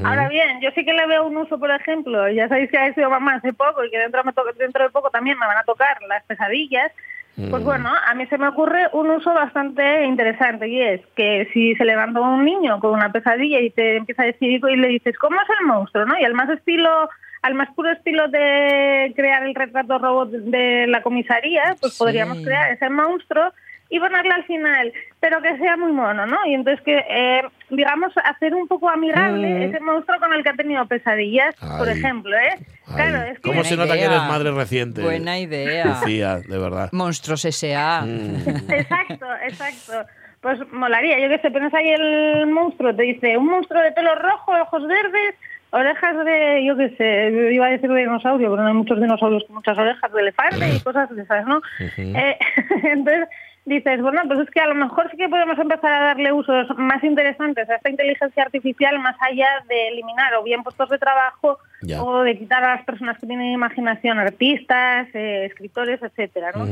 Ahora 0.04 0.28
bien, 0.28 0.60
yo 0.60 0.70
sí 0.74 0.84
que 0.84 0.92
le 0.92 1.06
veo 1.06 1.26
un 1.26 1.36
uso, 1.36 1.58
por 1.58 1.70
ejemplo, 1.70 2.28
ya 2.28 2.48
sabéis 2.48 2.70
que 2.70 2.76
he 2.86 2.94
sido 2.94 3.08
mamá 3.10 3.36
hace 3.36 3.52
poco 3.52 3.84
y 3.84 3.90
que 3.90 3.98
dentro, 3.98 4.22
me 4.24 4.32
dentro 4.58 4.84
de 4.84 4.90
poco 4.90 5.10
también 5.10 5.38
me 5.38 5.46
van 5.46 5.58
a 5.58 5.64
tocar 5.64 5.96
las 6.08 6.22
pesadillas. 6.24 6.92
Pues 7.36 7.62
Mm. 7.62 7.64
bueno, 7.64 7.90
a 8.06 8.12
mí 8.14 8.26
se 8.26 8.36
me 8.36 8.48
ocurre 8.48 8.88
un 8.92 9.08
uso 9.10 9.32
bastante 9.32 10.04
interesante 10.04 10.68
y 10.68 10.82
es 10.82 11.00
que 11.16 11.48
si 11.54 11.74
se 11.76 11.84
levanta 11.84 12.20
un 12.20 12.44
niño 12.44 12.80
con 12.80 12.90
una 12.92 13.12
pesadilla 13.12 13.60
y 13.60 13.70
te 13.70 13.96
empieza 13.96 14.24
a 14.24 14.26
decir 14.26 14.60
y 14.68 14.76
le 14.76 14.88
dices, 14.88 15.16
¿cómo 15.16 15.36
es 15.40 15.48
el 15.60 15.66
monstruo? 15.66 16.04
¿no? 16.04 16.18
Y 16.18 16.24
al 16.24 16.34
más 16.34 16.50
estilo 16.50 17.08
al 17.42 17.54
más 17.54 17.68
puro 17.74 17.90
estilo 17.90 18.28
de 18.28 19.12
crear 19.16 19.42
el 19.44 19.54
retrato 19.54 19.98
robot 19.98 20.30
de 20.30 20.86
la 20.86 21.02
comisaría, 21.02 21.74
pues 21.80 21.94
Sí. 21.94 21.98
podríamos 21.98 22.38
crear 22.44 22.72
ese 22.72 22.88
monstruo 22.90 23.52
y 23.92 23.98
ponerle 23.98 24.30
al 24.32 24.44
final, 24.44 24.92
pero 25.18 25.42
que 25.42 25.56
sea 25.58 25.76
muy 25.76 25.90
mono, 25.90 26.24
¿no? 26.24 26.36
Y 26.46 26.54
entonces 26.54 26.80
que, 26.84 26.96
eh, 27.08 27.42
digamos, 27.70 28.12
hacer 28.24 28.54
un 28.54 28.68
poco 28.68 28.88
amigable 28.88 29.48
Mm. 29.48 29.62
ese 29.62 29.80
monstruo 29.80 30.20
con 30.20 30.32
el 30.32 30.44
que 30.44 30.50
ha 30.50 30.54
tenido 30.54 30.86
pesadillas, 30.86 31.56
por 31.76 31.88
ejemplo, 31.88 32.36
¿eh? 32.36 32.50
Ay, 32.86 32.94
Claro, 32.94 33.22
es 33.22 33.34
que... 33.36 33.42
¿Cómo 33.42 33.64
se 33.64 33.76
nota 33.76 33.94
que 33.94 34.04
eres 34.04 34.22
madre 34.28 34.52
reciente? 34.52 35.02
Buena 35.02 35.38
idea. 35.40 35.86
Lucía, 35.86 36.36
de 36.38 36.58
verdad. 36.58 36.88
Monstruos 36.92 37.44
S.A. 37.44 38.02
Mm. 38.02 38.70
Exacto, 38.70 39.26
exacto. 39.44 40.06
Pues 40.40 40.58
molaría, 40.72 41.18
yo 41.18 41.28
que 41.28 41.38
sé, 41.40 41.50
pones 41.50 41.74
ahí 41.74 41.88
el 41.88 42.46
monstruo, 42.46 42.94
te 42.94 43.02
dice 43.02 43.36
un 43.36 43.46
monstruo 43.48 43.82
de 43.82 43.92
pelo 43.92 44.14
rojo, 44.14 44.52
ojos 44.52 44.86
verdes, 44.86 45.34
orejas 45.70 46.24
de, 46.24 46.64
yo 46.64 46.76
qué 46.76 46.90
sé, 46.96 47.52
iba 47.54 47.66
a 47.66 47.70
decir 47.70 47.90
de 47.90 48.00
dinosaurio, 48.00 48.50
pero 48.50 48.62
no 48.62 48.68
hay 48.68 48.74
muchos 48.74 49.00
dinosaurios 49.00 49.44
con 49.44 49.56
muchas 49.56 49.78
orejas 49.78 50.12
de 50.12 50.20
elefante 50.20 50.68
y 50.74 50.80
cosas 50.80 51.08
de 51.14 51.22
esas, 51.22 51.46
¿no? 51.46 51.60
Eh, 51.96 52.38
entonces 52.84 53.28
dices, 53.66 54.00
bueno, 54.00 54.22
pues 54.26 54.40
es 54.40 54.50
que 54.50 54.60
a 54.60 54.66
lo 54.66 54.74
mejor 54.74 55.08
sí 55.10 55.16
que 55.16 55.28
podemos 55.28 55.58
empezar 55.58 55.92
a 55.92 56.04
darle 56.06 56.32
usos 56.32 56.66
más 56.76 57.04
interesantes 57.04 57.68
a 57.70 57.76
esta 57.76 57.90
inteligencia 57.90 58.42
artificial 58.42 58.98
más 58.98 59.16
allá 59.20 59.46
de 59.68 59.88
eliminar 59.88 60.34
o 60.34 60.42
bien 60.42 60.62
puestos 60.62 60.88
de 60.88 60.98
trabajo 60.98 61.58
Ya. 61.82 62.02
o 62.02 62.22
de 62.22 62.36
quitar 62.38 62.64
a 62.64 62.76
las 62.76 62.84
personas 62.84 63.18
que 63.18 63.26
tienen 63.26 63.52
imaginación, 63.52 64.18
artistas, 64.18 65.08
eh, 65.14 65.44
escritores, 65.44 66.02
etcétera, 66.02 66.52
¿no? 66.54 66.64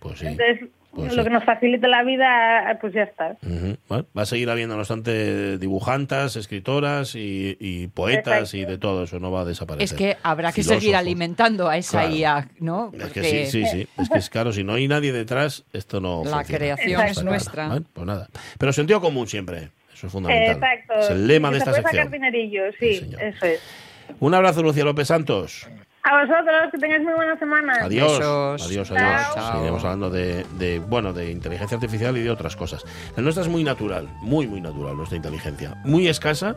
Pues 0.00 0.18
sí. 0.18 0.26
Entonces, 0.28 0.68
Pues 0.94 1.14
lo 1.14 1.22
sí. 1.22 1.28
que 1.28 1.32
nos 1.34 1.44
facilite 1.44 1.86
la 1.86 2.02
vida, 2.02 2.76
pues 2.80 2.92
ya 2.92 3.04
está. 3.04 3.36
Bueno, 3.88 4.06
va 4.16 4.22
a 4.22 4.26
seguir 4.26 4.50
habiendo, 4.50 4.74
no 4.74 4.80
obstante, 4.80 5.56
dibujantas, 5.58 6.34
escritoras 6.34 7.14
y, 7.14 7.56
y 7.60 7.86
poetas 7.86 8.52
Exacto. 8.52 8.56
y 8.56 8.64
de 8.64 8.78
todo 8.78 9.04
eso, 9.04 9.20
no 9.20 9.30
va 9.30 9.42
a 9.42 9.44
desaparecer. 9.44 9.84
Es 9.84 9.92
que 9.92 10.16
habrá 10.22 10.48
que 10.50 10.62
Filósofos. 10.62 10.82
seguir 10.82 10.96
alimentando 10.96 11.68
a 11.68 11.76
esa 11.76 12.00
Claro. 12.00 12.14
IA, 12.16 12.48
¿no? 12.58 12.92
Es 12.98 13.12
que 13.12 13.22
sí, 13.22 13.46
sí, 13.46 13.66
sí. 13.66 13.88
Es 13.98 14.08
que 14.08 14.18
es 14.18 14.28
claro, 14.30 14.52
si 14.52 14.64
no 14.64 14.74
hay 14.74 14.88
nadie 14.88 15.12
detrás, 15.12 15.64
esto 15.72 16.00
no 16.00 16.24
La 16.24 16.38
funciona. 16.38 16.58
creación 16.58 17.00
es 17.02 17.22
nuestra. 17.22 17.68
Bueno, 17.68 17.86
pues 17.92 18.06
nada. 18.06 18.28
Pero 18.58 18.72
sentido 18.72 19.00
común 19.00 19.28
siempre. 19.28 19.70
Eso 19.94 20.06
es 20.08 20.12
fundamental. 20.12 20.54
Exacto. 20.56 20.94
Es 20.98 21.10
el 21.10 21.26
lema 21.26 21.50
de 21.50 21.56
se 21.56 21.58
esta 21.60 21.70
puede 21.70 21.82
sección. 21.82 22.04
sacar 22.06 22.12
dinerillo, 22.12 22.62
Sí, 22.80 22.94
sí, 22.94 23.00
señor. 23.00 23.22
eso 23.22 23.46
es. 23.46 23.60
Un 24.18 24.34
abrazo, 24.34 24.62
Lucía 24.62 24.82
López 24.84 25.06
Santos. 25.06 25.68
A 26.02 26.18
vosotros, 26.22 26.70
que 26.72 26.78
tengáis 26.78 27.02
muy 27.02 27.12
buena 27.12 27.38
semana. 27.38 27.74
Adiós. 27.82 28.18
Besos. 28.18 28.62
Adiós, 28.66 28.90
adiós. 28.90 29.20
Chao. 29.34 29.52
Seguiremos 29.52 29.84
hablando 29.84 30.08
de, 30.10 30.46
de, 30.58 30.78
bueno, 30.78 31.12
de 31.12 31.30
inteligencia 31.30 31.76
artificial 31.76 32.16
y 32.16 32.22
de 32.22 32.30
otras 32.30 32.56
cosas. 32.56 32.84
La 33.16 33.22
nuestra 33.22 33.42
es 33.42 33.50
muy 33.50 33.62
natural, 33.64 34.08
muy, 34.22 34.46
muy 34.46 34.62
natural, 34.62 34.96
nuestra 34.96 35.16
inteligencia. 35.16 35.74
Muy 35.84 36.08
escasa, 36.08 36.56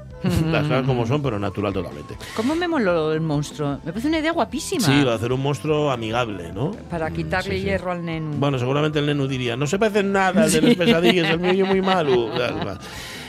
las 0.49 0.63
cosas 0.63 0.85
como 0.85 1.05
son, 1.05 1.21
pero 1.21 1.37
natural 1.39 1.73
totalmente. 1.73 2.15
¿Cómo 2.37 2.55
me 2.55 2.69
moló 2.69 3.11
el 3.11 3.19
monstruo? 3.19 3.79
Me 3.83 3.91
parece 3.91 4.07
una 4.07 4.19
idea 4.19 4.31
guapísima. 4.31 4.85
Sí, 4.85 5.01
lo 5.01 5.09
de 5.09 5.15
hacer 5.17 5.33
un 5.33 5.41
monstruo 5.41 5.91
amigable, 5.91 6.53
¿no? 6.53 6.71
Para 6.89 7.09
Mm, 7.09 7.13
quitarle 7.13 7.55
sí, 7.55 7.59
sí. 7.59 7.65
hierro 7.65 7.91
al 7.91 8.05
neno. 8.05 8.31
Bueno, 8.37 8.57
seguramente 8.57 8.99
el 8.99 9.05
neno 9.05 9.27
diría, 9.27 9.57
no 9.57 9.67
se 9.67 9.77
parece 9.77 9.99
en 9.99 10.13
nada 10.13 10.45
de 10.47 10.61
las 10.61 10.75
pesadillas, 10.77 11.29
el 11.31 11.39
mío 11.39 11.65
es 11.65 11.69
muy 11.69 11.81
malo. 11.81 12.29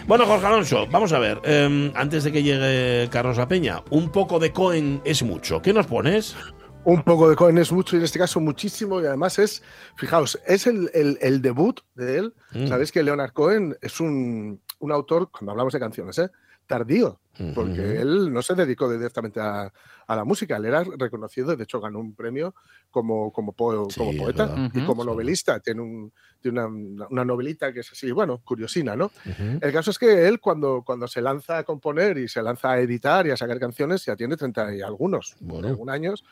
Bueno, 0.06 0.26
Jorge 0.26 0.46
Alonso, 0.46 0.86
vamos 0.90 1.12
a 1.14 1.18
ver, 1.18 1.40
eh, 1.44 1.90
antes 1.94 2.24
de 2.24 2.32
que 2.32 2.42
llegue 2.42 3.08
Carlos 3.10 3.38
La 3.38 3.48
Peña, 3.48 3.82
un 3.90 4.10
poco 4.10 4.38
de 4.38 4.52
Cohen 4.52 5.00
es 5.04 5.22
mucho. 5.22 5.62
¿Qué 5.62 5.72
nos 5.72 5.86
pones? 5.86 6.36
Un 6.84 7.02
poco 7.02 7.30
de 7.30 7.36
Cohen 7.36 7.56
es 7.56 7.72
mucho 7.72 7.96
y 7.96 8.00
en 8.00 8.04
este 8.04 8.18
caso 8.18 8.38
muchísimo 8.40 9.00
y 9.00 9.06
además 9.06 9.38
es, 9.38 9.62
fijaos, 9.96 10.38
es 10.46 10.66
el, 10.66 10.90
el- 10.92 11.16
el 11.22 11.40
debut 11.40 11.80
de 11.94 12.18
él. 12.18 12.34
Mm. 12.52 12.66
Sabéis 12.66 12.92
que 12.92 13.02
Leonard 13.02 13.32
Cohen 13.32 13.76
es 13.80 13.98
un, 14.00 14.60
un 14.78 14.92
autor, 14.92 15.30
cuando 15.30 15.52
hablamos 15.52 15.72
de 15.72 15.80
canciones, 15.80 16.18
¿eh? 16.18 16.28
Tardío, 16.66 17.20
porque 17.52 18.00
él 18.00 18.32
no 18.32 18.42
se 18.42 18.54
dedicó 18.54 18.90
directamente 18.90 19.40
a, 19.40 19.72
a 20.06 20.16
la 20.16 20.24
música, 20.24 20.56
él 20.56 20.64
era 20.66 20.84
reconocido, 20.98 21.54
de 21.56 21.64
hecho 21.64 21.80
ganó 21.80 22.00
un 22.00 22.14
premio 22.14 22.54
como, 22.90 23.32
como, 23.32 23.52
po- 23.52 23.86
Sí, 23.88 23.94
como 23.94 24.10
es 24.10 24.16
poeta 24.16 24.52
y 24.72 24.82
como 24.82 25.02
Sí. 25.02 25.06
novelista. 25.06 25.60
Tiene, 25.60 25.80
un, 25.82 26.12
tiene 26.40 26.64
una, 26.64 27.06
una 27.08 27.24
novelita 27.24 27.72
que 27.72 27.80
es 27.80 27.92
así, 27.92 28.10
bueno, 28.12 28.40
curiosina, 28.44 28.96
¿no? 28.96 29.12
Ujú. 29.24 29.60
El 29.60 29.72
caso 29.72 29.90
es 29.90 29.98
que 29.98 30.26
él 30.28 30.40
cuando, 30.40 30.82
cuando 30.84 31.06
se 31.08 31.22
lanza 31.22 31.58
a 31.58 31.64
componer 31.64 32.18
y 32.18 32.28
se 32.28 32.42
lanza 32.42 32.72
a 32.72 32.80
editar 32.80 33.26
y 33.26 33.30
a 33.30 33.36
sacar 33.36 33.58
canciones 33.60 34.04
ya 34.04 34.16
tiene 34.16 34.36
30 34.36 34.74
y 34.74 34.80
algunos, 34.82 35.36
Bueno. 35.38 35.68
algún 35.68 35.90
años. 35.90 36.24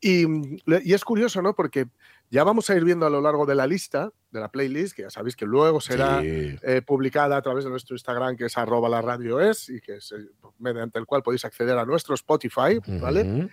Y, 0.00 0.24
y 0.66 0.94
es 0.94 1.04
curioso, 1.04 1.42
¿no? 1.42 1.54
Porque 1.54 1.86
ya 2.30 2.44
vamos 2.44 2.70
a 2.70 2.76
ir 2.76 2.84
viendo 2.84 3.06
a 3.06 3.10
lo 3.10 3.20
largo 3.20 3.44
de 3.44 3.54
la 3.56 3.66
lista, 3.66 4.12
de 4.30 4.40
la 4.40 4.50
playlist, 4.50 4.94
que 4.94 5.02
ya 5.02 5.10
sabéis 5.10 5.34
que 5.36 5.46
luego 5.46 5.80
será 5.80 6.20
Sí. 6.22 6.56
eh, 6.62 6.82
publicada 6.86 7.36
a 7.36 7.42
través 7.42 7.64
de 7.64 7.70
nuestro 7.70 7.94
Instagram, 7.96 8.36
que 8.36 8.46
es 8.46 8.56
arroba 8.56 8.88
la 8.88 9.02
radio 9.02 9.40
es, 9.40 9.68
y 9.68 9.80
que 9.80 9.96
es 9.96 10.12
eh, 10.12 10.28
mediante 10.58 10.98
el 10.98 11.06
cual 11.06 11.22
podéis 11.22 11.44
acceder 11.44 11.76
a 11.76 11.84
nuestro 11.84 12.14
Spotify, 12.14 12.78
¿vale? 13.00 13.50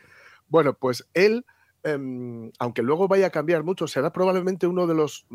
Bueno, 0.47 0.73
pues 0.75 1.07
él, 1.13 1.45
em, 1.83 2.51
aunque 2.59 2.81
luego 2.83 3.07
vaya 3.07 3.27
a 3.27 3.29
cambiar 3.31 3.63
mucho, 3.63 3.87
será 3.87 4.11
probablemente 4.13 4.67
uno 4.67 4.85
de 4.87 4.93
los, 4.93 5.25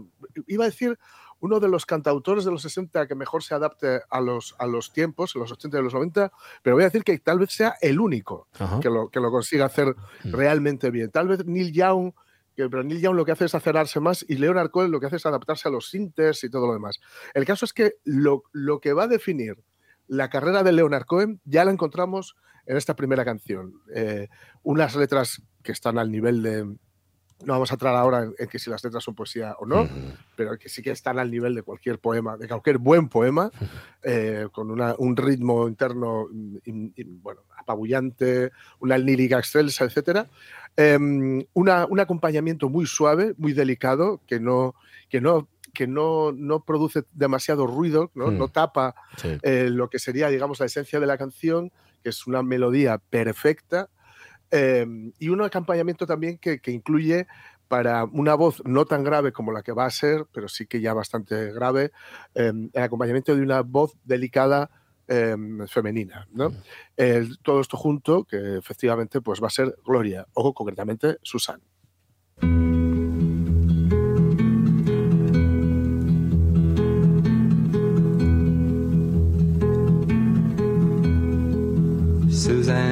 iba 0.47 0.65
a 0.65 0.69
decir, 0.69 0.99
uno 1.41 1.59
de 1.59 1.69
los 1.69 1.85
cantautores 1.87 2.45
de 2.45 2.53
los 2.53 2.63
60 2.63 3.09
que 3.09 3.15
mejor 3.17 3.43
se 3.43 3.55
adapte 3.55 4.01
a 4.09 4.21
los, 4.21 4.55
a 4.61 4.67
los 4.69 4.93
tiempos, 4.93 5.35
los 5.35 5.51
80 5.51 5.81
y 5.81 5.83
los 5.83 5.93
90, 5.95 6.31
pero 6.63 6.77
voy 6.77 6.85
a 6.85 6.87
decir 6.87 7.03
que 7.03 7.19
tal 7.19 7.41
vez 7.41 7.51
sea 7.51 7.75
el 7.81 7.99
único 7.99 8.47
que 8.81 8.89
lo, 8.89 9.09
que 9.09 9.19
lo 9.19 9.31
consiga 9.33 9.65
hacer 9.67 9.97
Mm. 10.25 10.31
realmente 10.33 10.91
bien. 10.93 11.11
Tal 11.11 11.27
vez 11.27 11.45
Neil 11.45 11.73
Young, 11.73 12.13
que, 12.55 12.69
pero 12.69 12.83
Neil 12.83 13.01
Young 13.01 13.17
lo 13.17 13.25
que 13.25 13.33
hace 13.33 13.45
es 13.45 13.55
acerarse 13.55 14.01
más 14.01 14.25
y 14.29 14.37
Leonard 14.37 14.71
Cohen 14.71 14.91
lo 14.91 15.01
que 15.01 15.07
hace 15.07 15.17
es 15.17 15.27
adaptarse 15.27 15.69
a 15.69 15.71
los 15.71 15.89
sinters 15.89 16.45
y 16.45 16.51
todo 16.51 16.67
lo 16.67 16.75
demás. 16.75 17.01
El 17.35 17.45
caso 17.45 17.65
es 17.65 17.73
que 17.73 17.95
lo, 18.05 18.45
lo 18.53 18.81
que 18.81 18.93
va 18.93 19.05
a 19.05 19.09
definir 19.09 19.57
la 20.07 20.29
carrera 20.29 20.63
de 20.63 20.73
Leonard 20.73 21.07
Cohen 21.07 21.41
ya 21.45 21.65
la 21.65 21.73
encontramos 21.73 22.37
en 22.67 22.77
esta 22.77 22.95
primera 22.97 23.25
canción. 23.25 23.75
Eh, 23.95 24.29
unas 24.63 24.95
letras 24.97 25.43
que 25.63 25.73
están 25.73 25.99
al 25.99 26.11
nivel 26.11 26.43
de... 26.43 26.77
No 27.45 27.55
vamos 27.55 27.71
a 27.71 27.75
entrar 27.75 27.95
ahora 27.95 28.23
en, 28.23 28.35
en 28.39 28.49
que 28.49 28.59
si 28.59 28.71
las 28.71 28.83
letras 28.85 29.03
son 29.05 29.15
poesía 29.15 29.55
o 29.59 29.67
no, 29.67 29.89
pero 30.37 30.57
que 30.59 30.69
sí 30.69 30.81
que 30.83 30.91
están 30.93 31.19
al 31.19 31.31
nivel 31.31 31.55
de 31.55 31.63
cualquier 31.63 31.99
poema, 31.99 32.37
de 32.37 32.47
cualquier 32.49 32.79
buen 32.79 33.09
poema, 33.09 33.51
eh, 34.03 34.49
con 34.53 34.71
una- 34.71 34.95
un 34.99 35.17
ritmo 35.17 35.67
interno 35.69 36.27
mm, 36.31 36.57
in- 36.65 36.93
in- 36.97 37.23
bueno, 37.23 37.41
apabullante, 37.57 38.51
una 38.81 38.97
lírica 38.99 39.39
excelsa, 39.39 39.85
etc. 39.85 40.27
una, 41.55 41.87
un 41.87 42.01
acompañamiento 42.01 42.69
muy 42.69 42.87
suave, 42.87 43.35
muy 43.39 43.53
delicado, 43.53 44.21
que 44.27 44.41
no, 44.41 44.75
que 45.09 45.21
no, 45.21 45.49
que 45.73 45.87
no, 45.87 46.33
no 46.33 46.61
produce 46.65 47.05
demasiado 47.13 47.67
ruido, 47.67 48.11
no, 48.15 48.29
Mm. 48.31 48.39
no 48.39 48.49
tapa 48.49 48.95
Sí. 49.17 49.39
eh, 49.43 49.69
lo 49.71 49.89
que 49.89 49.99
sería, 49.99 50.29
digamos, 50.29 50.61
la 50.61 50.67
esencia 50.67 51.01
de 51.01 51.07
la 51.07 51.17
canción, 51.19 51.71
que 52.03 52.11
es 52.11 52.27
una 52.27 52.43
melodía 52.43 52.99
perfecta, 52.99 53.89
eh, 54.53 54.87
y 55.19 55.29
un 55.29 55.43
acompañamiento 55.43 56.07
también 56.07 56.39
que, 56.39 56.61
que 56.61 56.71
incluye 56.71 57.27
para 57.67 58.05
una 58.05 58.35
voz 58.35 58.63
no 58.67 58.85
tan 58.85 59.03
grave 59.03 59.33
como 59.33 59.51
la 59.51 59.63
que 59.63 59.73
va 59.73 59.87
a 59.87 59.91
ser, 59.91 60.27
pero 60.31 60.47
sí 60.47 60.67
que 60.67 60.81
ya 60.81 60.93
bastante 60.93 61.53
grave, 61.53 61.91
eh, 62.35 62.53
el 62.73 62.83
acompañamiento 62.83 63.35
de 63.35 63.43
una 63.43 63.63
voz 63.63 63.97
delicada 64.05 64.71
eh, 65.09 65.35
femenina. 65.69 66.29
¿no? 66.33 66.53
El- 66.97 67.39
todo 67.39 67.61
esto 67.61 67.77
junto, 67.77 68.25
que 68.25 68.59
efectivamente 68.59 69.21
pues, 69.21 69.43
va 69.43 69.47
a 69.47 69.51
ser 69.51 69.75
Gloria, 69.85 70.27
o 70.35 70.53
concretamente 70.55 71.17
Susan. 71.23 71.61
Suzanne 82.31 82.92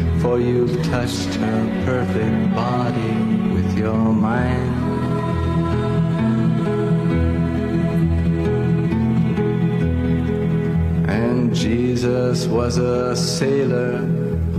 for 0.21 0.39
you've 0.39 0.81
touched 0.83 1.33
her 1.35 1.83
perfect 1.83 2.53
body 2.53 3.13
with 3.53 3.77
your 3.77 3.97
mind. 4.13 4.77
And 11.09 11.55
Jesus 11.55 12.45
was 12.45 12.77
a 12.77 13.15
sailor 13.15 13.99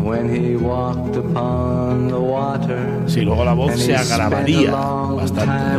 when 0.02 0.28
he 0.28 0.56
walked 0.56 1.16
upon 1.16 2.08
the 2.08 2.20
water. 2.20 3.04
Sí, 3.06 3.24
luego 3.24 3.44
la 3.44 3.54
voz 3.54 3.80
se 3.80 3.94
agravaría 3.94 4.72
bastante. 4.72 5.78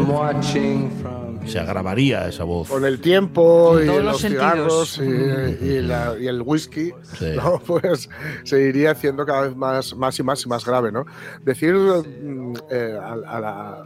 Se 1.45 1.59
agravaría 1.59 2.27
esa 2.27 2.43
voz. 2.43 2.69
Con 2.69 2.85
el 2.85 2.99
tiempo 3.01 3.79
y 3.81 3.85
todos 3.85 4.03
los, 4.03 4.13
los 4.13 4.21
cigarros 4.21 4.97
y, 4.99 5.65
y 5.65 5.81
la- 5.81 6.15
y 6.19 6.27
el 6.27 6.41
whisky, 6.41 6.91
Sí. 7.17 7.31
¿no? 7.35 7.59
pues 7.65 8.09
se 8.43 8.61
iría 8.61 8.91
haciendo 8.91 9.25
cada 9.25 9.41
vez 9.47 9.55
más, 9.55 9.95
más 9.95 10.17
y 10.19 10.23
más 10.23 10.45
y 10.45 10.49
más 10.49 10.65
grave. 10.65 10.91
¿no? 10.91 11.05
Decir 11.43 11.73
mm, 11.75 12.53
eh, 12.71 12.97
a- 13.01 13.13
a 13.13 13.39
la- 13.39 13.83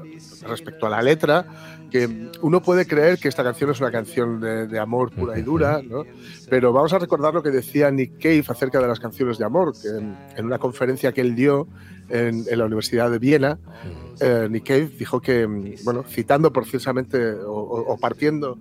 respecto 0.47 0.85
a 0.87 0.89
la 0.89 1.01
letra 1.01 1.45
que 1.89 2.29
uno 2.41 2.61
puede 2.61 2.85
creer 2.85 3.17
que 3.17 3.27
esta 3.29 3.43
canción 3.43 3.71
es 3.71 3.79
una 3.79 3.91
canción 3.91 4.39
de, 4.41 4.67
de 4.67 4.77
amor 4.79 5.09
pura 5.11 5.39
y 5.39 5.41
dura, 5.41 5.81
¿no? 5.81 6.03
pero 6.49 6.73
vamos 6.73 6.91
a 6.93 6.99
recordar 6.99 7.33
lo 7.33 7.41
que 7.41 7.49
decía 7.49 7.89
Nick 7.91 8.17
Cave 8.21 8.43
acerca 8.47 8.79
de 8.81 8.87
las 8.87 8.99
canciones 8.99 9.37
de 9.37 9.45
amor, 9.45 9.73
que 9.81 9.87
en, 9.89 10.17
en 10.35 10.45
una 10.45 10.57
conferencia 10.59 11.13
que 11.13 11.21
él 11.21 11.33
dio 11.35 11.67
en, 12.09 12.45
en 12.49 12.57
la 12.59 12.65
Universidad 12.65 13.09
de 13.11 13.19
Viena, 13.19 13.57
eh, 14.19 14.47
Nick 14.49 14.65
Cave 14.67 14.89
dijo 14.97 15.19
que, 15.21 15.47
mm, 15.47 15.83
bueno, 15.83 16.03
citando 16.07 16.51
precisamente 16.53 17.31
o, 17.33 17.51
o- 17.53 17.97
partiendo 17.97 18.57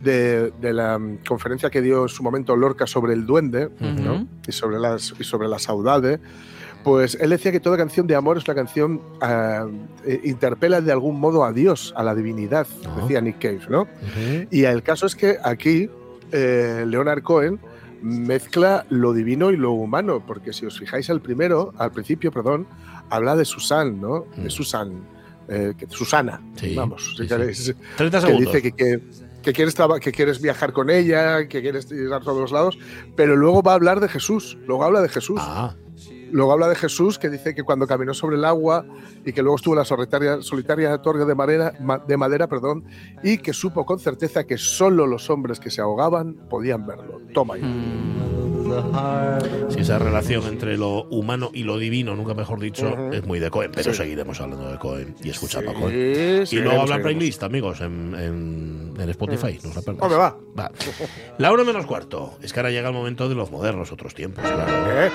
de, 0.00 0.52
de 0.60 0.72
la 0.72 0.98
mm, 0.98 1.18
conferencia 1.26 1.70
que 1.70 1.80
dio 1.82 2.02
en 2.04 2.08
su 2.08 2.22
momento 2.22 2.56
Lorca 2.56 2.86
sobre 2.86 3.12
el 3.14 3.24
duende 3.26 3.70
¿no? 3.80 4.14
Ujú. 4.16 4.26
y, 4.46 4.52
sobre 4.52 4.78
las, 4.78 5.14
y 5.18 5.24
sobre 5.24 5.48
la 5.48 5.58
saudade, 5.58 6.18
pues 6.84 7.16
él 7.20 7.30
decía 7.30 7.50
que 7.50 7.58
toda 7.60 7.76
canción 7.76 8.06
de 8.06 8.14
amor 8.14 8.38
es 8.38 8.44
una 8.46 8.54
canción 8.54 9.00
eh, 10.06 10.20
interpela 10.24 10.80
de 10.80 10.92
algún 10.92 11.18
modo 11.18 11.44
a 11.44 11.52
Dios, 11.52 11.92
a 11.96 12.02
la 12.04 12.14
divinidad, 12.14 12.66
Ah. 12.86 12.98
decía 13.02 13.20
Nick 13.20 13.38
Cave, 13.40 13.60
¿no? 13.68 13.82
Ujú. 13.82 14.46
Y 14.50 14.64
el 14.64 14.82
caso 14.82 15.06
es 15.06 15.16
que 15.16 15.36
aquí 15.42 15.90
eh, 16.32 16.84
Leonard 16.86 17.22
Cohen 17.22 17.58
mezcla 18.02 18.86
lo 18.90 19.12
divino 19.12 19.50
y 19.50 19.56
lo 19.56 19.72
humano, 19.72 20.22
porque 20.26 20.52
si 20.52 20.66
os 20.66 20.78
fijáis 20.78 21.10
al 21.10 21.20
primero, 21.20 21.72
al 21.78 21.92
principio, 21.92 22.30
perdón, 22.32 22.66
habla 23.10 23.36
de 23.36 23.44
Susan, 23.44 24.00
¿no? 24.00 24.26
Mm. 24.36 24.42
De 24.44 24.50
Susan, 24.50 24.92
eh, 25.48 25.74
que- 25.78 25.86
Susana, 25.88 26.40
Sí, 26.56 26.74
vamos, 26.74 27.14
si 27.16 27.22
sí, 27.28 27.28
30 27.96 28.20
que 28.20 28.26
segundos. 28.26 28.52
dice 28.52 28.62
que, 28.62 28.72
que, 28.72 29.00
que 29.42 29.52
quieres 29.52 29.76
que 30.00 30.12
quieres 30.12 30.40
viajar 30.42 30.72
con 30.72 30.90
ella, 30.90 31.46
que 31.48 31.62
quieres 31.62 31.90
ir 31.92 32.12
a 32.12 32.20
todos 32.20 32.40
los 32.40 32.52
lados, 32.52 32.78
pero 33.14 33.36
luego 33.36 33.62
va 33.62 33.72
a 33.72 33.74
hablar 33.76 34.00
de 34.00 34.08
Jesús, 34.08 34.58
luego 34.66 34.84
habla 34.84 35.00
de 35.02 35.08
Jesús. 35.08 35.40
Ah, 35.42 35.74
Luego 36.32 36.52
habla 36.52 36.68
de 36.68 36.74
Jesús 36.74 37.18
que 37.18 37.30
dice 37.30 37.54
que 37.54 37.62
cuando 37.62 37.86
caminó 37.86 38.12
sobre 38.14 38.36
el 38.36 38.44
agua 38.44 38.84
y 39.24 39.32
que 39.32 39.42
luego 39.42 39.56
estuvo 39.56 39.74
en 39.74 39.78
la 39.78 39.84
solitaria, 39.84 40.42
solitaria 40.42 40.96
torre 40.98 41.24
de 41.24 41.34
madera, 41.34 41.72
ma- 41.80 41.98
de 41.98 42.16
madera 42.16 42.48
perdón, 42.48 42.84
y 43.22 43.38
que 43.38 43.52
supo 43.52 43.86
con 43.86 43.98
certeza 43.98 44.44
que 44.44 44.58
solo 44.58 45.06
los 45.06 45.30
hombres 45.30 45.60
que 45.60 45.70
se 45.70 45.80
ahogaban 45.80 46.34
podían 46.48 46.86
verlo. 46.86 47.20
Toma 47.32 47.56
heart. 47.56 49.70
si 49.70 49.80
esa 49.80 49.98
relación 49.98 50.44
entre 50.46 50.76
lo 50.76 51.04
humano 51.04 51.50
y 51.54 51.62
lo 51.62 51.78
divino, 51.78 52.16
nunca 52.16 52.34
mejor 52.34 52.58
dicho, 52.60 52.88
Ujú. 52.92 53.12
es 53.12 53.24
muy 53.26 53.38
de 53.38 53.50
Cohen, 53.50 53.70
pero 53.72 53.92
Sí. 53.92 53.96
seguiremos 53.98 54.40
hablando 54.40 54.70
de 54.70 54.78
Cohen 54.78 55.14
y 55.22 55.30
escuchando 55.30 55.70
a 55.70 55.74
Cohen. 55.74 56.46
Sí, 56.46 56.56
Y 56.56 56.60
luego 56.60 56.82
habla 56.82 57.00
playlist, 57.00 57.42
amigos, 57.44 57.80
en, 57.80 58.14
en- 58.14 58.94
en 58.98 59.10
Spotify. 59.10 59.58
No 59.62 59.70
os 59.70 59.86
la. 59.86 59.92
Hombre, 59.92 60.18
va. 60.18 60.36
Va. 60.58 60.70
La 61.38 61.52
hora 61.52 61.64
menos 61.64 61.86
cuarto. 61.86 62.36
Es 62.42 62.52
que 62.52 62.60
ahora 62.60 62.70
llega 62.70 62.88
el 62.88 62.94
momento 62.94 63.28
de 63.28 63.34
los 63.34 63.50
modernos, 63.50 63.92
otros 63.92 64.14
tiempos, 64.14 64.44
claro. 64.44 65.06
¿Eh? 65.06 65.10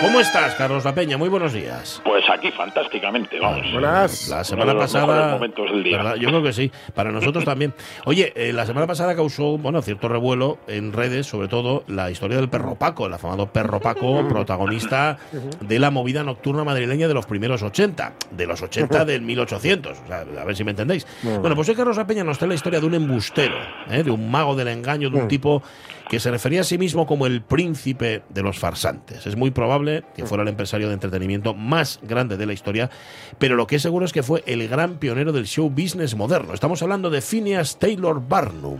¿Cómo 0.00 0.20
estás, 0.20 0.54
Carlos 0.54 0.84
La 0.84 0.94
Peña? 0.94 1.18
Muy 1.18 1.28
buenos 1.28 1.52
días. 1.52 2.00
Pues 2.04 2.22
aquí 2.32 2.52
fantásticamente, 2.52 3.40
vamos. 3.40 3.72
Buenas. 3.72 4.28
La 4.28 4.44
semana 4.44 4.72
Uno 4.72 4.74
de 4.74 4.84
los 4.84 4.94
mejores 4.94 5.16
pasada. 5.16 5.32
momentos 5.34 5.70
del 5.72 5.82
día. 5.82 5.96
¿verdad? 5.96 6.14
Yo 6.14 6.28
creo 6.28 6.42
que 6.42 6.52
sí. 6.52 6.70
Para 6.94 7.10
nosotros 7.10 7.44
también. 7.44 7.74
Oye, 8.04 8.32
eh, 8.36 8.52
la 8.52 8.64
semana 8.64 8.86
pasada 8.86 9.16
causó 9.16 9.58
bueno, 9.58 9.82
cierto 9.82 10.08
revuelo 10.08 10.58
en 10.68 10.92
redes, 10.92 11.26
sobre 11.26 11.48
todo 11.48 11.82
la 11.88 12.12
historia 12.12 12.36
del 12.36 12.48
perro 12.48 12.76
Paco, 12.76 13.06
el 13.06 13.12
afamado 13.14 13.48
perro 13.52 13.80
Paco, 13.80 14.26
protagonista 14.28 15.18
de 15.60 15.78
la 15.80 15.90
movida 15.90 16.22
nocturna 16.22 16.62
madrileña 16.62 17.08
de 17.08 17.14
los 17.14 17.26
primeros 17.26 17.62
80, 17.62 18.12
de 18.30 18.46
los 18.46 18.62
80 18.62 19.04
del 19.04 19.22
1800. 19.22 19.98
O 19.98 20.06
sea, 20.06 20.20
a 20.20 20.44
ver 20.44 20.54
si 20.56 20.62
me 20.62 20.70
entendéis. 20.70 21.08
Bueno, 21.22 21.56
pues 21.56 21.68
hoy 21.70 21.74
Carlos 21.74 21.96
La 21.96 22.06
Peña 22.06 22.22
nos 22.22 22.38
trae 22.38 22.48
la 22.48 22.54
historia 22.54 22.78
de 22.78 22.86
un 22.86 22.94
embustero, 22.94 23.56
¿eh? 23.90 24.04
de 24.04 24.12
un 24.12 24.30
mago 24.30 24.54
del 24.54 24.68
engaño, 24.68 25.10
de 25.10 25.20
un 25.20 25.26
tipo 25.26 25.60
que 26.08 26.20
se 26.20 26.30
refería 26.30 26.62
a 26.62 26.64
sí 26.64 26.78
mismo 26.78 27.06
como 27.06 27.26
el 27.26 27.42
príncipe 27.42 28.22
de 28.28 28.42
los 28.42 28.58
farsantes. 28.58 29.26
Es 29.26 29.36
muy 29.36 29.50
probable 29.50 30.04
que 30.16 30.24
fuera 30.24 30.42
el 30.42 30.48
empresario 30.48 30.88
de 30.88 30.94
entretenimiento 30.94 31.54
más 31.54 32.00
grande 32.02 32.36
de 32.36 32.46
la 32.46 32.52
historia, 32.52 32.90
pero 33.38 33.56
lo 33.56 33.66
que 33.66 33.76
es 33.76 33.82
seguro 33.82 34.04
es 34.04 34.12
que 34.12 34.22
fue 34.22 34.42
el 34.46 34.66
gran 34.68 34.98
pionero 34.98 35.32
del 35.32 35.46
show 35.46 35.68
business 35.68 36.16
moderno. 36.16 36.54
Estamos 36.54 36.82
hablando 36.82 37.10
de 37.10 37.20
Phineas 37.20 37.78
Taylor 37.78 38.26
Barnum. 38.26 38.78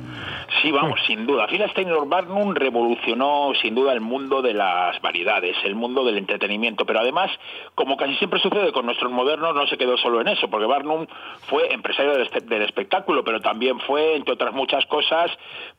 Sí, 0.62 0.72
vamos, 0.72 0.99
sin 1.07 1.26
duda. 1.26 1.47
Phineas 1.49 1.72
Taylor 1.74 2.09
Barnum 2.09 2.55
revolucionó 2.55 3.53
sin 3.61 3.74
duda 3.74 3.93
el 3.93 4.01
mundo 4.01 4.43
de 4.43 4.55
las 4.55 5.01
variedades, 5.03 5.57
el 5.64 5.74
mundo 5.74 6.05
del 6.05 6.18
entretenimiento, 6.18 6.87
pero 6.87 7.01
además, 7.01 7.31
como 7.74 7.97
casi 7.97 8.14
siempre 8.16 8.41
sucede 8.41 8.72
con 8.72 8.87
nuestros 8.87 9.12
modernos, 9.12 9.55
no 9.55 9.66
se 9.66 9.76
quedó 9.76 9.97
solo 9.99 10.20
en 10.20 10.29
eso, 10.29 10.49
porque 10.49 10.66
Barnum 10.66 11.07
fue 11.49 11.72
empresario 11.72 12.12
del, 12.12 12.62
espectáculo, 12.62 13.22
pero 13.22 13.41
también 13.41 13.79
fue, 13.81 14.16
entre 14.16 14.35
otras 14.35 14.55
muchas 14.55 14.85
cosas, 14.87 15.31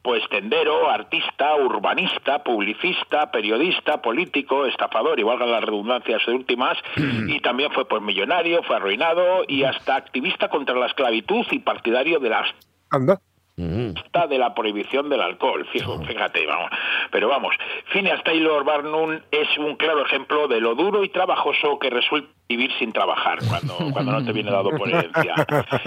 pues 0.01 0.21
tendero, 0.29 0.89
artista, 0.89 1.38
urbanista, 1.55 2.43
publicista, 2.43 3.31
periodista, 3.31 4.01
político, 4.01 4.65
estafador, 4.65 5.19
y 5.19 5.23
valga 5.23 5.45
la 5.45 5.61
redundancia 5.61 6.17
de 6.25 6.33
últimas, 6.33 6.77
y 7.27 7.39
también 7.39 7.71
fue 7.71 7.87
pues 7.87 8.01
millonario, 8.01 8.61
fue 8.63 8.75
arruinado 8.75 9.43
y 9.47 9.63
hasta 9.63 9.95
activista 9.95 10.49
contra 10.49 10.75
la 10.75 10.87
esclavitud 10.87 11.45
y 11.51 11.59
partidario 11.59 12.19
de 12.19 12.29
las 12.29 12.47
Anda. 12.91 13.21
Mm. 13.59 13.97
está 13.97 14.25
de 14.25 14.37
la 14.37 14.55
prohibición 14.55 15.09
del 15.09 15.21
alcohol, 15.21 15.67
fijo, 15.71 15.99
fíjate, 16.05 16.45
vamos. 16.45 16.71
Pero 17.11 17.27
vamos, 17.27 17.53
Phineas 17.91 18.23
Taylor 18.23 18.63
Barnum 18.63 19.19
es 19.31 19.57
un 19.57 19.75
claro 19.75 20.05
ejemplo 20.05 20.47
de 20.47 20.61
lo 20.61 20.75
duro 20.75 21.03
y 21.03 21.09
trabajoso 21.09 21.77
que 21.77 21.89
resulta 21.89 22.29
vivir 22.49 22.71
sin 22.79 22.91
trabajar 22.91 23.37
cuando, 23.47 23.75
cuando 23.93 24.11
no 24.11 24.25
te 24.25 24.33
viene 24.33 24.49
dado 24.49 24.71
por 24.71 24.89
herencia. 24.89 25.35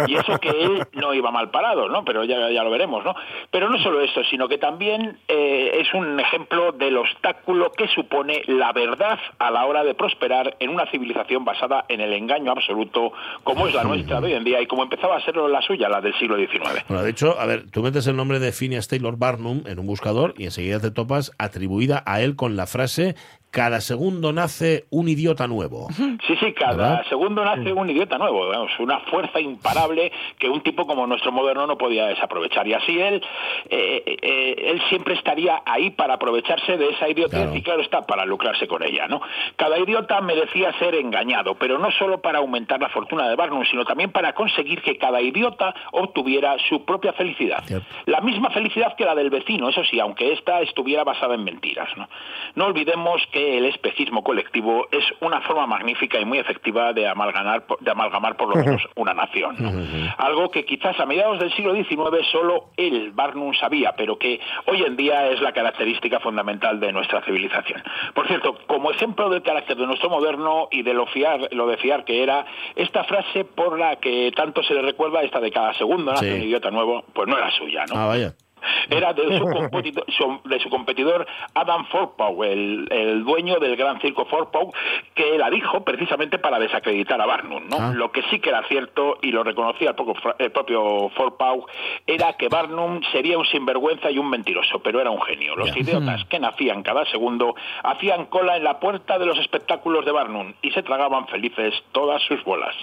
Y 0.07 0.15
eso 0.15 0.39
que 0.39 0.51
él 0.51 0.87
no 0.93 1.13
iba 1.13 1.33
mal 1.33 1.51
parado, 1.51 1.89
¿no? 1.89 2.05
Pero 2.05 2.23
ya, 2.25 2.51
ya 2.51 2.63
lo 2.63 2.71
veremos, 2.71 3.05
¿no? 3.05 3.17
Pero 3.51 3.69
no 3.69 3.83
solo 3.83 4.01
eso, 4.01 4.23
sino 4.31 4.49
que 4.49 4.59
también 4.59 5.19
eh, 5.27 5.81
es 5.81 5.93
un 5.93 6.21
ejemplo 6.21 6.71
del 6.73 6.97
obstáculo 6.97 7.73
que 7.73 7.89
supone 7.89 8.43
la 8.47 8.73
verdad 8.73 9.19
a 9.41 9.51
la 9.51 9.67
hora 9.67 9.83
de 9.83 9.95
prosperar 9.95 10.57
en 10.61 10.71
una 10.71 10.89
civilización 10.91 11.45
basada 11.45 11.85
en 11.89 12.01
el 12.01 12.13
engaño 12.13 12.53
absoluto, 12.53 13.13
como 13.43 13.67
es 13.67 13.75
la 13.75 13.83
nuestra 13.83 14.21
de 14.21 14.29
hoy 14.29 14.35
en 14.35 14.45
día 14.45 14.61
y 14.61 14.67
como 14.67 14.85
empezaba 14.85 15.17
a 15.17 15.25
ser 15.25 15.37
la 15.37 15.63
suya, 15.63 15.89
la 15.89 16.01
del 16.01 16.15
siglo 16.19 16.37
XIX. 16.37 16.85
Bueno, 16.87 17.03
de 17.03 17.11
hecho, 17.11 17.39
a 17.41 17.47
ver, 17.47 17.62
tú 17.71 17.83
metes 17.83 18.07
el 18.07 18.17
nombre 18.17 18.39
de 18.39 18.53
Phineas 18.53 18.89
Taylor 18.89 19.17
Barnum 19.17 19.63
en 19.67 19.79
un 19.79 19.87
buscador 19.87 20.35
y 20.37 20.45
enseguida 20.45 20.81
te 20.81 20.91
topas 20.91 21.33
atribuida 21.39 22.03
a 22.07 22.21
él 22.21 22.37
con 22.37 22.57
la 22.57 22.67
frase 22.67 23.17
cada 23.53 23.83
segundo 23.83 24.33
nace 24.33 24.87
un 24.91 25.09
idiota 25.09 25.47
nuevo. 25.47 25.89
Sí, 26.27 26.37
sí, 26.41 26.53
cada 26.55 26.73
¿Verdad? 26.75 27.05
segundo 27.11 27.45
nace 27.45 27.71
un 27.71 27.91
idiota 27.91 28.17
nuevo, 28.17 28.49
vamos, 28.49 28.73
una 28.79 29.01
fuerza 29.01 29.39
imparable 29.41 30.11
que 30.39 30.49
un 30.49 30.63
tipo 30.63 30.87
como 30.87 31.07
nuestro 31.07 31.33
moderno 31.33 31.67
no 31.67 31.77
podía 31.77 32.07
desaprovechar. 32.07 32.67
Y 32.67 32.73
así 32.73 32.99
él, 32.99 33.23
eh, 33.69 34.03
eh, 34.07 34.55
él 34.71 34.81
siempre 34.89 35.15
estaría 35.15 35.61
ahí 35.67 35.91
para 35.91 36.15
aprovecharse 36.15 36.79
de 36.79 36.89
esa 36.91 37.09
idiotez 37.11 37.41
Claro. 37.43 37.55
y 37.55 37.63
claro 37.63 37.83
está, 37.83 38.03
para 38.03 38.25
lucrarse 38.25 38.67
con 38.67 38.83
ella, 38.83 39.07
¿no? 39.07 39.21
Cada 39.57 39.79
idiota 39.79 40.21
merecía 40.23 40.73
ser 40.79 40.95
engañado, 40.95 41.55
pero 41.57 41.79
no 41.79 41.91
solo 41.93 42.23
para 42.23 42.39
aumentar 42.39 42.81
la 42.81 42.89
fortuna 42.89 43.29
de 43.29 43.37
Barnum, 43.37 43.65
sino 43.71 43.85
también 43.85 44.11
para 44.13 44.33
conseguir 44.33 44.81
que 44.81 44.97
cada 44.97 45.21
idiota 45.21 45.75
obtuviera 45.93 46.57
su 46.71 46.87
propia 46.87 47.13
felicidad. 47.13 47.63
Cierto. 47.67 47.87
La 48.07 48.23
misma 48.23 48.49
felicidad 48.51 48.97
que 48.97 49.05
la 49.05 49.15
del 49.15 49.29
vecino, 49.29 49.69
eso 49.69 49.85
sí, 49.85 50.01
aunque 50.01 50.33
ésta 50.33 50.63
estuviera 50.63 51.05
basada 51.05 51.35
en 51.35 51.45
mentiras. 51.45 51.89
¿no? 51.99 52.09
no 52.55 52.67
olvidemos 52.67 53.21
que 53.31 53.42
el 53.43 53.67
especismo 53.67 54.23
colectivo 54.23 54.87
es 54.91 55.05
una 55.21 55.41
forma 55.43 55.67
magnífica 55.67 56.19
y 56.21 56.25
muy 56.25 56.39
efectiva 56.39 56.93
de 56.93 57.09
amalgamar, 57.09 57.65
de 57.81 57.91
amalgamar 57.91 58.37
por 58.37 58.49
lo 58.49 58.57
menos 58.57 58.83
una 58.97 59.15
nación. 59.15 59.57
¿no? 59.59 59.73
Algo 60.19 60.51
que 60.51 60.65
quizás 60.65 60.99
a 61.01 61.07
mediados 61.07 61.39
del 61.39 61.53
siglo 61.55 61.75
XIX 61.75 62.27
solo 62.31 62.71
él, 62.77 63.11
Barnum, 63.13 63.53
sabía, 63.55 63.93
pero 63.97 64.19
que 64.19 64.41
hoy 64.67 64.83
en 64.83 64.97
día 64.97 65.29
es 65.31 65.41
la 65.41 65.53
característica 65.53 66.21
fundamental 66.21 66.81
de 66.81 66.93
nuestra 66.93 67.23
civilización. 67.23 67.83
Por 68.15 68.27
cierto, 68.29 68.57
como 68.67 68.91
ejemplo 68.91 69.29
del 69.31 69.43
carácter 69.43 69.77
de 69.77 69.87
nuestro 69.87 70.11
moderno 70.11 70.69
y 70.71 70.83
de 70.83 70.95
lo, 70.95 71.07
fiar, 71.07 71.49
lo 71.53 71.67
de 71.67 71.77
fiar 71.79 72.05
que 72.05 72.23
era, 72.23 72.45
esta 72.77 73.05
frase 73.05 73.45
por 73.45 73.79
la 73.79 73.97
que 73.97 74.33
tanto 74.35 74.63
se 74.63 74.75
le 74.75 74.83
recuerda, 74.83 75.23
esta 75.23 75.41
de 75.41 75.51
cada 75.51 75.75
segundo 75.75 76.13
nace 76.13 76.29
Sí. 76.31 76.37
un 76.37 76.43
idiota 76.43 76.71
nuevo, 76.71 77.05
pues 77.13 77.29
no 77.29 77.37
era 77.37 77.51
suya, 77.51 77.85
¿no? 77.93 77.97
Ah, 77.99 78.07
vaya. 78.07 78.35
era 78.91 79.13
de 79.13 79.39
su, 79.39 79.45
competidor, 79.45 80.05
de 80.45 80.61
su 80.61 80.69
competidor 80.71 81.27
Adam 81.55 81.87
Forpow, 81.87 82.45
el, 82.45 82.87
el 82.91 83.25
dueño 83.25 83.59
del 83.59 83.77
gran 83.77 84.01
circo 84.01 84.25
Forpow, 84.27 84.73
que 85.15 85.39
la 85.39 85.51
dijo 85.51 85.85
precisamente 85.85 86.39
para 86.39 86.59
desacreditar 86.59 87.21
a 87.21 87.27
Barnum. 87.27 87.65
¿no? 87.69 87.77
Ah. 87.79 87.93
Lo 87.95 88.11
que 88.13 88.23
sí 88.31 88.39
que 88.41 88.51
era 88.51 88.63
cierto, 88.69 89.19
y 89.23 89.31
lo 89.33 89.43
reconocía 89.45 89.91
el, 89.91 89.95
poco- 89.97 90.15
el 90.39 90.51
propio 90.53 91.09
Forpow, 91.11 91.67
era 92.07 92.35
que 92.35 92.49
Barnum 92.49 93.01
sería 93.13 93.39
un 93.39 93.47
sinvergüenza 93.47 94.11
y 94.11 94.19
un 94.19 94.29
mentiroso, 94.29 94.81
pero 94.83 95.01
era 95.01 95.11
un 95.11 95.21
genio. 95.23 95.57
Los 95.57 95.77
idiotas 95.77 96.25
que 96.27 96.39
nacían 96.39 96.83
cada 96.83 97.05
segundo 97.07 97.55
hacían 97.83 98.27
cola 98.27 98.57
en 98.57 98.65
la 98.65 98.79
puerta 98.81 99.19
de 99.19 99.27
los 99.27 99.39
espectáculos 99.39 100.05
de 100.05 100.13
Barnum 100.13 100.53
y 100.63 100.71
se 100.73 100.83
tragaban 100.83 101.27
felices 101.29 101.75
todas 101.93 102.23
sus 102.23 102.43
bolas. 102.45 102.75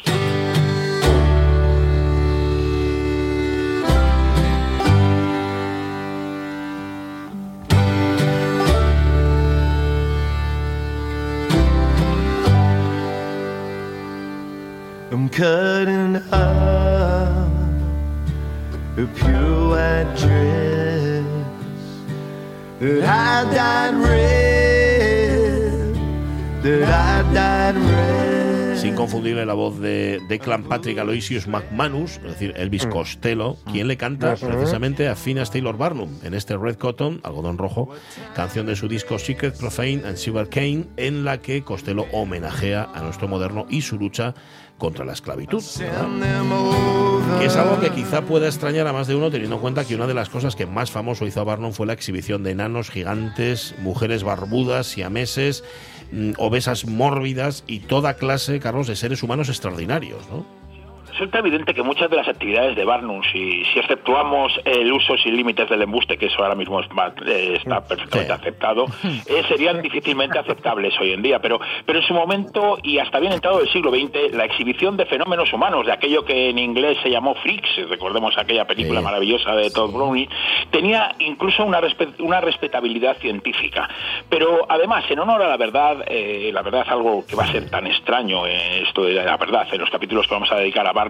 And 15.30 15.32
cutting 15.32 16.15
up 16.32 17.47
a 18.97 19.05
pure 19.15 19.69
white 19.69 20.15
dress 20.17 21.25
that 22.80 23.03
I 23.03 23.43
dyed 23.53 23.93
red, 23.95 25.95
that 26.63 26.84
I 26.84 27.21
dyed 27.34 27.75
red. 27.75 28.39
Es 28.73 28.84
inconfundible 28.86 29.45
la 29.45 29.53
voz 29.53 29.80
de 29.82 30.21
Declan 30.30 30.63
Patrick 30.63 30.97
Aloysius 30.99 31.47
McManus, 31.47 32.15
es 32.17 32.23
decir, 32.23 32.53
Elvis 32.55 32.86
Mm. 32.86 32.89
Costello, 32.89 33.57
quien 33.69 33.89
le 33.89 33.97
canta 33.97 34.36
precisamente 34.36 35.09
a 35.09 35.15
Phineas 35.17 35.51
Taylor 35.51 35.75
Barnum 35.77 36.09
en 36.23 36.34
este 36.34 36.55
Red 36.55 36.77
Cotton, 36.77 37.19
algodón 37.23 37.57
rojo, 37.57 37.89
canción 38.36 38.65
de 38.67 38.77
su 38.77 38.88
disco 38.88 39.19
Secret, 39.19 39.57
Profane 39.57 40.01
and 40.05 40.15
Sugar 40.15 40.47
Cane, 40.47 40.86
en 40.95 41.25
la 41.25 41.39
que 41.39 41.61
Costello 41.61 42.05
homenajea 42.13 42.88
a 42.93 43.01
nuestro 43.03 43.27
moderno 43.27 43.65
y 43.69 43.82
su 43.82 43.97
lucha 43.99 44.34
contra 44.80 45.05
la 45.05 45.13
esclavitud. 45.13 45.61
Que 47.39 47.45
es 47.45 47.55
algo 47.55 47.80
que 47.80 47.91
quizá 47.91 48.23
pueda 48.23 48.47
extrañar 48.47 48.88
a 48.88 48.93
más 48.93 49.05
de 49.07 49.15
uno 49.15 49.30
teniendo 49.30 49.57
en 49.57 49.61
cuenta 49.61 49.86
que 49.86 49.93
una 49.93 50.07
de 50.07 50.15
las 50.15 50.30
cosas 50.30 50.55
que 50.55 50.65
más 50.65 50.89
famoso 50.89 51.27
hizo 51.27 51.41
a 51.41 51.43
Barnum 51.43 51.71
fue 51.71 51.86
la 51.86 51.93
exhibición 51.93 52.41
de 52.41 52.51
enanos 52.51 52.89
gigantes, 52.89 53.75
mujeres 53.80 54.23
barbudas, 54.23 54.88
siameses, 54.88 55.63
mm, 56.11 56.32
obesas 56.38 56.86
mórbidas 56.86 57.63
y 57.67 57.82
toda 57.82 58.15
clase, 58.15 58.59
Carlos, 58.59 58.88
de 58.88 58.95
seres 58.95 59.21
humanos 59.21 59.49
extraordinarios, 59.49 60.27
¿no? 60.32 60.59
Resulta 61.20 61.39
evidente 61.39 61.74
que 61.74 61.84
muchas 61.84 62.09
de 62.09 62.15
las 62.15 62.30
actividades 62.30 62.78
de 62.78 62.86
Barnum, 62.86 63.22
si, 63.34 63.65
si 63.65 63.80
exceptuamos 63.80 64.53
el 64.63 64.89
uso 64.89 65.17
sin 65.17 65.36
límites 65.36 65.70
del 65.70 65.82
embuste, 65.82 66.17
que 66.17 66.28
eso 66.28 66.41
ahora 66.41 66.55
mismo 66.55 66.80
es 66.80 66.88
eh, 67.28 67.55
está 67.57 67.86
perfectamente 67.86 68.32
aceptado, 68.32 68.86
eh, 69.03 69.43
serían 69.49 69.82
difícilmente 69.82 70.39
aceptables 70.39 70.97
hoy 70.97 71.11
en 71.11 71.22
día. 71.22 71.39
Pero, 71.41 71.59
pero 71.86 71.99
en 71.99 72.05
su 72.05 72.13
momento, 72.13 72.78
y 72.84 72.99
hasta 72.99 73.20
bien 73.20 73.34
entrado 73.34 73.59
el 73.59 73.67
siglo 73.67 73.91
XX, 73.91 74.34
la 74.34 74.45
exhibición 74.45 74.95
de 74.95 75.07
fenómenos 75.07 75.51
humanos, 75.51 75.86
de 75.86 75.91
aquello 75.91 76.24
que 76.24 76.51
en 76.51 76.57
inglés 76.57 76.97
se 77.03 77.09
llamó 77.09 77.36
Freaks, 77.36 77.89
recordemos 77.89 78.38
aquella 78.38 78.65
película 78.65 79.01
Sí. 79.01 79.05
maravillosa 79.05 79.57
de 79.57 79.72
Todd 79.72 79.91
Browning, 79.91 80.30
tenía 80.72 81.15
incluso 81.20 81.65
una, 81.65 81.82
una 82.20 82.39
respetabilidad 82.39 83.17
científica. 83.17 83.89
Pero 84.30 84.65
además, 84.70 85.03
en 85.09 85.20
honor 85.20 85.41
a 85.41 85.49
la 85.49 85.57
verdad, 85.57 85.97
eh, 86.07 86.49
la 86.53 86.61
verdad 86.61 86.84
es 86.86 86.91
algo 86.93 87.26
que 87.28 87.36
va 87.36 87.43
a 87.43 87.51
ser 87.51 87.70
tan 87.70 87.88
extraño, 87.88 88.47
esto 88.47 89.03
de 89.03 89.15
la 89.15 89.36
verdad, 89.36 89.67
en 89.74 89.82
los 89.82 89.89
capítulos 89.89 90.26
que 90.26 90.34
vamos 90.34 90.49
a 90.53 90.55
dedicar 90.55 90.88
a 90.88 90.93
Barnum, 90.93 91.09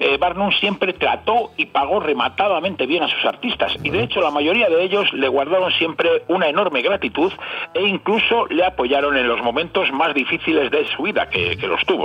eh, 0.00 0.16
Barnum 0.18 0.50
siempre 0.52 0.92
trató 0.92 1.52
y 1.56 1.66
pagó 1.66 2.00
rematadamente 2.00 2.86
bien 2.86 3.02
a 3.02 3.08
sus 3.08 3.24
artistas, 3.24 3.76
y 3.82 3.90
de 3.90 4.02
hecho 4.02 4.20
la 4.20 4.30
mayoría 4.30 4.68
de 4.68 4.82
ellos 4.82 5.12
le 5.12 5.28
guardaron 5.28 5.72
siempre 5.72 6.22
una 6.28 6.48
enorme 6.48 6.82
gratitud 6.82 7.32
e 7.74 7.82
incluso 7.82 8.46
le 8.46 8.64
apoyaron 8.64 9.16
en 9.16 9.28
los 9.28 9.42
momentos 9.42 9.90
más 9.92 10.14
difíciles 10.14 10.70
de 10.70 10.86
su 10.96 11.02
vida, 11.02 11.28
que, 11.28 11.56
los 11.64 11.84
tuvo. 11.86 12.04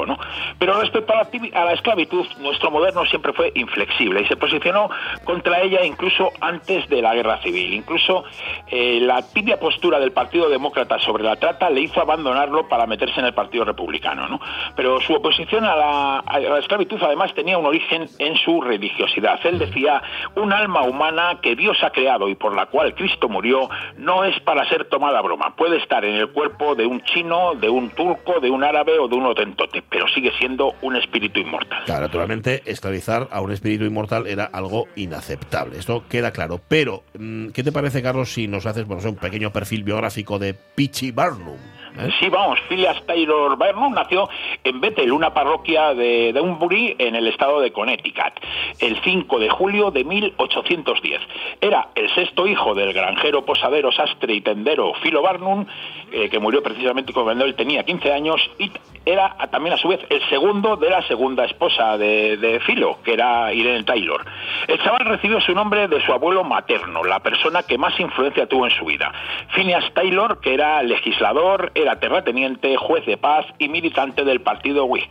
Pero 0.57 0.79
respecto 0.79 1.13
a 1.13 1.65
la, 1.65 1.73
esclavitud, 1.73 2.25
nuestro 2.39 2.71
moderno 2.71 3.05
siempre 3.05 3.33
fue 3.33 3.51
inflexible 3.55 4.21
y 4.21 4.25
se 4.25 4.37
posicionó 4.37 4.89
contra 5.25 5.61
ella 5.61 5.83
incluso 5.83 6.31
antes 6.39 6.87
de 6.87 7.01
la 7.01 7.13
guerra 7.13 7.41
civil. 7.41 7.73
Incluso 7.73 8.23
eh, 8.67 8.99
la 9.01 9.21
tibia 9.21 9.59
postura 9.59 9.99
del 9.99 10.11
Partido 10.11 10.49
Demócrata 10.49 10.99
sobre 10.99 11.23
la 11.23 11.35
trata 11.35 11.69
le 11.69 11.81
hizo 11.81 12.01
abandonarlo 12.01 12.67
para 12.67 12.85
meterse 12.85 13.19
en 13.19 13.25
el 13.25 13.33
Partido 13.33 13.65
Republicano, 13.65 14.27
¿no? 14.27 14.39
Pero 14.75 15.01
su 15.01 15.13
oposición 15.13 15.65
a 15.65 15.75
la 15.75 16.59
esclavitud 16.59 17.01
además 17.09 17.33
tenía 17.33 17.57
un 17.57 17.65
origen 17.65 18.07
en 18.17 18.35
su 18.37 18.61
religiosidad. 18.61 19.39
Él 19.45 19.59
decía, 19.59 20.01
un 20.35 20.53
alma 20.53 20.83
humana 20.83 21.39
que 21.41 21.55
Dios 21.55 21.77
ha 21.83 21.91
creado 21.91 22.29
y 22.29 22.35
por 22.35 22.55
la 22.55 22.67
cual 22.67 22.95
Cristo 22.95 23.27
murió 23.27 23.69
no 23.97 24.23
es 24.23 24.39
para 24.41 24.67
ser 24.69 24.85
tomada 24.85 25.21
broma. 25.21 25.55
Puede 25.55 25.77
estar 25.77 26.05
en 26.05 26.15
el 26.15 26.29
cuerpo 26.29 26.75
de 26.75 26.85
un 26.85 27.01
chino, 27.03 27.55
de 27.55 27.69
un 27.69 27.89
turco, 27.89 28.39
de 28.39 28.49
un 28.49 28.63
árabe 28.63 28.97
o 28.99 29.07
de 29.07 29.15
un 29.15 29.25
otentote, 29.25 29.83
pero 29.89 30.07
sigue 30.07 30.31
siendo 30.37 30.73
un 30.81 30.95
espíritu 30.95 31.39
inmortal. 31.39 31.83
Claro, 31.85 32.01
naturalmente, 32.01 32.61
esclavizar 32.65 33.27
a 33.31 33.41
un 33.41 33.51
espíritu 33.51 33.85
inmortal 33.85 34.27
era 34.27 34.45
algo 34.45 34.87
inaceptable. 34.95 35.77
Esto 35.77 36.03
queda 36.09 36.31
claro. 36.31 36.59
Pero, 36.67 37.03
mm, 37.17 37.49
¿qué 37.49 37.63
te 37.63 37.71
parece, 37.71 38.01
Carlos, 38.01 38.33
si 38.33 38.47
nos 38.47 38.65
haces 38.65 38.85
bueno, 38.85 39.07
un 39.09 39.15
pequeño 39.15 39.51
perfil 39.51 39.83
biográfico 39.83 40.39
de 40.39 40.53
Pichi 40.53 41.11
Barnum? 41.11 41.57
¿Eh? 41.97 42.09
Sí, 42.19 42.29
vamos, 42.29 42.59
Phileas 42.67 43.05
Taylor 43.05 43.57
Barnum 43.57 43.93
nació 43.93 44.29
en 44.63 44.79
Bethel, 44.81 45.11
una 45.11 45.33
parroquia 45.33 45.93
de 45.93 46.33
Dunbury, 46.33 46.95
en 46.97 47.15
el 47.15 47.27
estado 47.27 47.59
de 47.59 47.71
Connecticut, 47.71 48.33
el 48.79 48.99
5 49.01 49.39
de 49.39 49.49
julio 49.49 49.91
de 49.91 50.03
1810. 50.03 51.21
Era 51.61 51.89
el 51.95 52.13
sexto 52.13 52.47
hijo 52.47 52.73
del 52.73 52.93
granjero, 52.93 53.45
posadero, 53.45 53.91
sastre 53.91 54.33
y 54.33 54.41
tendero 54.41 54.93
Philo 55.01 55.21
Barnum, 55.21 55.65
eh, 56.11 56.29
que 56.29 56.39
murió 56.39 56.61
precisamente 56.63 57.13
cuando 57.13 57.45
él 57.45 57.55
tenía 57.55 57.83
15 57.83 58.11
años, 58.11 58.49
y 58.57 58.71
era 59.05 59.35
también 59.51 59.73
a 59.73 59.77
su 59.77 59.87
vez 59.87 59.99
el 60.09 60.21
segundo 60.29 60.75
de 60.75 60.89
la 60.89 61.01
segunda 61.03 61.45
esposa 61.45 61.97
de, 61.97 62.37
de 62.37 62.59
Philo, 62.59 62.99
que 63.03 63.13
era 63.13 63.53
Irene 63.53 63.83
Taylor. 63.83 64.23
El 64.67 64.79
chaval 64.81 65.05
recibió 65.05 65.41
su 65.41 65.53
nombre 65.53 65.87
de 65.87 66.03
su 66.05 66.11
abuelo 66.11 66.43
materno, 66.43 67.03
la 67.03 67.19
persona 67.19 67.63
que 67.63 67.77
más 67.77 67.99
influencia 67.99 68.47
tuvo 68.47 68.65
en 68.65 68.71
su 68.71 68.85
vida. 68.85 69.11
Phineas 69.55 69.91
Taylor, 69.93 70.39
que 70.39 70.53
era 70.53 70.83
legislador, 70.83 71.71
era 71.81 71.99
terrateniente, 71.99 72.75
juez 72.77 73.05
de 73.05 73.17
paz 73.17 73.45
y 73.57 73.69
militante 73.69 74.23
del 74.23 74.41
partido 74.41 74.85
Whig. 74.85 75.07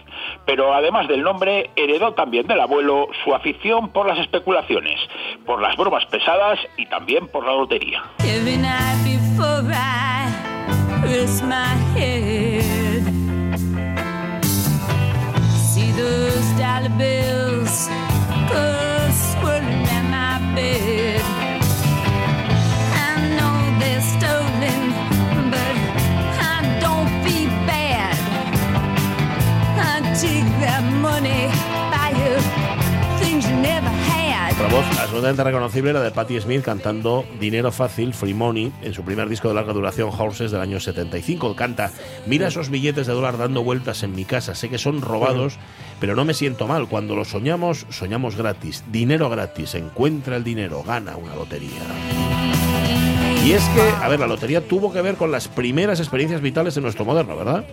Pero 0.47 0.75
además 0.75 1.09
del 1.09 1.23
nombre, 1.23 1.71
heredó 1.77 2.13
también 2.15 2.47
del 2.47 2.61
abuelo 2.61 3.09
su 3.25 3.35
afición 3.35 3.89
por 3.91 4.07
las 4.07 4.19
especulaciones, 4.19 5.01
por 5.47 5.61
las 5.61 5.77
bromas 5.77 6.05
pesadas 6.07 6.59
y 6.77 6.87
también 6.87 7.29
por 7.29 7.45
la 7.45 7.53
lotería. 7.53 8.03
Otra 34.51 34.67
voz 34.67 34.85
absolutamente 34.99 35.45
reconocible 35.45 35.91
era 35.91 36.01
de 36.01 36.11
Patti 36.11 36.41
Smith 36.41 36.63
cantando 36.63 37.25
Dinero 37.39 37.71
Fácil, 37.71 38.13
Free 38.13 38.35
Money, 38.35 38.73
en 38.83 38.93
su 38.93 39.05
primer 39.05 39.29
disco 39.29 39.47
de 39.47 39.55
larga 39.55 39.73
duración, 39.73 40.11
Horses, 40.11 40.51
del 40.51 40.61
año 40.61 40.81
75. 40.81 41.55
Canta, 41.55 41.93
mira 42.27 42.49
esos 42.49 42.69
billetes 42.69 43.07
de 43.07 43.13
dólar 43.13 43.39
dando 43.39 43.63
vueltas 43.63 44.03
en 44.03 44.17
mi 44.17 44.25
casa, 44.25 44.57
sé 44.57 44.69
que 44.69 44.79
son 44.79 45.03
robados, 45.03 45.57
pero 46.01 46.17
no 46.17 46.25
me 46.25 46.35
siento 46.35 46.67
mal. 46.67 46.89
Cuando 46.89 47.15
los 47.15 47.29
soñamos, 47.29 47.87
soñamos 47.91 48.35
gratis. 48.35 48.83
Dinero 48.91 49.31
gratis, 49.31 49.77
encuentra 49.77 50.35
el 50.35 50.43
dinero, 50.43 50.83
gana 50.83 51.17
una 51.17 51.37
lotería. 51.37 51.83
Y 53.47 53.53
es 53.53 53.63
que, 53.69 53.83
a 54.03 54.09
ver, 54.09 54.19
la 54.19 54.27
lotería 54.27 54.67
tuvo 54.67 54.93
que 54.93 55.01
ver 55.01 55.15
con 55.15 55.31
las 55.31 55.47
primeras 55.47 56.01
experiencias 56.01 56.41
vitales 56.41 56.75
de 56.75 56.81
nuestro 56.81 57.05
moderno, 57.05 57.37
¿verdad? 57.37 57.65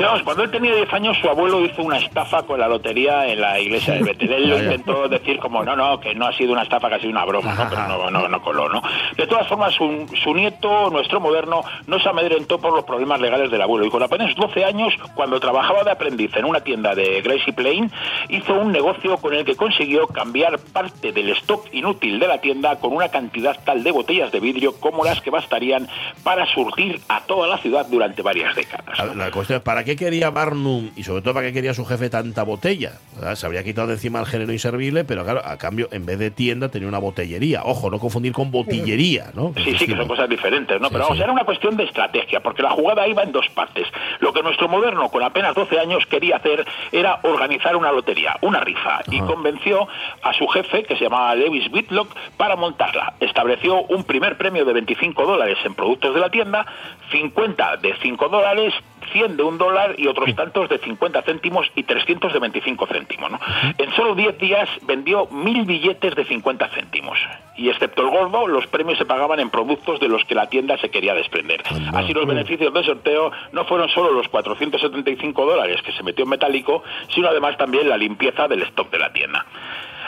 Vamos, 0.00 0.22
cuando 0.22 0.42
él 0.42 0.50
tenía 0.50 0.74
10 0.74 0.92
años, 0.92 1.16
su 1.20 1.28
abuelo 1.28 1.64
hizo 1.64 1.82
una 1.82 1.98
estafa 1.98 2.42
con 2.42 2.58
la 2.58 2.66
lotería 2.66 3.26
en 3.26 3.40
la 3.40 3.60
iglesia 3.60 3.94
de 3.94 4.02
Betel. 4.02 4.32
Él 4.32 4.48
lo 4.48 4.58
intentó 4.58 5.08
decir 5.08 5.38
como, 5.38 5.62
no, 5.62 5.76
no, 5.76 6.00
que 6.00 6.14
no 6.14 6.26
ha 6.26 6.32
sido 6.32 6.52
una 6.52 6.62
estafa, 6.62 6.88
que 6.88 6.94
ha 6.96 6.98
sido 6.98 7.10
una 7.10 7.24
broma, 7.24 7.54
¿no? 7.54 7.68
pero 7.68 7.86
no, 7.86 8.10
no, 8.10 8.28
no 8.28 8.42
coló, 8.42 8.68
¿no? 8.68 8.82
De 9.16 9.26
todas 9.26 9.46
formas, 9.46 9.72
su, 9.74 10.06
su 10.22 10.34
nieto, 10.34 10.90
nuestro 10.90 11.20
moderno, 11.20 11.62
no 11.86 12.00
se 12.00 12.08
amedrentó 12.08 12.58
por 12.58 12.74
los 12.74 12.84
problemas 12.84 13.20
legales 13.20 13.50
del 13.50 13.62
abuelo. 13.62 13.86
Y 13.86 13.90
con 13.90 14.02
apenas 14.02 14.34
12 14.34 14.64
años, 14.64 14.94
cuando 15.14 15.38
trabajaba 15.38 15.84
de 15.84 15.92
aprendiz 15.92 16.34
en 16.36 16.44
una 16.44 16.60
tienda 16.60 16.94
de 16.94 17.20
Gracie 17.22 17.52
Plain, 17.52 17.90
hizo 18.28 18.54
un 18.54 18.72
negocio 18.72 19.16
con 19.18 19.32
el 19.34 19.44
que 19.44 19.54
consiguió 19.54 20.08
cambiar 20.08 20.58
parte 20.58 21.12
del 21.12 21.30
stock 21.30 21.68
inútil 21.72 22.18
de 22.18 22.26
la 22.26 22.40
tienda 22.40 22.76
con 22.76 22.92
una 22.92 23.08
cantidad 23.10 23.56
tal 23.64 23.84
de 23.84 23.92
botellas 23.92 24.32
de 24.32 24.40
vidrio 24.40 24.74
como 24.80 25.04
las 25.04 25.20
que 25.20 25.30
bastarían 25.30 25.88
para 26.22 26.46
surtir 26.46 27.00
a 27.08 27.20
toda 27.20 27.46
la 27.46 27.58
ciudad 27.58 27.86
durante 27.88 28.22
varias 28.22 28.54
décadas. 28.56 29.16
La 29.16 29.30
cuestión 29.30 29.58
es, 29.58 29.62
¿para 29.62 29.83
qué 29.84 29.96
quería 29.96 30.30
Barnum 30.30 30.90
y 30.96 31.04
sobre 31.04 31.22
todo 31.22 31.34
para 31.34 31.46
qué 31.46 31.52
quería 31.52 31.74
su 31.74 31.84
jefe 31.84 32.10
tanta 32.10 32.42
botella? 32.42 32.92
¿Verdad? 33.14 33.34
Se 33.36 33.46
habría 33.46 33.62
quitado 33.62 33.88
de 33.88 33.94
encima 33.94 34.20
el 34.20 34.26
género 34.26 34.52
inservible, 34.52 35.04
pero 35.04 35.24
claro, 35.24 35.42
a 35.44 35.56
cambio, 35.56 35.88
en 35.92 36.06
vez 36.06 36.18
de 36.18 36.30
tienda, 36.30 36.68
tenía 36.68 36.88
una 36.88 36.98
botellería. 36.98 37.62
Ojo, 37.64 37.90
no 37.90 37.98
confundir 37.98 38.32
con 38.32 38.50
botillería, 38.50 39.30
¿no? 39.34 39.52
Sí, 39.56 39.76
sí, 39.78 39.86
que 39.86 39.96
son 39.96 40.08
cosas 40.08 40.28
diferentes, 40.28 40.80
¿no? 40.80 40.88
Sí, 40.88 40.92
Pero 40.92 41.04
vamos, 41.04 41.18
sí. 41.18 41.22
era 41.22 41.32
una 41.32 41.44
cuestión 41.44 41.76
de 41.76 41.84
estrategia, 41.84 42.40
porque 42.40 42.62
la 42.62 42.70
jugada 42.70 43.06
iba 43.06 43.22
en 43.22 43.32
dos 43.32 43.48
partes. 43.54 43.86
Lo 44.20 44.32
que 44.32 44.42
nuestro 44.42 44.68
moderno, 44.68 45.08
con 45.08 45.22
apenas 45.22 45.54
12 45.54 45.78
años, 45.78 46.06
quería 46.06 46.36
hacer 46.36 46.66
era 46.92 47.20
organizar 47.22 47.76
una 47.76 47.92
lotería, 47.92 48.36
una 48.40 48.60
rifa, 48.60 49.02
y 49.10 49.20
convenció 49.20 49.86
a 50.22 50.32
su 50.32 50.46
jefe, 50.48 50.84
que 50.84 50.96
se 50.96 51.04
llamaba 51.04 51.34
Lewis 51.34 51.68
Whitlock, 51.72 52.14
para 52.36 52.56
montarla. 52.56 53.14
Estableció 53.20 53.82
un 53.82 54.04
primer 54.04 54.36
premio 54.36 54.64
de 54.64 54.72
25 54.72 55.26
dólares 55.26 55.58
en 55.64 55.74
productos 55.74 56.14
de 56.14 56.20
la 56.20 56.30
tienda, 56.30 56.66
50 57.10 57.76
de 57.78 57.94
5 58.02 58.28
dólares, 58.28 58.74
100 59.12 59.36
de 59.36 59.42
un 59.42 59.58
dólar 59.58 59.94
y 59.98 60.06
otros 60.06 60.34
tantos 60.34 60.68
de 60.68 60.78
50 60.78 61.22
céntimos 61.22 61.66
y 61.74 61.82
300 61.82 62.32
de 62.32 62.38
25 62.38 62.86
céntimos. 62.86 63.30
¿no? 63.30 63.40
En 63.78 63.92
solo 63.92 64.14
10 64.14 64.38
días 64.38 64.68
vendió 64.82 65.26
mil 65.26 65.64
billetes 65.64 66.14
de 66.14 66.24
50 66.24 66.68
céntimos. 66.68 67.18
Y 67.56 67.68
excepto 67.68 68.02
el 68.02 68.10
gordo, 68.10 68.46
los 68.48 68.66
premios 68.66 68.98
se 68.98 69.04
pagaban 69.04 69.40
en 69.40 69.50
productos 69.50 70.00
de 70.00 70.08
los 70.08 70.24
que 70.24 70.34
la 70.34 70.48
tienda 70.48 70.76
se 70.78 70.90
quería 70.90 71.14
desprender. 71.14 71.62
Así 71.94 72.12
los 72.12 72.26
beneficios 72.26 72.72
del 72.74 72.84
sorteo 72.84 73.30
no 73.52 73.64
fueron 73.64 73.88
solo 73.90 74.12
los 74.12 74.28
475 74.28 75.46
dólares 75.46 75.80
que 75.82 75.92
se 75.92 76.02
metió 76.02 76.24
en 76.24 76.30
metálico, 76.30 76.82
sino 77.14 77.28
además 77.28 77.56
también 77.56 77.88
la 77.88 77.96
limpieza 77.96 78.48
del 78.48 78.62
stock 78.62 78.90
de 78.90 78.98
la 78.98 79.12
tienda. 79.12 79.46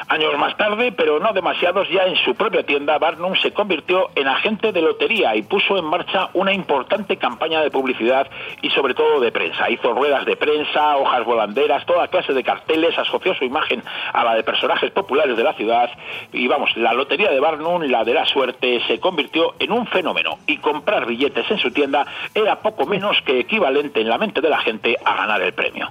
Años 0.09 0.39
más 0.39 0.57
tarde, 0.57 0.93
pero 0.93 1.19
no 1.19 1.33
demasiados, 1.33 1.89
ya 1.91 2.05
en 2.05 2.15
su 2.25 2.37
propia 2.37 2.63
tienda, 2.63 2.97
Barnum 2.97 3.35
se 3.43 3.53
convirtió 3.53 4.11
en 4.15 4.29
agente 4.29 4.71
de 4.71 4.81
lotería 4.81 5.35
y 5.35 5.43
puso 5.43 5.77
en 5.77 5.85
marcha 5.85 6.31
una 6.35 6.53
importante 6.53 7.17
campaña 7.17 7.61
de 7.61 7.73
publicidad 7.73 8.29
y 8.63 8.71
sobre 8.71 8.95
todo 8.95 9.19
de 9.19 9.33
prensa. 9.33 9.69
Hizo 9.69 9.93
ruedas 9.95 10.25
de 10.25 10.37
prensa, 10.37 10.97
hojas 10.97 11.25
volanderas, 11.25 11.85
toda 11.87 12.07
clase 12.07 12.35
de 12.35 12.45
carteles, 12.45 12.97
asoció 12.97 13.35
su 13.35 13.45
imagen 13.45 13.83
a 14.13 14.23
la 14.23 14.37
de 14.37 14.45
personajes 14.45 14.93
populares 14.93 15.37
de 15.37 15.43
la 15.43 15.55
ciudad 15.55 15.91
y 16.33 16.47
vamos, 16.47 16.77
la 16.77 16.93
lotería 16.93 17.33
de 17.33 17.41
Barnum, 17.41 17.83
la 17.83 18.05
de 18.05 18.15
la 18.15 18.27
suerte, 18.27 18.81
se 18.87 19.01
convirtió 19.01 19.57
en 19.59 19.73
un 19.73 19.89
fenómeno 19.89 20.39
y 20.47 20.59
comprar 20.59 21.07
billetes 21.07 21.51
en 21.51 21.59
su 21.59 21.73
tienda 21.73 22.07
era 22.33 22.61
poco 22.61 22.87
menos 22.87 23.21
que 23.23 23.41
equivalente 23.41 24.03
en 24.03 24.09
la 24.09 24.19
mente 24.19 24.41
de 24.41 24.51
la 24.51 24.59
gente 24.59 24.97
a 25.05 25.17
ganar 25.17 25.43
el 25.43 25.53
premio. 25.53 25.91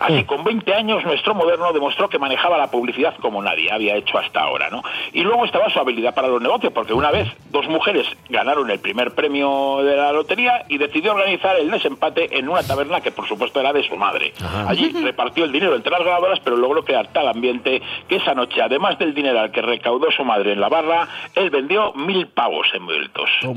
Así, 0.00 0.24
con 0.24 0.44
20 0.44 0.74
años, 0.74 1.04
nuestro 1.04 1.34
moderno 1.34 1.72
demostró 1.72 2.08
que 2.08 2.18
manejaba 2.18 2.56
la 2.56 2.70
publicidad 2.70 3.14
como 3.20 3.42
nadie 3.42 3.70
había 3.72 3.96
hecho 3.96 4.18
hasta 4.18 4.40
ahora, 4.40 4.70
¿no? 4.70 4.82
Y 5.12 5.22
luego 5.22 5.44
estaba 5.44 5.68
su 5.70 5.78
habilidad 5.78 6.14
para 6.14 6.28
los 6.28 6.40
negocios, 6.40 6.72
porque 6.72 6.92
una 6.92 7.10
vez 7.10 7.28
dos 7.50 7.66
mujeres 7.68 8.06
ganaron 8.28 8.70
el 8.70 8.78
primer 8.78 9.14
premio 9.14 9.82
de 9.82 9.96
la 9.96 10.12
lotería 10.12 10.64
y 10.68 10.78
decidió 10.78 11.12
organizar 11.12 11.56
el 11.56 11.70
desempate 11.70 12.38
en 12.38 12.48
una 12.48 12.62
taberna 12.62 13.00
que, 13.00 13.10
por 13.10 13.26
supuesto, 13.26 13.60
era 13.60 13.72
de 13.72 13.82
su 13.82 13.96
madre. 13.96 14.32
Allí 14.66 14.90
repartió 15.02 15.44
el 15.44 15.52
dinero 15.52 15.74
entre 15.74 15.90
las 15.90 16.04
ganadoras, 16.04 16.40
pero 16.40 16.56
logró 16.56 16.84
crear 16.84 17.08
tal 17.08 17.28
ambiente 17.28 17.82
que 18.08 18.16
esa 18.16 18.34
noche, 18.34 18.62
además 18.62 18.98
del 18.98 19.14
dineral 19.14 19.50
que 19.50 19.62
recaudó 19.62 20.10
su 20.10 20.24
madre 20.24 20.52
en 20.52 20.60
la 20.60 20.68
barra, 20.68 21.08
él 21.34 21.50
vendió 21.50 21.92
mil 21.94 22.28
pavos 22.28 22.68
envueltos. 22.74 23.30
Esto 23.42 23.54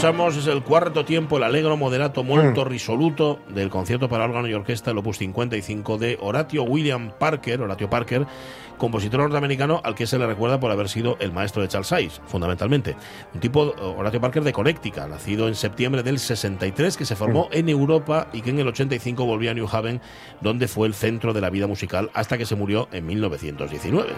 escuchamos 0.00 0.34
es 0.38 0.46
el 0.46 0.62
cuarto 0.62 1.04
tiempo, 1.04 1.36
el 1.36 1.42
allegro 1.42 1.76
moderato 1.76 2.24
molto 2.24 2.64
risoluto 2.64 3.38
del 3.50 3.68
concierto 3.68 4.08
para 4.08 4.24
órgano 4.24 4.48
y 4.48 4.54
orquesta, 4.54 4.92
el 4.92 4.96
opus 4.96 5.18
55 5.18 5.98
de 5.98 6.16
Horatio 6.18 6.62
William 6.62 7.12
Parker, 7.18 7.60
Horatio 7.60 7.90
Parker, 7.90 8.26
compositor 8.78 9.20
norteamericano 9.20 9.82
al 9.84 9.94
que 9.94 10.06
se 10.06 10.18
le 10.18 10.26
recuerda 10.26 10.58
por 10.58 10.70
haber 10.70 10.88
sido 10.88 11.18
el 11.20 11.32
maestro 11.32 11.60
de 11.60 11.68
Charles 11.68 11.88
Sayce, 11.88 12.22
fundamentalmente. 12.24 12.96
Un 13.34 13.40
tipo, 13.40 13.74
Horatio 13.98 14.22
Parker 14.22 14.42
de 14.42 14.54
Connecticut, 14.54 15.06
nacido 15.06 15.48
en 15.48 15.54
septiembre 15.54 16.02
del 16.02 16.18
63, 16.18 16.96
que 16.96 17.04
se 17.04 17.14
formó 17.14 17.50
en 17.52 17.68
Europa 17.68 18.28
y 18.32 18.40
que 18.40 18.48
en 18.48 18.60
el 18.60 18.68
85 18.68 19.26
volvió 19.26 19.50
a 19.50 19.54
New 19.54 19.68
Haven, 19.70 20.00
donde 20.40 20.66
fue 20.66 20.88
el 20.88 20.94
centro 20.94 21.34
de 21.34 21.42
la 21.42 21.50
vida 21.50 21.66
musical 21.66 22.10
hasta 22.14 22.38
que 22.38 22.46
se 22.46 22.56
murió 22.56 22.88
en 22.90 23.04
1919. 23.04 24.14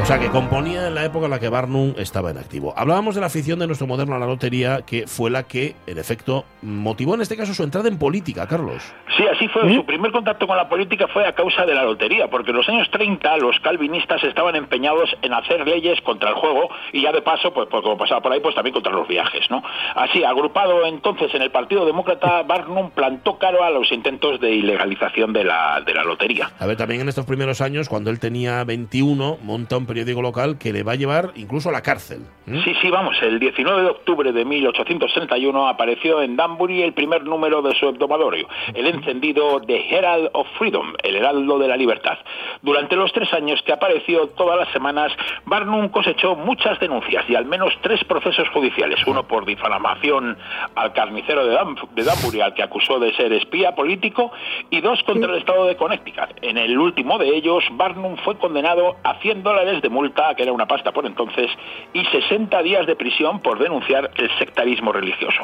O 0.00 0.06
sea, 0.08 0.18
que 0.18 0.28
componía 0.30 0.86
en 0.86 0.94
la 0.94 1.04
época 1.04 1.26
en 1.26 1.30
la 1.30 1.38
que 1.38 1.50
Barnum 1.50 1.92
estaba 1.98 2.30
en 2.30 2.38
activo. 2.38 2.72
Hablábamos 2.76 3.14
de 3.14 3.20
la 3.20 3.26
afición 3.26 3.58
de 3.58 3.66
nuestro 3.66 3.86
moderno 3.86 4.14
a 4.14 4.18
la 4.18 4.26
lotería, 4.26 4.80
que 4.86 5.06
fue 5.06 5.30
la 5.30 5.42
que, 5.42 5.74
en 5.86 5.98
efecto, 5.98 6.46
motivó 6.62 7.14
en 7.14 7.20
este 7.20 7.36
caso 7.36 7.52
su 7.52 7.62
entrada 7.62 7.88
en 7.88 7.98
política, 7.98 8.46
Carlos. 8.46 8.82
Sí, 9.18 9.24
así 9.26 9.48
fue. 9.48 9.74
Su 9.74 9.84
primer 9.84 10.12
contacto 10.12 10.46
con 10.46 10.56
la 10.56 10.68
política 10.68 11.08
fue 11.08 11.26
a 11.26 11.34
causa 11.34 11.66
de 11.66 11.74
la 11.74 11.82
lotería, 11.82 12.30
porque 12.30 12.52
en 12.52 12.56
los 12.56 12.68
años 12.68 12.88
30 12.90 13.36
los 13.38 13.58
calvinistas 13.60 14.22
estaban 14.24 14.56
empeñados 14.56 15.14
en 15.20 15.34
hacer 15.34 15.66
leyes 15.66 16.00
contra 16.02 16.30
el 16.30 16.36
juego 16.36 16.70
y 16.92 17.02
ya 17.02 17.12
de 17.12 17.20
paso, 17.20 17.52
pues, 17.52 17.68
pues, 17.70 17.82
como 17.82 17.98
pasaba 17.98 18.22
por 18.22 18.32
ahí, 18.32 18.40
pues 18.40 18.54
también 18.54 18.72
contra 18.72 18.92
los 18.92 19.06
viajes, 19.08 19.50
¿no? 19.50 19.62
Así, 19.94 20.24
agrupado 20.24 20.86
entonces 20.86 21.34
en 21.34 21.42
el 21.42 21.50
Partido 21.50 21.84
Demócrata, 21.84 22.42
Barnum 22.46 22.90
plantó 22.92 23.36
caro 23.38 23.62
a 23.62 23.70
los 23.70 23.90
intentos 23.92 24.40
de 24.40 24.52
ilegalización 24.52 25.32
de 25.32 25.44
la, 25.44 25.82
de 25.84 25.92
la 25.92 26.04
lotería. 26.04 26.50
A 26.58 26.66
ver, 26.66 26.76
también 26.76 27.00
en 27.00 27.08
estos 27.08 27.26
primeros 27.26 27.60
años, 27.60 27.88
cuando 27.88 28.10
él 28.10 28.20
tenía 28.20 28.64
21, 28.64 29.38
monta 29.42 29.76
un 29.76 29.87
periódico 29.88 30.22
local 30.22 30.56
que 30.58 30.72
le 30.72 30.84
va 30.84 30.92
a 30.92 30.94
llevar 30.94 31.32
incluso 31.34 31.70
a 31.70 31.72
la 31.72 31.82
cárcel. 31.82 32.20
¿Mm? 32.46 32.60
Sí, 32.62 32.74
sí, 32.80 32.90
vamos, 32.90 33.16
el 33.22 33.40
19 33.40 33.82
de 33.82 33.88
octubre 33.88 34.30
de 34.32 34.44
1831 34.44 35.66
apareció 35.68 36.22
en 36.22 36.36
Danbury 36.36 36.82
el 36.82 36.92
primer 36.92 37.24
número 37.24 37.62
de 37.62 37.74
su 37.74 37.88
hebdomadario, 37.88 38.46
el 38.74 38.86
encendido 38.86 39.60
The 39.62 39.88
Herald 39.96 40.30
of 40.34 40.46
Freedom, 40.58 40.92
el 41.02 41.16
Heraldo 41.16 41.58
de 41.58 41.66
la 41.68 41.76
Libertad. 41.76 42.18
Durante 42.62 42.94
los 42.96 43.12
tres 43.12 43.32
años 43.32 43.60
que 43.62 43.72
apareció 43.72 44.28
todas 44.28 44.58
las 44.58 44.68
semanas, 44.72 45.12
Barnum 45.46 45.88
cosechó 45.88 46.36
muchas 46.36 46.78
denuncias 46.78 47.24
y 47.28 47.34
al 47.34 47.46
menos 47.46 47.72
tres 47.82 48.04
procesos 48.04 48.48
judiciales, 48.50 49.00
uno 49.06 49.26
por 49.26 49.44
difamación 49.44 50.36
al 50.74 50.92
carnicero 50.92 51.46
de, 51.46 51.54
Dan- 51.54 51.76
de 51.94 52.04
Danbury, 52.04 52.40
al 52.40 52.54
que 52.54 52.62
acusó 52.62 52.98
de 52.98 53.14
ser 53.14 53.32
espía 53.32 53.74
político, 53.74 54.30
y 54.70 54.80
dos 54.80 55.02
contra 55.04 55.32
el 55.32 55.38
estado 55.38 55.64
de 55.66 55.76
Connecticut. 55.76 56.28
En 56.42 56.58
el 56.58 56.78
último 56.78 57.18
de 57.18 57.28
ellos, 57.34 57.64
Barnum 57.72 58.16
fue 58.24 58.36
condenado 58.36 58.96
a 59.04 59.14
100 59.20 59.42
dólares 59.42 59.77
de 59.82 59.88
multa, 59.88 60.34
que 60.34 60.42
era 60.42 60.52
una 60.52 60.66
pasta 60.66 60.92
por 60.92 61.06
entonces, 61.06 61.50
y 61.92 62.04
60 62.04 62.62
días 62.62 62.86
de 62.86 62.96
prisión 62.96 63.40
por 63.40 63.58
denunciar 63.58 64.10
el 64.16 64.30
sectarismo 64.38 64.92
religioso. 64.92 65.42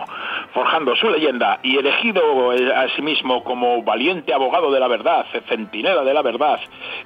Forjando 0.53 0.95
su 0.97 1.11
leyenda 1.11 1.59
y 1.62 1.76
elegido 1.76 2.53
eh, 2.53 2.72
a 2.74 2.89
sí 2.95 3.03
mismo 3.03 3.45
como 3.45 3.82
valiente 3.82 4.32
abogado 4.32 4.70
de 4.70 4.80
la 4.80 4.89
verdad, 4.89 5.26
centinela 5.49 6.03
de 6.03 6.14
la 6.14 6.22
verdad 6.22 6.61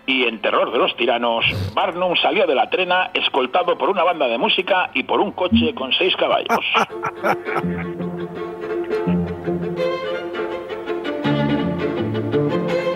y 0.06 0.24
en 0.24 0.40
terror 0.40 0.72
de 0.72 0.78
los 0.78 0.96
tiranos, 0.96 1.44
Barnum 1.74 2.16
salió 2.16 2.46
de 2.46 2.54
la 2.54 2.70
trena 2.70 3.10
escoltado 3.14 3.76
por 3.76 3.90
una 3.90 4.04
banda 4.04 4.28
de 4.28 4.38
música 4.38 4.90
y 4.94 5.02
por 5.02 5.20
un 5.20 5.32
coche 5.32 5.74
con 5.74 5.92
seis 5.92 6.14
caballos. 6.16 6.48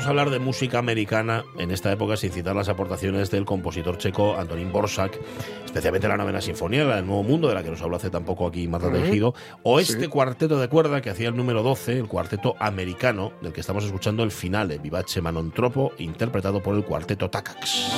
vamos 0.00 0.06
a 0.06 0.10
hablar 0.12 0.30
de 0.30 0.38
música 0.38 0.78
americana 0.78 1.44
en 1.58 1.70
esta 1.70 1.92
época 1.92 2.16
sin 2.16 2.32
citar 2.32 2.56
las 2.56 2.70
aportaciones 2.70 3.30
del 3.30 3.44
compositor 3.44 3.98
checo 3.98 4.34
Antonín 4.38 4.72
Borsak, 4.72 5.20
especialmente 5.66 6.08
la 6.08 6.16
novena 6.16 6.40
sinfonía, 6.40 6.84
la 6.84 6.96
del 6.96 7.06
Nuevo 7.06 7.22
Mundo, 7.22 7.48
de 7.48 7.54
la 7.54 7.62
que 7.62 7.68
nos 7.70 7.82
habló 7.82 7.96
hace 7.96 8.08
tampoco 8.08 8.46
aquí 8.46 8.66
Marta 8.66 8.90
Tejido, 8.90 9.34
o 9.62 9.78
este 9.78 10.00
Sí. 10.04 10.06
cuarteto 10.08 10.58
de 10.58 10.68
cuerda 10.68 11.02
que 11.02 11.10
hacía 11.10 11.28
el 11.28 11.36
número 11.36 11.62
12, 11.62 11.98
el 11.98 12.08
cuarteto 12.08 12.54
americano, 12.60 13.32
del 13.42 13.52
que 13.52 13.60
estamos 13.60 13.84
escuchando 13.84 14.22
el 14.22 14.30
finale, 14.30 14.78
Vivace 14.78 15.20
Manontropo, 15.20 15.92
interpretado 15.98 16.62
por 16.62 16.74
el 16.76 16.82
cuarteto 16.82 17.28
Takacs. 17.28 17.90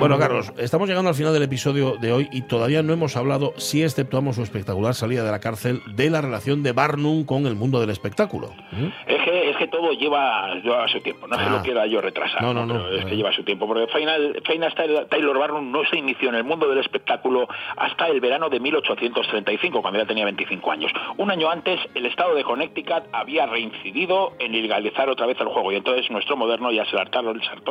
Bueno, 0.00 0.18
Carlos, 0.18 0.52
estamos 0.58 0.88
llegando 0.88 1.10
al 1.10 1.14
final 1.14 1.32
del 1.32 1.42
episodio 1.42 1.96
de 1.98 2.12
hoy 2.12 2.28
y 2.32 2.42
todavía 2.42 2.82
no 2.82 2.92
hemos 2.92 3.16
hablado, 3.16 3.52
si 3.56 3.82
exceptuamos 3.82 4.36
su 4.36 4.42
espectacular 4.42 4.94
salida 4.94 5.22
de 5.22 5.30
la 5.30 5.40
cárcel, 5.40 5.82
de 5.94 6.10
la 6.10 6.20
relación 6.20 6.62
de 6.62 6.72
Barnum 6.72 7.24
con 7.24 7.46
el 7.46 7.54
mundo 7.54 7.80
del 7.80 7.90
espectáculo. 7.90 8.52
¿Mm? 8.72 8.86
Es 9.06 9.22
que, 9.24 9.50
es 9.50 9.56
que 9.58 9.68
todo 9.68 9.92
lleva, 9.92 10.54
lleva 10.56 10.88
su 10.88 11.00
tiempo, 11.00 11.26
no 11.26 11.36
se 11.36 11.42
Ah. 11.42 11.50
lo 11.50 11.62
quiera 11.62 11.86
yo 11.86 12.00
retrasar, 12.00 12.42
No, 12.42 12.54
no, 12.54 12.64
no. 12.66 12.74
pero 12.82 12.96
es 12.96 13.04
que 13.04 13.16
lleva 13.16 13.32
su 13.32 13.42
tiempo, 13.44 13.66
porque 13.66 13.86
Final, 13.92 14.42
Final 14.46 14.74
Taylor- 15.10 15.38
Barnum 15.38 15.70
no 15.70 15.82
se 15.90 15.98
inició 15.98 16.30
en 16.30 16.34
el 16.36 16.44
mundo 16.44 16.68
del 16.68 16.78
espectáculo 16.78 17.46
hasta 17.76 18.08
el 18.08 18.20
verano 18.20 18.48
de 18.48 18.58
1835, 18.60 19.82
cuando 19.82 20.00
ya 20.00 20.06
tenía 20.06 20.24
25 20.24 20.70
años. 20.72 20.92
Un 21.18 21.30
año 21.30 21.50
antes, 21.50 21.78
el 21.94 22.06
estado 22.06 22.34
de 22.34 22.42
Connecticut 22.44 23.04
había 23.12 23.46
reincidido 23.46 24.32
en 24.38 24.54
ilegalizar 24.54 25.08
otra 25.08 25.26
vez 25.26 25.38
el 25.40 25.48
juego, 25.48 25.72
y 25.72 25.76
entonces 25.76 26.10
nuestro 26.10 26.36
moderno 26.36 26.72
ya 26.72 26.84
se 26.86 26.96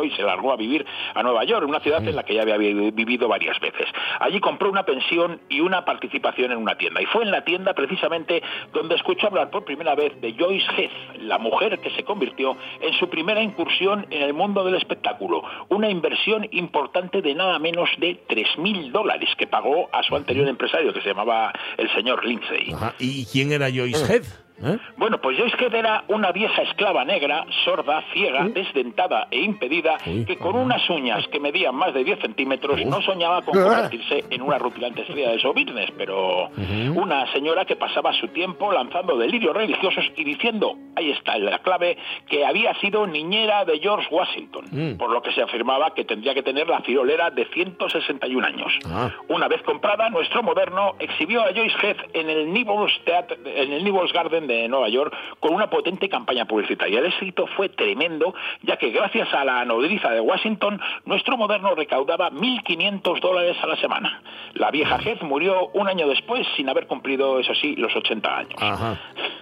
y 0.04 0.12
se 0.12 0.22
largó 0.24 0.52
a 0.52 0.56
vivir 0.56 0.86
a 1.14 1.24
Nueva 1.24 1.44
York, 1.44 1.68
una 1.68 1.80
ciudad 1.80 2.06
en 2.08 2.16
la 2.20 2.24
que 2.26 2.34
ya 2.36 2.42
había 2.42 2.58
vi- 2.58 2.92
vivido 2.92 3.28
varias 3.28 3.60
veces. 3.60 3.86
Allí 4.20 4.40
compró 4.40 4.70
una 4.70 4.84
pensión 4.84 5.40
y 5.50 5.62
una 5.62 5.86
participación 5.86 6.52
en 6.52 6.58
una 6.58 6.76
tienda, 6.78 7.02
y 7.02 7.06
fue 7.06 7.24
en 7.24 7.32
la 7.32 7.44
tienda 7.44 7.74
precisamente 7.74 8.42
donde 8.74 8.96
escuchó 8.96 9.28
hablar 9.28 9.50
por 9.50 9.64
primera 9.66 9.96
vez 9.96 10.20
de 10.22 10.34
Joyce 10.38 10.68
Heath, 10.78 10.92
la 11.22 11.38
mujer 11.38 11.80
que 11.80 11.90
se 11.92 12.04
convirtió 12.04 12.58
en 12.82 12.94
su 12.94 13.10
primera 13.10 13.42
incursión 13.42 14.06
en 14.10 14.22
el 14.22 14.34
mundo 14.34 14.64
del 14.64 14.76
espectáculo. 14.76 15.44
Una 15.70 15.90
inversión 15.90 16.48
importante 16.52 17.22
de 17.22 17.34
nada 17.36 17.58
menos 17.60 17.90
de 17.98 18.20
3.000 18.28 18.92
dólares 18.92 19.30
que 19.38 19.48
pagó 19.48 19.90
a 19.94 20.04
su 20.04 20.16
anterior 20.16 20.48
empresario, 20.48 20.94
que 20.94 21.02
se 21.02 21.10
llamaba 21.10 21.54
el 21.78 21.90
señor 21.94 22.26
Lindsay. 22.26 22.74
Ajá. 22.74 22.94
¿Y 23.00 23.26
quién 23.26 23.52
era 23.52 23.68
Joyce 23.74 24.14
Head? 24.14 24.24
¿Eh? 24.64 24.78
Bueno, 24.98 25.20
pues 25.22 25.38
Joyce 25.38 25.56
Head 25.58 25.74
era 25.74 26.04
una 26.08 26.32
vieja 26.32 26.62
esclava 26.64 27.06
negra, 27.06 27.46
sorda, 27.64 28.04
ciega, 28.14 28.48
desdentada 28.50 29.28
e 29.32 29.40
impedida, 29.40 29.98
que 29.98 30.38
con 30.38 30.56
unas 30.56 30.88
uñas 30.90 31.28
que 31.28 31.40
medían 31.40 31.76
más 31.76 31.94
de 31.94 32.04
10 32.04 32.20
centímetros 32.20 32.86
no 32.86 33.02
soñaba 33.02 33.42
con 33.42 33.54
convertirse 33.54 34.26
en 34.30 34.42
una 34.42 34.58
rutilante 34.58 35.02
estrella 35.02 35.32
de 35.32 35.40
show 35.40 35.54
business, 35.54 35.92
pero 35.98 36.50
una 36.96 37.32
señora 37.32 37.66
que 37.66 37.76
pasaba 37.76 38.14
su 38.14 38.28
tiempo 38.30 38.72
lanzando 38.72 39.18
delirios 39.18 39.56
religiosos 39.56 40.06
y 40.16 40.24
diciendo, 40.24 40.76
ahí 40.96 41.12
está 41.12 41.38
la 41.38 41.60
clave, 41.60 41.98
que 42.28 42.46
había 42.46 42.74
sido 42.76 43.08
niñera 43.08 43.66
de 43.66 43.80
George 43.80 44.08
Washington, 44.12 44.98
por 44.98 45.12
lo 45.12 45.22
que 45.22 45.32
se 45.32 45.42
afirmaba 45.42 45.94
que 45.94 46.06
tendría 46.06 46.34
que 46.34 46.44
tener 46.44 46.68
la 46.68 46.82
cirolera 46.82 47.30
de 47.30 47.46
161 47.46 48.46
años. 48.46 48.74
Ah. 48.86 49.10
Una 49.28 49.48
vez 49.48 49.62
comprada, 49.64 50.10
nuestro 50.10 50.44
moderno 50.44 50.96
exhibió 51.00 51.42
a 51.42 51.54
Joyce 51.54 51.76
Head 51.82 51.98
en 52.14 52.30
el 52.30 52.52
Nibbles, 52.52 53.00
en 53.46 53.74
el 53.74 53.84
Nibbles 53.84 54.12
Garden 54.14 54.49
de 54.50 54.68
Nueva 54.68 54.90
York 54.90 55.16
con 55.40 55.54
una 55.54 55.70
potente 55.70 56.10
campaña 56.10 56.46
publicitaria. 56.46 57.00
El 57.00 57.06
éxito 57.06 57.48
fue 57.56 57.70
tremendo, 57.70 58.34
ya 58.64 58.78
que 58.78 58.90
gracias 58.90 59.34
a 59.34 59.46
la 59.46 59.64
nodriza 59.64 60.10
de 60.10 60.20
Washington, 60.20 60.82
nuestro 61.06 61.38
moderno 61.38 61.76
recaudaba 61.76 62.32
1.500 62.32 63.22
dólares 63.22 63.56
a 63.62 63.68
la 63.68 63.78
semana. 63.78 64.22
La 64.56 64.72
vieja 64.72 65.00
Head 65.04 65.22
murió 65.22 65.68
un 65.74 65.88
año 65.88 66.08
después 66.08 66.46
sin 66.58 66.68
haber 66.70 66.88
cumplido, 66.88 67.40
eso 67.40 67.54
sí, 67.56 67.76
los 67.76 67.96
80 67.96 68.38
años. 68.38 68.62
Ajá. 68.62 69.00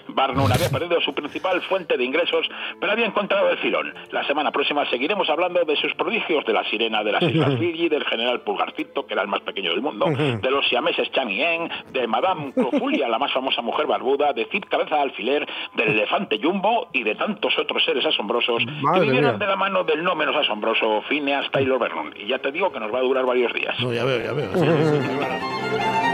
Barnum 0.09 0.51
había 0.51 0.69
perdido 0.69 0.99
su 1.01 1.13
principal 1.13 1.61
fuente 1.63 1.97
de 1.97 2.03
ingresos, 2.03 2.47
pero 2.79 2.91
había 2.91 3.05
encontrado 3.05 3.49
el 3.49 3.57
filón. 3.57 3.93
La 4.11 4.25
semana 4.25 4.51
próxima 4.51 4.89
seguiremos 4.89 5.29
hablando 5.29 5.63
de 5.65 5.75
sus 5.77 5.93
prodigios, 5.95 6.45
de 6.45 6.53
la 6.53 6.63
sirena 6.65 7.03
de 7.03 7.11
las 7.11 7.23
Islas 7.23 7.55
Fiji, 7.59 7.89
del 7.89 8.03
general 8.05 8.41
Pulgarcito, 8.41 9.05
que 9.05 9.13
era 9.13 9.21
el 9.23 9.27
más 9.27 9.41
pequeño 9.41 9.71
del 9.71 9.81
mundo, 9.81 10.05
de 10.07 10.51
los 10.51 10.67
siameses 10.67 11.11
Chang 11.11 11.29
y 11.29 11.41
En, 11.41 11.69
de 11.91 12.07
Madame 12.07 12.53
Clofulia, 12.53 13.07
la 13.07 13.19
más 13.19 13.31
famosa 13.31 13.61
mujer 13.61 13.87
barbuda, 13.87 14.33
de 14.33 14.45
Cid 14.45 14.63
Cabeza 14.69 14.95
de 14.95 15.01
Alfiler, 15.01 15.47
del 15.75 15.89
elefante 15.89 16.39
Jumbo 16.41 16.89
y 16.93 17.03
de 17.03 17.15
tantos 17.15 17.57
otros 17.57 17.83
seres 17.83 18.05
asombrosos 18.05 18.63
Madre 18.81 18.99
que 19.01 19.05
vivieron 19.05 19.31
mía. 19.31 19.39
de 19.39 19.47
la 19.47 19.55
mano 19.55 19.83
del 19.83 20.03
no 20.03 20.15
menos 20.15 20.35
asombroso 20.35 21.01
Phineas 21.09 21.49
Taylor 21.51 21.79
Vernon. 21.79 22.13
Y 22.17 22.27
ya 22.27 22.39
te 22.39 22.51
digo 22.51 22.71
que 22.71 22.79
nos 22.79 22.93
va 22.93 22.99
a 22.99 23.01
durar 23.01 23.25
varios 23.25 23.53
días. 23.53 23.77
No, 23.79 23.93
ya 23.93 24.03
veo, 24.05 24.23
ya 24.23 24.33
veo. 24.33 24.51
sí, 24.53 24.59
sí, 24.59 25.01
sí, 25.01 25.17
claro. 25.17 26.06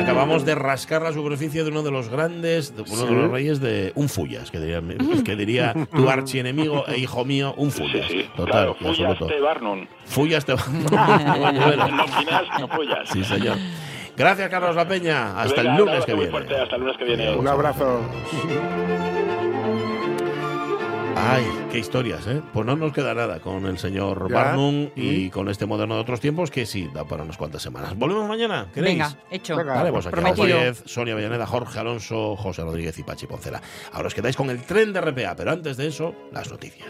Acabamos 0.00 0.44
de 0.44 0.54
rascar 0.54 1.02
la 1.02 1.12
superficie 1.12 1.62
de 1.64 1.70
uno 1.70 1.82
de 1.82 1.90
los 1.90 2.08
grandes, 2.08 2.74
de 2.76 2.82
uno 2.82 3.04
de 3.06 3.12
los 3.12 3.30
reyes 3.30 3.60
de 3.60 3.92
un 3.94 4.08
Fullas, 4.08 4.50
que 4.50 4.58
diría, 4.60 4.82
que 5.24 5.36
diría 5.36 5.74
tu 5.94 6.08
archienemigo 6.10 6.86
e 6.88 6.98
hijo 6.98 7.24
mío, 7.24 7.54
un 7.56 7.70
Fullas. 7.70 8.06
Sí, 8.08 8.22
sí, 8.22 8.30
Total, 8.36 8.50
claro, 8.52 8.74
Fullas 8.74 9.00
absoluto. 9.12 9.26
de 9.26 9.40
Barnum. 9.40 9.86
Fullas 10.06 10.44
te 10.44 10.52
No 10.90 12.06
Phineas, 12.08 12.44
no 12.58 12.68
Fullas. 12.68 13.08
Sí, 13.10 13.24
señor. 13.24 13.56
Gracias, 14.16 14.48
Carlos 14.50 14.76
La 14.76 14.86
Peña. 14.86 15.40
Hasta 15.40 15.62
Venga, 15.62 15.74
el 15.76 15.80
un 15.80 15.86
lunes 15.88 16.04
que 16.04 16.14
viene. 16.14 16.30
fuerte, 16.30 16.56
hasta 16.56 16.76
el 16.76 16.80
lunes 16.82 16.96
que 16.98 17.04
viene. 17.04 17.34
Un 17.36 17.48
abrazo. 17.48 18.00
Ay, 21.22 21.44
qué 21.70 21.78
historias, 21.78 22.26
¿eh? 22.26 22.40
Pues 22.52 22.64
no 22.66 22.76
nos 22.76 22.92
queda 22.92 23.14
nada 23.14 23.40
con 23.40 23.66
el 23.66 23.78
señor 23.78 24.28
Ya. 24.28 24.34
Barnum 24.34 24.88
y 24.96 25.28
con 25.30 25.48
este 25.48 25.66
moderno 25.66 25.94
de 25.94 26.00
otros 26.00 26.18
tiempos 26.20 26.50
que 26.50 26.64
sí, 26.66 26.88
da 26.94 27.04
para 27.04 27.22
unas 27.22 27.36
cuantas 27.36 27.62
semanas. 27.62 27.96
¿Volvemos 27.96 28.26
mañana? 28.26 28.68
¿Queréis? 28.72 28.98
Venga, 28.98 29.16
hecho. 29.30 29.56
Venga. 29.56 29.74
Vale, 29.74 29.92
pues 29.92 30.06
aquí 30.06 30.12
Prometido. 30.12 30.74
Sonia 30.86 31.14
Villaneda, 31.14 31.46
Jorge 31.46 31.78
Alonso, 31.78 32.36
José 32.36 32.62
Rodríguez 32.62 32.98
y 32.98 33.02
Pachi 33.02 33.26
Poncela. 33.26 33.60
Ahora 33.92 34.08
os 34.08 34.14
quedáis 34.14 34.36
con 34.36 34.50
el 34.50 34.62
tren 34.62 34.92
de 34.92 35.00
RPA, 35.00 35.36
pero 35.36 35.52
antes 35.52 35.76
de 35.76 35.88
eso, 35.88 36.14
las 36.32 36.50
noticias. 36.50 36.88